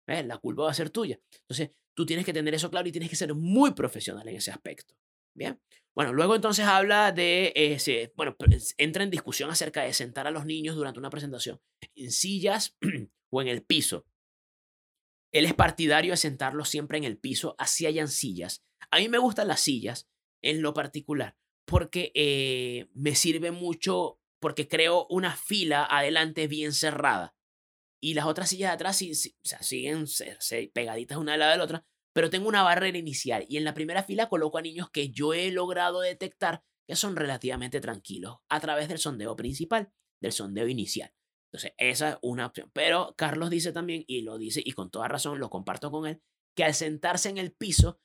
La 0.07 0.37
culpa 0.37 0.63
va 0.63 0.71
a 0.71 0.75
ser 0.75 0.91
tuya. 0.91 1.19
Entonces, 1.41 1.71
tú 1.95 2.05
tienes 2.05 2.25
que 2.25 2.33
tener 2.33 2.53
eso 2.53 2.69
claro 2.69 2.87
y 2.87 2.91
tienes 2.91 3.09
que 3.09 3.15
ser 3.15 3.33
muy 3.33 3.71
profesional 3.71 4.27
en 4.27 4.35
ese 4.35 4.51
aspecto. 4.51 4.95
Bien. 5.35 5.59
Bueno, 5.95 6.13
luego 6.13 6.35
entonces 6.35 6.65
habla 6.65 7.11
de, 7.11 7.53
ese, 7.55 8.13
bueno, 8.15 8.35
entra 8.77 9.03
en 9.03 9.09
discusión 9.09 9.49
acerca 9.49 9.83
de 9.83 9.93
sentar 9.93 10.27
a 10.27 10.31
los 10.31 10.45
niños 10.45 10.75
durante 10.75 10.99
una 10.99 11.09
presentación 11.09 11.59
en 11.95 12.11
sillas 12.11 12.77
o 13.31 13.41
en 13.41 13.47
el 13.47 13.63
piso. 13.63 14.05
Él 15.35 15.43
es 15.43 15.53
partidario 15.53 16.13
de 16.13 16.17
sentarlos 16.17 16.69
siempre 16.69 16.97
en 16.97 17.03
el 17.03 17.17
piso, 17.17 17.55
así 17.57 17.85
hayan 17.85 18.07
sillas. 18.07 18.63
A 18.89 18.99
mí 18.99 19.09
me 19.09 19.17
gustan 19.17 19.49
las 19.49 19.59
sillas 19.59 20.07
en 20.41 20.61
lo 20.61 20.73
particular 20.73 21.35
porque 21.65 22.13
eh, 22.15 22.87
me 22.93 23.15
sirve 23.15 23.51
mucho, 23.51 24.21
porque 24.39 24.69
creo 24.69 25.07
una 25.09 25.35
fila 25.35 25.85
adelante 25.89 26.47
bien 26.47 26.71
cerrada. 26.71 27.35
Y 28.01 28.13
las 28.13 28.27
otras 28.27 28.47
sillas 28.47 28.69
de 28.69 28.75
atrás 28.75 28.95
siguen 28.95 30.05
pegaditas 30.73 31.17
una 31.17 31.33
al 31.33 31.39
lado 31.39 31.51
de 31.51 31.57
la 31.57 31.63
otra, 31.65 31.85
pero 32.13 32.29
tengo 32.29 32.47
una 32.47 32.63
barrera 32.63 32.97
inicial. 32.97 33.45
Y 33.49 33.57
en 33.57 33.65
la 33.65 33.73
primera 33.73 34.03
fila 34.03 34.29
coloco 34.29 34.57
a 34.57 34.61
niños 34.61 34.89
que 34.89 35.09
yo 35.09 35.33
he 35.33 35.51
logrado 35.51 35.99
detectar 35.99 36.63
que 36.87 36.95
son 36.95 37.17
relativamente 37.17 37.81
tranquilos 37.81 38.37
a 38.47 38.61
través 38.61 38.87
del 38.87 38.99
sondeo 38.99 39.35
principal, 39.35 39.91
del 40.21 40.31
sondeo 40.31 40.69
inicial. 40.69 41.11
Entonces, 41.55 41.73
esa 41.77 42.09
es 42.09 42.17
una 42.21 42.47
opción. 42.47 42.69
Pero 42.73 43.15
Carlos 43.17 43.49
dice 43.49 43.71
también, 43.71 44.03
y 44.07 44.21
lo 44.21 44.37
dice, 44.37 44.61
y 44.63 44.73
con 44.73 44.91
toda 44.91 45.07
razón 45.07 45.39
lo 45.39 45.49
comparto 45.49 45.89
con 45.89 46.05
él, 46.05 46.21
que 46.53 46.65
al 46.65 46.73
sentarse 46.73 47.29
en 47.29 47.37
el 47.37 47.53
piso 47.53 47.97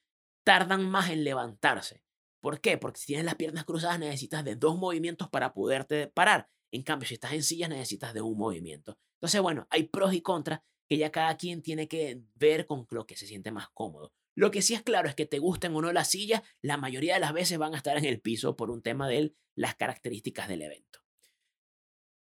tardan 0.45 0.89
más 0.89 1.11
en 1.11 1.25
levantarse. 1.25 2.05
¿Por 2.41 2.61
qué? 2.61 2.79
Porque 2.79 3.01
si 3.01 3.07
tienes 3.07 3.25
las 3.25 3.35
piernas 3.35 3.65
cruzadas 3.65 3.99
necesitas 3.99 4.45
de 4.45 4.55
dos 4.55 4.79
movimientos 4.79 5.29
para 5.29 5.53
poderte 5.53 6.07
parar. 6.07 6.49
En 6.71 6.85
cambio, 6.85 7.09
si 7.09 7.15
estás 7.15 7.33
en 7.33 7.43
silla 7.43 7.67
necesitas 7.67 8.15
de 8.15 8.23
un 8.23 8.39
movimiento. 8.39 8.99
Entonces, 9.15 9.41
bueno, 9.41 9.67
hay 9.71 9.85
pros 9.89 10.15
y 10.15 10.23
contras 10.23 10.61
que 10.89 10.97
ya 10.97 11.11
cada 11.11 11.37
quien 11.37 11.61
tiene 11.61 11.89
que 11.89 12.23
ver 12.37 12.67
con 12.67 12.87
lo 12.91 13.05
que 13.05 13.17
se 13.17 13.27
siente 13.27 13.51
más 13.51 13.69
cómodo. 13.75 14.13
Lo 14.37 14.53
que 14.53 14.63
sí 14.63 14.75
es 14.75 14.83
claro 14.83 15.09
es 15.09 15.17
que 15.17 15.27
te 15.27 15.41
gusten 15.41 15.75
o 15.75 15.83
no 15.83 15.93
las 15.93 16.09
sillas, 16.09 16.43
la 16.63 16.77
mayoría 16.77 17.15
de 17.15 17.21
las 17.21 17.33
veces 17.33 17.59
van 17.59 17.75
a 17.75 17.79
estar 17.79 17.99
en 17.99 18.05
el 18.05 18.21
piso 18.21 18.55
por 18.57 18.71
un 18.71 18.81
tema 18.81 19.09
de 19.09 19.35
las 19.57 19.75
características 19.75 20.49
del 20.49 20.63
evento. 20.63 21.01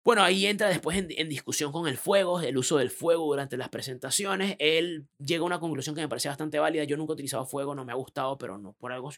Bueno, 0.06 0.22
ahí 0.22 0.46
entra 0.46 0.68
después 0.68 0.96
en, 0.96 1.28
discusión 1.28 1.72
con 1.72 1.88
el 1.88 1.96
fuego, 1.96 2.40
el 2.40 2.56
uso 2.56 2.76
del 2.76 2.90
fuego 2.90 3.24
durante 3.24 3.56
las 3.56 3.70
presentaciones. 3.70 4.54
Él 4.60 5.08
llega 5.18 5.42
a 5.42 5.46
una 5.46 5.58
conclusión 5.58 5.96
que 5.96 6.00
me 6.00 6.08
parece 6.08 6.28
bastante 6.28 6.60
válida. 6.60 6.84
Yo 6.84 6.96
nunca 6.96 7.10
he 7.10 7.14
utilizado 7.14 7.44
fuego, 7.44 7.74
no 7.74 7.84
me 7.84 7.90
ha 7.90 7.96
gustado, 7.96 8.38
pero 8.38 8.56
no 8.56 8.72
por 8.74 8.92
algo, 8.92 9.10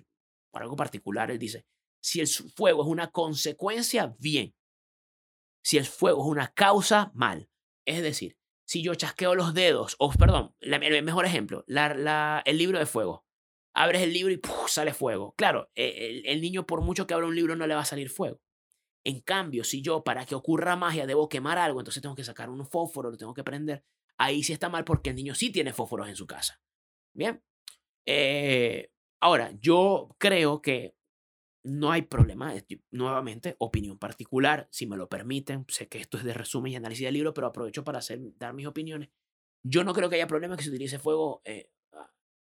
por 0.50 0.62
algo 0.62 0.76
particular. 0.76 1.30
Él 1.30 1.38
dice, 1.38 1.66
si 2.00 2.20
el 2.20 2.26
fuego 2.26 2.84
es 2.84 2.88
una 2.88 3.10
consecuencia, 3.10 4.16
bien. 4.18 4.54
Si 5.62 5.76
el 5.76 5.84
fuego 5.84 6.22
es 6.22 6.30
una 6.30 6.54
causa, 6.54 7.12
mal. 7.12 7.50
Es 7.86 8.02
decir, 8.02 8.38
si 8.66 8.82
yo 8.82 8.94
chasqueo 8.94 9.34
los 9.34 9.52
dedos, 9.52 9.94
o 9.98 10.10
perdón, 10.12 10.54
el 10.60 11.02
mejor 11.02 11.26
ejemplo, 11.26 11.66
el 11.66 12.56
libro 12.56 12.78
de 12.78 12.86
fuego. 12.86 13.26
Abres 13.74 14.00
el 14.00 14.14
libro 14.14 14.32
y 14.32 14.40
sale 14.68 14.94
fuego. 14.94 15.34
Claro, 15.36 15.70
e, 15.74 16.22
el 16.24 16.40
niño 16.40 16.64
por 16.64 16.80
mucho 16.80 17.06
que 17.06 17.12
abra 17.12 17.26
un 17.26 17.36
libro 17.36 17.56
no 17.56 17.66
le 17.66 17.74
va 17.74 17.82
a 17.82 17.84
salir 17.84 18.08
fuego. 18.08 18.40
En 19.08 19.20
cambio, 19.20 19.64
si 19.64 19.80
yo 19.80 20.04
para 20.04 20.26
que 20.26 20.34
ocurra 20.34 20.76
magia 20.76 21.06
debo 21.06 21.30
quemar 21.30 21.56
algo, 21.56 21.80
entonces 21.80 22.02
tengo 22.02 22.14
que 22.14 22.24
sacar 22.24 22.50
un 22.50 22.66
fósforo, 22.66 23.10
lo 23.10 23.16
tengo 23.16 23.32
que 23.32 23.42
prender, 23.42 23.82
ahí 24.18 24.42
sí 24.42 24.52
está 24.52 24.68
mal 24.68 24.84
porque 24.84 25.08
el 25.08 25.16
niño 25.16 25.34
sí 25.34 25.50
tiene 25.50 25.72
fósforos 25.72 26.10
en 26.10 26.14
su 26.14 26.26
casa. 26.26 26.60
Bien. 27.14 27.42
Eh, 28.04 28.92
ahora, 29.18 29.52
yo 29.62 30.14
creo 30.18 30.60
que 30.60 30.94
no 31.64 31.90
hay 31.90 32.02
problema. 32.02 32.52
Nuevamente, 32.90 33.56
opinión 33.60 33.98
particular, 33.98 34.68
si 34.70 34.86
me 34.86 34.98
lo 34.98 35.08
permiten. 35.08 35.64
Sé 35.68 35.88
que 35.88 36.00
esto 36.00 36.18
es 36.18 36.24
de 36.24 36.34
resumen 36.34 36.72
y 36.72 36.76
análisis 36.76 37.06
del 37.06 37.14
libro, 37.14 37.32
pero 37.32 37.46
aprovecho 37.46 37.84
para 37.84 38.00
hacer, 38.00 38.20
dar 38.36 38.52
mis 38.52 38.66
opiniones. 38.66 39.08
Yo 39.62 39.84
no 39.84 39.94
creo 39.94 40.10
que 40.10 40.16
haya 40.16 40.26
problema 40.26 40.54
que 40.54 40.64
se 40.64 40.68
utilice 40.68 40.98
fuego 40.98 41.40
eh, 41.46 41.70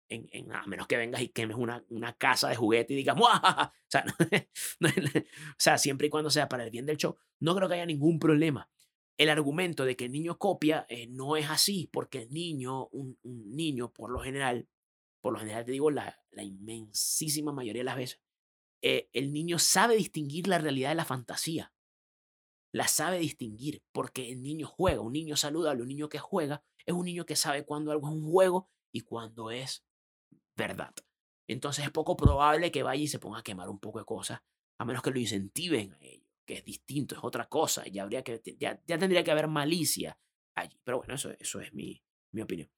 en, 0.09 0.51
a 0.51 0.65
menos 0.65 0.87
que 0.87 0.97
vengas 0.97 1.21
y 1.21 1.29
quemes 1.29 1.57
una, 1.57 1.83
una 1.89 2.13
casa 2.13 2.49
de 2.49 2.55
juguete 2.55 2.93
y 2.93 2.97
digas, 2.97 3.17
sea, 3.87 4.05
o 4.81 5.55
sea, 5.57 5.77
siempre 5.77 6.07
y 6.07 6.09
cuando 6.09 6.29
sea 6.29 6.47
para 6.47 6.63
el 6.63 6.71
bien 6.71 6.85
del 6.85 6.97
show, 6.97 7.17
no 7.39 7.55
creo 7.55 7.67
que 7.67 7.75
haya 7.75 7.85
ningún 7.85 8.19
problema. 8.19 8.69
El 9.17 9.29
argumento 9.29 9.83
de 9.85 9.95
que 9.95 10.05
el 10.05 10.11
niño 10.11 10.37
copia 10.37 10.85
eh, 10.89 11.07
no 11.07 11.37
es 11.37 11.49
así, 11.49 11.89
porque 11.91 12.23
el 12.23 12.29
niño, 12.31 12.87
un, 12.87 13.17
niño, 13.23 13.91
por 13.91 14.11
lo 14.11 14.19
general, 14.19 14.67
por 15.21 15.33
lo 15.33 15.39
general 15.39 15.65
te 15.65 15.71
digo, 15.71 15.89
la, 15.89 16.21
la 16.31 16.43
inmensísima 16.43 17.51
mayoría 17.51 17.81
de 17.81 17.85
las 17.85 17.97
veces, 17.97 18.21
eh, 18.81 19.09
el 19.13 19.33
niño 19.33 19.57
sabe 19.57 19.95
distinguir 19.95 20.47
la 20.47 20.59
realidad 20.59 20.89
de 20.89 20.95
la 20.95 21.05
fantasía. 21.05 21.73
La 22.71 22.87
sabe 22.87 23.17
distinguir, 23.17 23.81
porque 23.91 24.31
el 24.31 24.43
niño 24.43 24.67
juega, 24.67 25.01
un 25.01 25.13
niño 25.13 25.35
saludable, 25.35 25.81
un 25.81 25.87
niño 25.87 26.09
que 26.09 26.19
juega, 26.19 26.63
es 26.85 26.93
un 26.93 27.05
niño 27.05 27.25
que 27.25 27.35
sabe 27.35 27.65
cuándo 27.65 27.91
algo 27.91 28.07
es 28.07 28.13
un 28.13 28.29
juego 28.29 28.69
y 28.91 29.01
cuándo 29.01 29.49
es 29.51 29.86
verdad. 30.57 30.93
Entonces 31.47 31.85
es 31.85 31.91
poco 31.91 32.17
probable 32.17 32.71
que 32.71 32.83
vaya 32.83 33.01
y 33.01 33.07
se 33.07 33.19
ponga 33.19 33.39
a 33.39 33.43
quemar 33.43 33.69
un 33.69 33.79
poco 33.79 33.99
de 33.99 34.05
cosas, 34.05 34.41
a 34.79 34.85
menos 34.85 35.01
que 35.01 35.11
lo 35.11 35.19
incentiven 35.19 35.93
a 35.93 35.97
ello, 36.01 36.27
que 36.45 36.55
es 36.55 36.65
distinto, 36.65 37.15
es 37.15 37.23
otra 37.23 37.47
cosa, 37.47 37.85
ya, 37.87 38.03
habría 38.03 38.23
que, 38.23 38.41
ya, 38.59 38.77
tendría 38.85 39.23
que 39.23 39.31
haber 39.31 39.47
malicia 39.47 40.19
allí. 40.55 40.77
Pero 40.83 40.97
bueno, 40.97 41.13
eso, 41.13 41.31
eso 41.39 41.61
es 41.61 41.73
mi, 41.73 42.03
mi 42.33 42.41
opinión. 42.41 42.69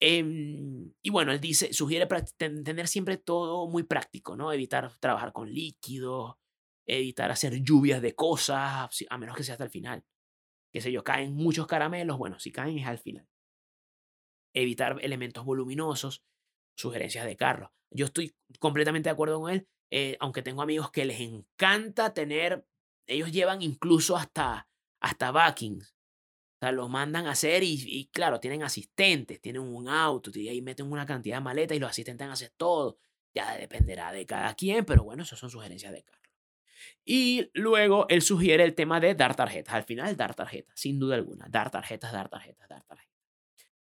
Em, 0.00 0.92
y 1.02 1.10
bueno, 1.10 1.32
él 1.32 1.40
dice, 1.40 1.72
sugiere 1.72 2.06
tener 2.36 2.88
siempre 2.88 3.16
todo 3.16 3.68
muy 3.68 3.84
práctico, 3.84 4.36
¿no? 4.36 4.52
Evitar 4.52 4.92
trabajar 4.98 5.32
con 5.32 5.52
líquidos, 5.52 6.36
evitar 6.86 7.30
hacer 7.30 7.62
lluvias 7.62 8.02
de 8.02 8.14
cosas, 8.14 8.90
a 9.08 9.18
menos 9.18 9.36
que 9.36 9.44
sea 9.44 9.54
hasta 9.54 9.64
el 9.64 9.70
final. 9.70 10.04
Que 10.72 10.80
sé 10.80 10.90
yo, 10.92 11.04
caen 11.04 11.34
muchos 11.34 11.66
caramelos, 11.66 12.18
bueno, 12.18 12.38
si 12.38 12.50
caen 12.52 12.78
es 12.78 12.86
al 12.86 12.98
final. 12.98 13.28
Evitar 14.52 14.98
elementos 15.02 15.44
voluminosos, 15.44 16.24
sugerencias 16.74 17.24
de 17.24 17.36
carros. 17.36 17.70
Yo 17.90 18.06
estoy 18.06 18.34
completamente 18.58 19.08
de 19.08 19.12
acuerdo 19.12 19.40
con 19.40 19.52
él, 19.52 19.68
eh, 19.90 20.16
aunque 20.20 20.42
tengo 20.42 20.62
amigos 20.62 20.90
que 20.90 21.04
les 21.04 21.20
encanta 21.20 22.12
tener, 22.14 22.66
ellos 23.06 23.30
llevan 23.30 23.62
incluso 23.62 24.16
hasta, 24.16 24.68
hasta 25.00 25.30
backings. 25.30 25.94
O 26.56 26.58
sea, 26.60 26.72
los 26.72 26.88
mandan 26.88 27.26
a 27.26 27.32
hacer 27.32 27.62
y, 27.62 28.08
claro, 28.12 28.40
tienen 28.40 28.62
asistentes, 28.62 29.40
tienen 29.40 29.62
un 29.62 29.88
auto, 29.88 30.30
y 30.34 30.48
ahí 30.48 30.62
meten 30.62 30.90
una 30.90 31.04
cantidad 31.04 31.36
de 31.36 31.42
maletas 31.42 31.76
y 31.76 31.80
los 31.80 31.90
asistentes 31.90 32.26
hacen 32.28 32.50
todo. 32.56 32.98
Ya 33.34 33.56
dependerá 33.56 34.12
de 34.12 34.24
cada 34.26 34.54
quien, 34.54 34.84
pero 34.84 35.04
bueno, 35.04 35.24
eso 35.24 35.36
son 35.36 35.50
sugerencias 35.50 35.92
de 35.92 36.02
Carlos. 36.02 36.24
Y 37.04 37.50
luego 37.54 38.06
él 38.08 38.22
sugiere 38.22 38.64
el 38.64 38.74
tema 38.74 39.00
de 39.00 39.14
dar 39.14 39.36
tarjetas. 39.36 39.74
Al 39.74 39.84
final, 39.84 40.16
dar 40.16 40.34
tarjetas, 40.34 40.78
sin 40.78 40.98
duda 40.98 41.16
alguna. 41.16 41.46
Dar 41.48 41.70
tarjetas, 41.70 42.12
dar 42.12 42.28
tarjetas, 42.28 42.68
dar 42.68 42.82
tarjetas. 42.84 43.03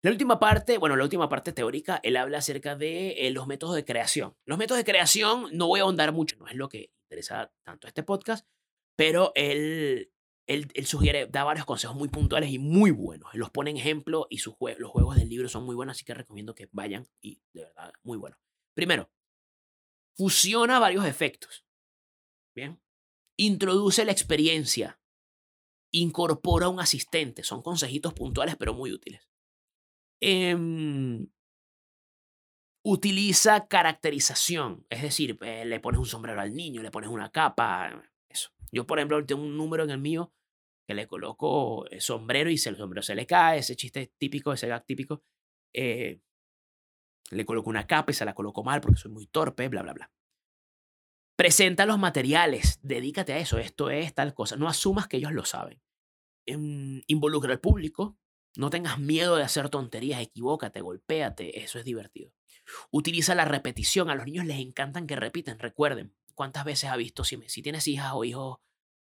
La 0.02 0.12
última 0.12 0.40
parte, 0.40 0.78
bueno, 0.78 0.96
la 0.96 1.04
última 1.04 1.28
parte 1.28 1.52
teórica, 1.52 2.00
él 2.04 2.16
habla 2.16 2.38
acerca 2.38 2.78
de 2.78 3.28
eh, 3.28 3.32
los 3.32 3.48
métodos 3.48 3.76
de 3.76 3.84
creación. 3.84 4.36
Los 4.46 4.58
métodos 4.58 4.78
de 4.78 4.90
creación, 4.90 5.48
no 5.52 5.68
voy 5.68 5.82
a 5.82 5.84
ahondar 5.84 6.14
mucho, 6.14 6.38
no 6.38 6.48
es 6.48 6.56
lo 6.56 6.70
que 6.70 6.94
interesa 7.10 7.52
tanto 7.66 7.86
este 7.86 8.04
podcast, 8.04 8.48
pero 8.96 9.34
él, 9.36 10.14
él, 10.48 10.86
sugiere, 10.86 11.28
da 11.28 11.44
varios 11.44 11.66
consejos 11.66 11.98
muy 11.98 12.08
puntuales 12.08 12.50
y 12.50 12.60
muy 12.60 12.92
buenos. 12.92 13.30
Él 13.34 13.42
los 13.42 13.50
pone 13.50 13.72
en 13.72 13.78
ejemplo 13.78 14.26
y 14.30 14.38
sus 14.38 14.56
los 14.78 14.90
juegos 14.90 15.18
del 15.18 15.28
libro 15.28 15.50
son 15.50 15.66
muy 15.66 15.76
buenos, 15.76 15.98
así 15.98 16.06
que 16.06 16.14
recomiendo 16.14 16.56
que 16.56 16.70
vayan 16.72 17.06
y 17.22 17.42
de 17.54 17.66
verdad, 17.66 17.92
muy 18.04 18.18
bueno. 18.18 18.38
Primero, 18.74 19.12
fusiona 20.16 20.80
varios 20.80 21.06
efectos. 21.06 21.66
Bien. 22.56 22.82
Introduce 23.38 24.06
la 24.06 24.14
experiencia. 24.14 25.00
Incorpora 25.92 26.70
un 26.70 26.80
asistente. 26.80 27.44
Son 27.44 27.62
consejitos 27.62 28.14
puntuales 28.14 28.56
pero 28.58 28.74
muy 28.74 28.94
útiles. 28.94 29.30
Em, 30.22 31.28
utiliza 32.84 33.68
caracterización, 33.68 34.86
es 34.90 35.02
decir, 35.02 35.38
eh, 35.42 35.66
le 35.66 35.80
pones 35.80 36.00
un 36.00 36.06
sombrero 36.06 36.42
al 36.42 36.56
niño, 36.56 36.82
le 36.82 36.92
pones 36.92 37.10
una 37.10 37.32
capa, 37.32 38.04
eso. 38.30 38.52
Yo, 38.72 38.86
por 38.86 39.00
ejemplo, 39.00 39.26
tengo 39.26 39.44
un 39.44 39.58
número 39.58 39.84
en 39.84 39.92
el 39.92 40.00
mío 40.00 40.34
que 40.88 40.96
le 40.96 41.08
coloco 41.08 41.86
el 41.88 42.02
sombrero 42.02 42.50
y 42.50 42.54
el 42.54 42.76
sombrero 42.76 43.04
se 43.04 43.16
le 43.16 43.28
cae, 43.28 43.60
ese 43.60 43.76
chiste 43.76 44.12
típico, 44.18 44.54
ese 44.54 44.68
gag 44.68 44.86
típico. 44.86 45.24
Eh, 45.74 46.20
le 47.32 47.46
coloco 47.46 47.70
una 47.70 47.86
capa 47.86 48.12
y 48.12 48.16
se 48.16 48.26
la 48.26 48.34
coloco 48.34 48.64
mal 48.64 48.82
porque 48.82 48.98
soy 48.98 49.12
muy 49.12 49.28
torpe, 49.28 49.68
bla, 49.68 49.84
bla, 49.84 49.94
bla. 49.94 50.12
Presenta 51.38 51.86
los 51.86 52.00
materiales, 52.00 52.80
dedícate 52.82 53.34
a 53.34 53.38
eso, 53.38 53.60
esto 53.60 53.90
es 53.90 54.14
tal 54.14 54.34
cosa, 54.34 54.58
no 54.58 54.68
asumas 54.68 55.08
que 55.08 55.18
ellos 55.18 55.32
lo 55.32 55.46
saben. 55.46 55.80
Em, 56.48 57.02
involucra 57.08 57.54
al 57.54 57.60
público, 57.60 58.18
no 58.56 58.70
tengas 58.70 59.00
miedo 59.00 59.36
de 59.36 59.44
hacer 59.44 59.70
tonterías, 59.70 60.22
equivócate, 60.22 60.82
golpéate, 60.82 61.64
eso 61.64 61.80
es 61.80 61.86
divertido. 61.86 62.34
Utiliza 62.92 63.36
la 63.36 63.46
repetición. 63.46 64.10
A 64.10 64.16
los 64.16 64.26
niños 64.26 64.46
les 64.46 64.60
encantan 64.60 65.08
que 65.08 65.16
repiten. 65.16 65.60
Recuerden, 65.60 66.16
¿cuántas 66.36 66.66
veces 66.66 66.90
ha 66.90 66.98
visto, 66.98 67.24
si, 67.24 67.38
si 67.48 67.62
tienes 67.62 67.88
hijas 67.88 68.12
o 68.14 68.24
hijos, 68.24 68.60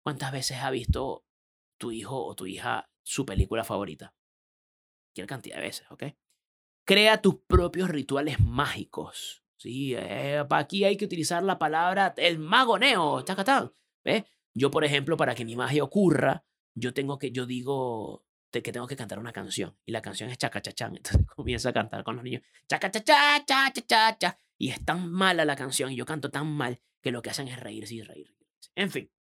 cuántas 0.02 0.32
veces 0.32 0.58
ha 0.60 0.72
visto 0.72 1.26
tu 1.78 1.92
hijo 1.92 2.26
o 2.26 2.36
tu 2.36 2.46
hija 2.46 2.90
su 3.04 3.26
película 3.26 3.64
favorita? 3.64 4.14
Qué 5.14 5.26
cantidad 5.26 5.58
de 5.58 5.64
veces, 5.64 5.90
¿ok? 5.92 6.04
Crea 6.86 7.22
tus 7.22 7.36
propios 7.48 7.90
rituales 7.90 8.40
mágicos. 8.40 9.44
Sí, 9.58 9.94
eh, 9.96 10.44
aquí 10.50 10.86
hay 10.86 10.96
que 10.96 11.06
utilizar 11.06 11.44
la 11.44 11.60
palabra 11.60 12.14
el 12.18 12.40
magoneo, 12.40 13.22
chacatán. 13.22 13.72
¿Ves? 14.04 14.24
Yo, 14.54 14.72
por 14.72 14.86
ejemplo, 14.86 15.18
para 15.18 15.36
que 15.36 15.46
mi 15.46 15.56
magia 15.56 15.84
ocurra, 15.84 16.46
yo 16.74 16.94
tengo 16.94 17.20
que, 17.20 17.32
yo 17.32 17.46
digo 17.46 18.26
que 18.52 18.72
tengo 18.72 18.88
que 18.88 18.96
cantar 18.96 19.20
una 19.20 19.32
canción 19.32 19.78
y 19.86 19.92
la 19.92 20.02
canción 20.02 20.30
es 20.30 20.38
chacachachán. 20.38 20.96
Entonces 20.98 21.26
comienzo 21.36 21.70
a 21.70 21.74
cantar 21.74 22.04
con 22.04 22.16
los 22.16 22.24
niños 22.24 22.42
chacachachá, 22.68 23.44
cha, 23.46 23.72
cha, 23.72 24.18
cha, 24.18 24.38
y 24.58 24.70
es 24.70 24.84
tan 24.84 25.12
mala 25.12 25.46
la 25.46 25.56
canción 25.56 25.92
y 25.92 25.96
yo 25.96 26.06
canto 26.06 26.30
tan 26.30 26.48
mal 26.48 26.82
que 27.02 27.12
lo 27.12 27.22
que 27.22 27.30
hacen 27.30 27.48
es 27.48 27.60
reírse 27.60 27.96
y 27.96 28.02
reír. 28.02 28.36
En 28.76 28.92
fin. 28.92 29.12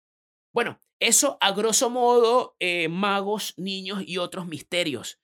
Bueno, 0.52 0.80
eso 1.00 1.38
a 1.42 1.52
grosso 1.52 1.90
modo, 1.90 2.56
eh, 2.60 2.90
magos, 2.90 3.54
niños 3.58 4.02
y 4.06 4.18
otros 4.18 4.48
misterios. 4.48 5.22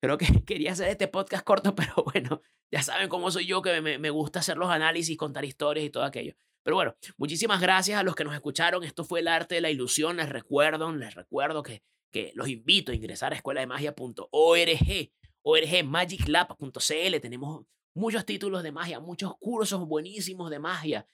Creo 0.00 0.18
que 0.18 0.44
quería 0.44 0.72
hacer 0.72 0.88
este 0.88 1.08
podcast 1.08 1.44
corto, 1.44 1.74
pero 1.74 2.04
bueno, 2.12 2.42
ya 2.70 2.82
saben 2.82 3.08
cómo 3.08 3.30
soy 3.30 3.46
yo, 3.46 3.62
que 3.62 3.80
me, 3.80 3.98
me 3.98 4.10
gusta 4.10 4.40
hacer 4.40 4.58
los 4.58 4.68
análisis, 4.68 5.16
contar 5.16 5.44
historias 5.44 5.86
y 5.86 5.90
todo 5.90 6.04
aquello. 6.04 6.34
Pero 6.66 6.74
bueno, 6.74 6.96
muchísimas 7.16 7.60
gracias 7.60 7.96
a 7.96 8.02
los 8.02 8.16
que 8.16 8.24
nos 8.24 8.34
escucharon. 8.34 8.82
Esto 8.82 9.04
fue 9.04 9.20
el 9.20 9.28
arte 9.28 9.54
de 9.54 9.60
la 9.60 9.70
ilusión. 9.70 10.16
Les 10.16 10.28
recuerdo, 10.28 10.92
les 10.92 11.14
recuerdo 11.14 11.62
que, 11.62 11.84
que 12.16 12.32
los 12.34 12.48
invito 12.48 12.92
a 12.92 12.94
ingresar 12.94 13.34
a 13.34 13.36
escuela 13.36 13.60
de 13.60 13.66
magia.org, 13.66 15.12
orgmagiclab.cl. 15.42 17.20
Tenemos 17.20 17.66
muchos 17.94 18.24
títulos 18.24 18.62
de 18.62 18.72
magia, 18.72 19.00
muchos 19.00 19.36
cursos 19.38 19.86
buenísimos 19.86 20.48
de 20.48 20.58
magia. 20.58 21.06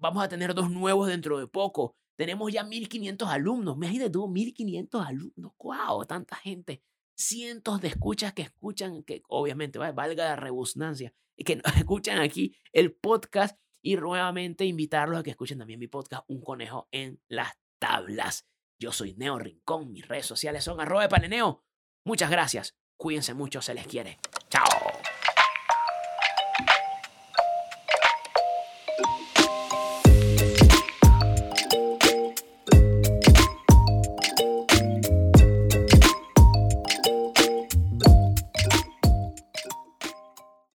vamos 0.00 0.24
a 0.24 0.28
tener 0.28 0.54
dos 0.54 0.70
nuevos 0.70 1.08
dentro 1.08 1.38
de 1.38 1.46
poco. 1.46 1.94
Tenemos 2.16 2.50
ya 2.50 2.64
1500 2.64 3.28
alumnos. 3.28 3.76
Imagínate 3.76 4.08
tú, 4.08 4.28
1500 4.28 5.06
alumnos. 5.06 5.52
¡Wow! 5.58 6.06
Tanta 6.06 6.36
gente 6.36 6.82
cientos 7.14 7.82
de 7.82 7.88
escuchas 7.88 8.32
que 8.32 8.40
escuchan, 8.40 9.02
que 9.02 9.22
obviamente 9.28 9.78
valga 9.78 10.24
la 10.24 10.36
rebusnancia, 10.36 11.12
y 11.36 11.44
que 11.44 11.60
escuchan 11.76 12.18
aquí 12.18 12.56
el 12.72 12.94
podcast 12.94 13.60
y 13.82 13.96
nuevamente 13.96 14.64
invitarlos 14.64 15.20
a 15.20 15.22
que 15.22 15.30
escuchen 15.30 15.58
también 15.58 15.78
mi 15.78 15.86
podcast 15.86 16.24
Un 16.28 16.40
Conejo 16.40 16.88
en 16.92 17.20
las 17.28 17.52
Tablas. 17.78 18.49
Yo 18.80 18.92
soy 18.92 19.12
Neo 19.12 19.38
Rincón, 19.38 19.92
mis 19.92 20.08
redes 20.08 20.24
sociales 20.24 20.64
son 20.64 20.80
arroba 20.80 21.06
paneneo. 21.06 21.62
Muchas 22.06 22.30
gracias, 22.30 22.78
cuídense 22.96 23.34
mucho, 23.34 23.60
se 23.60 23.74
les 23.74 23.86
quiere. 23.86 24.18
Chao. 24.48 24.89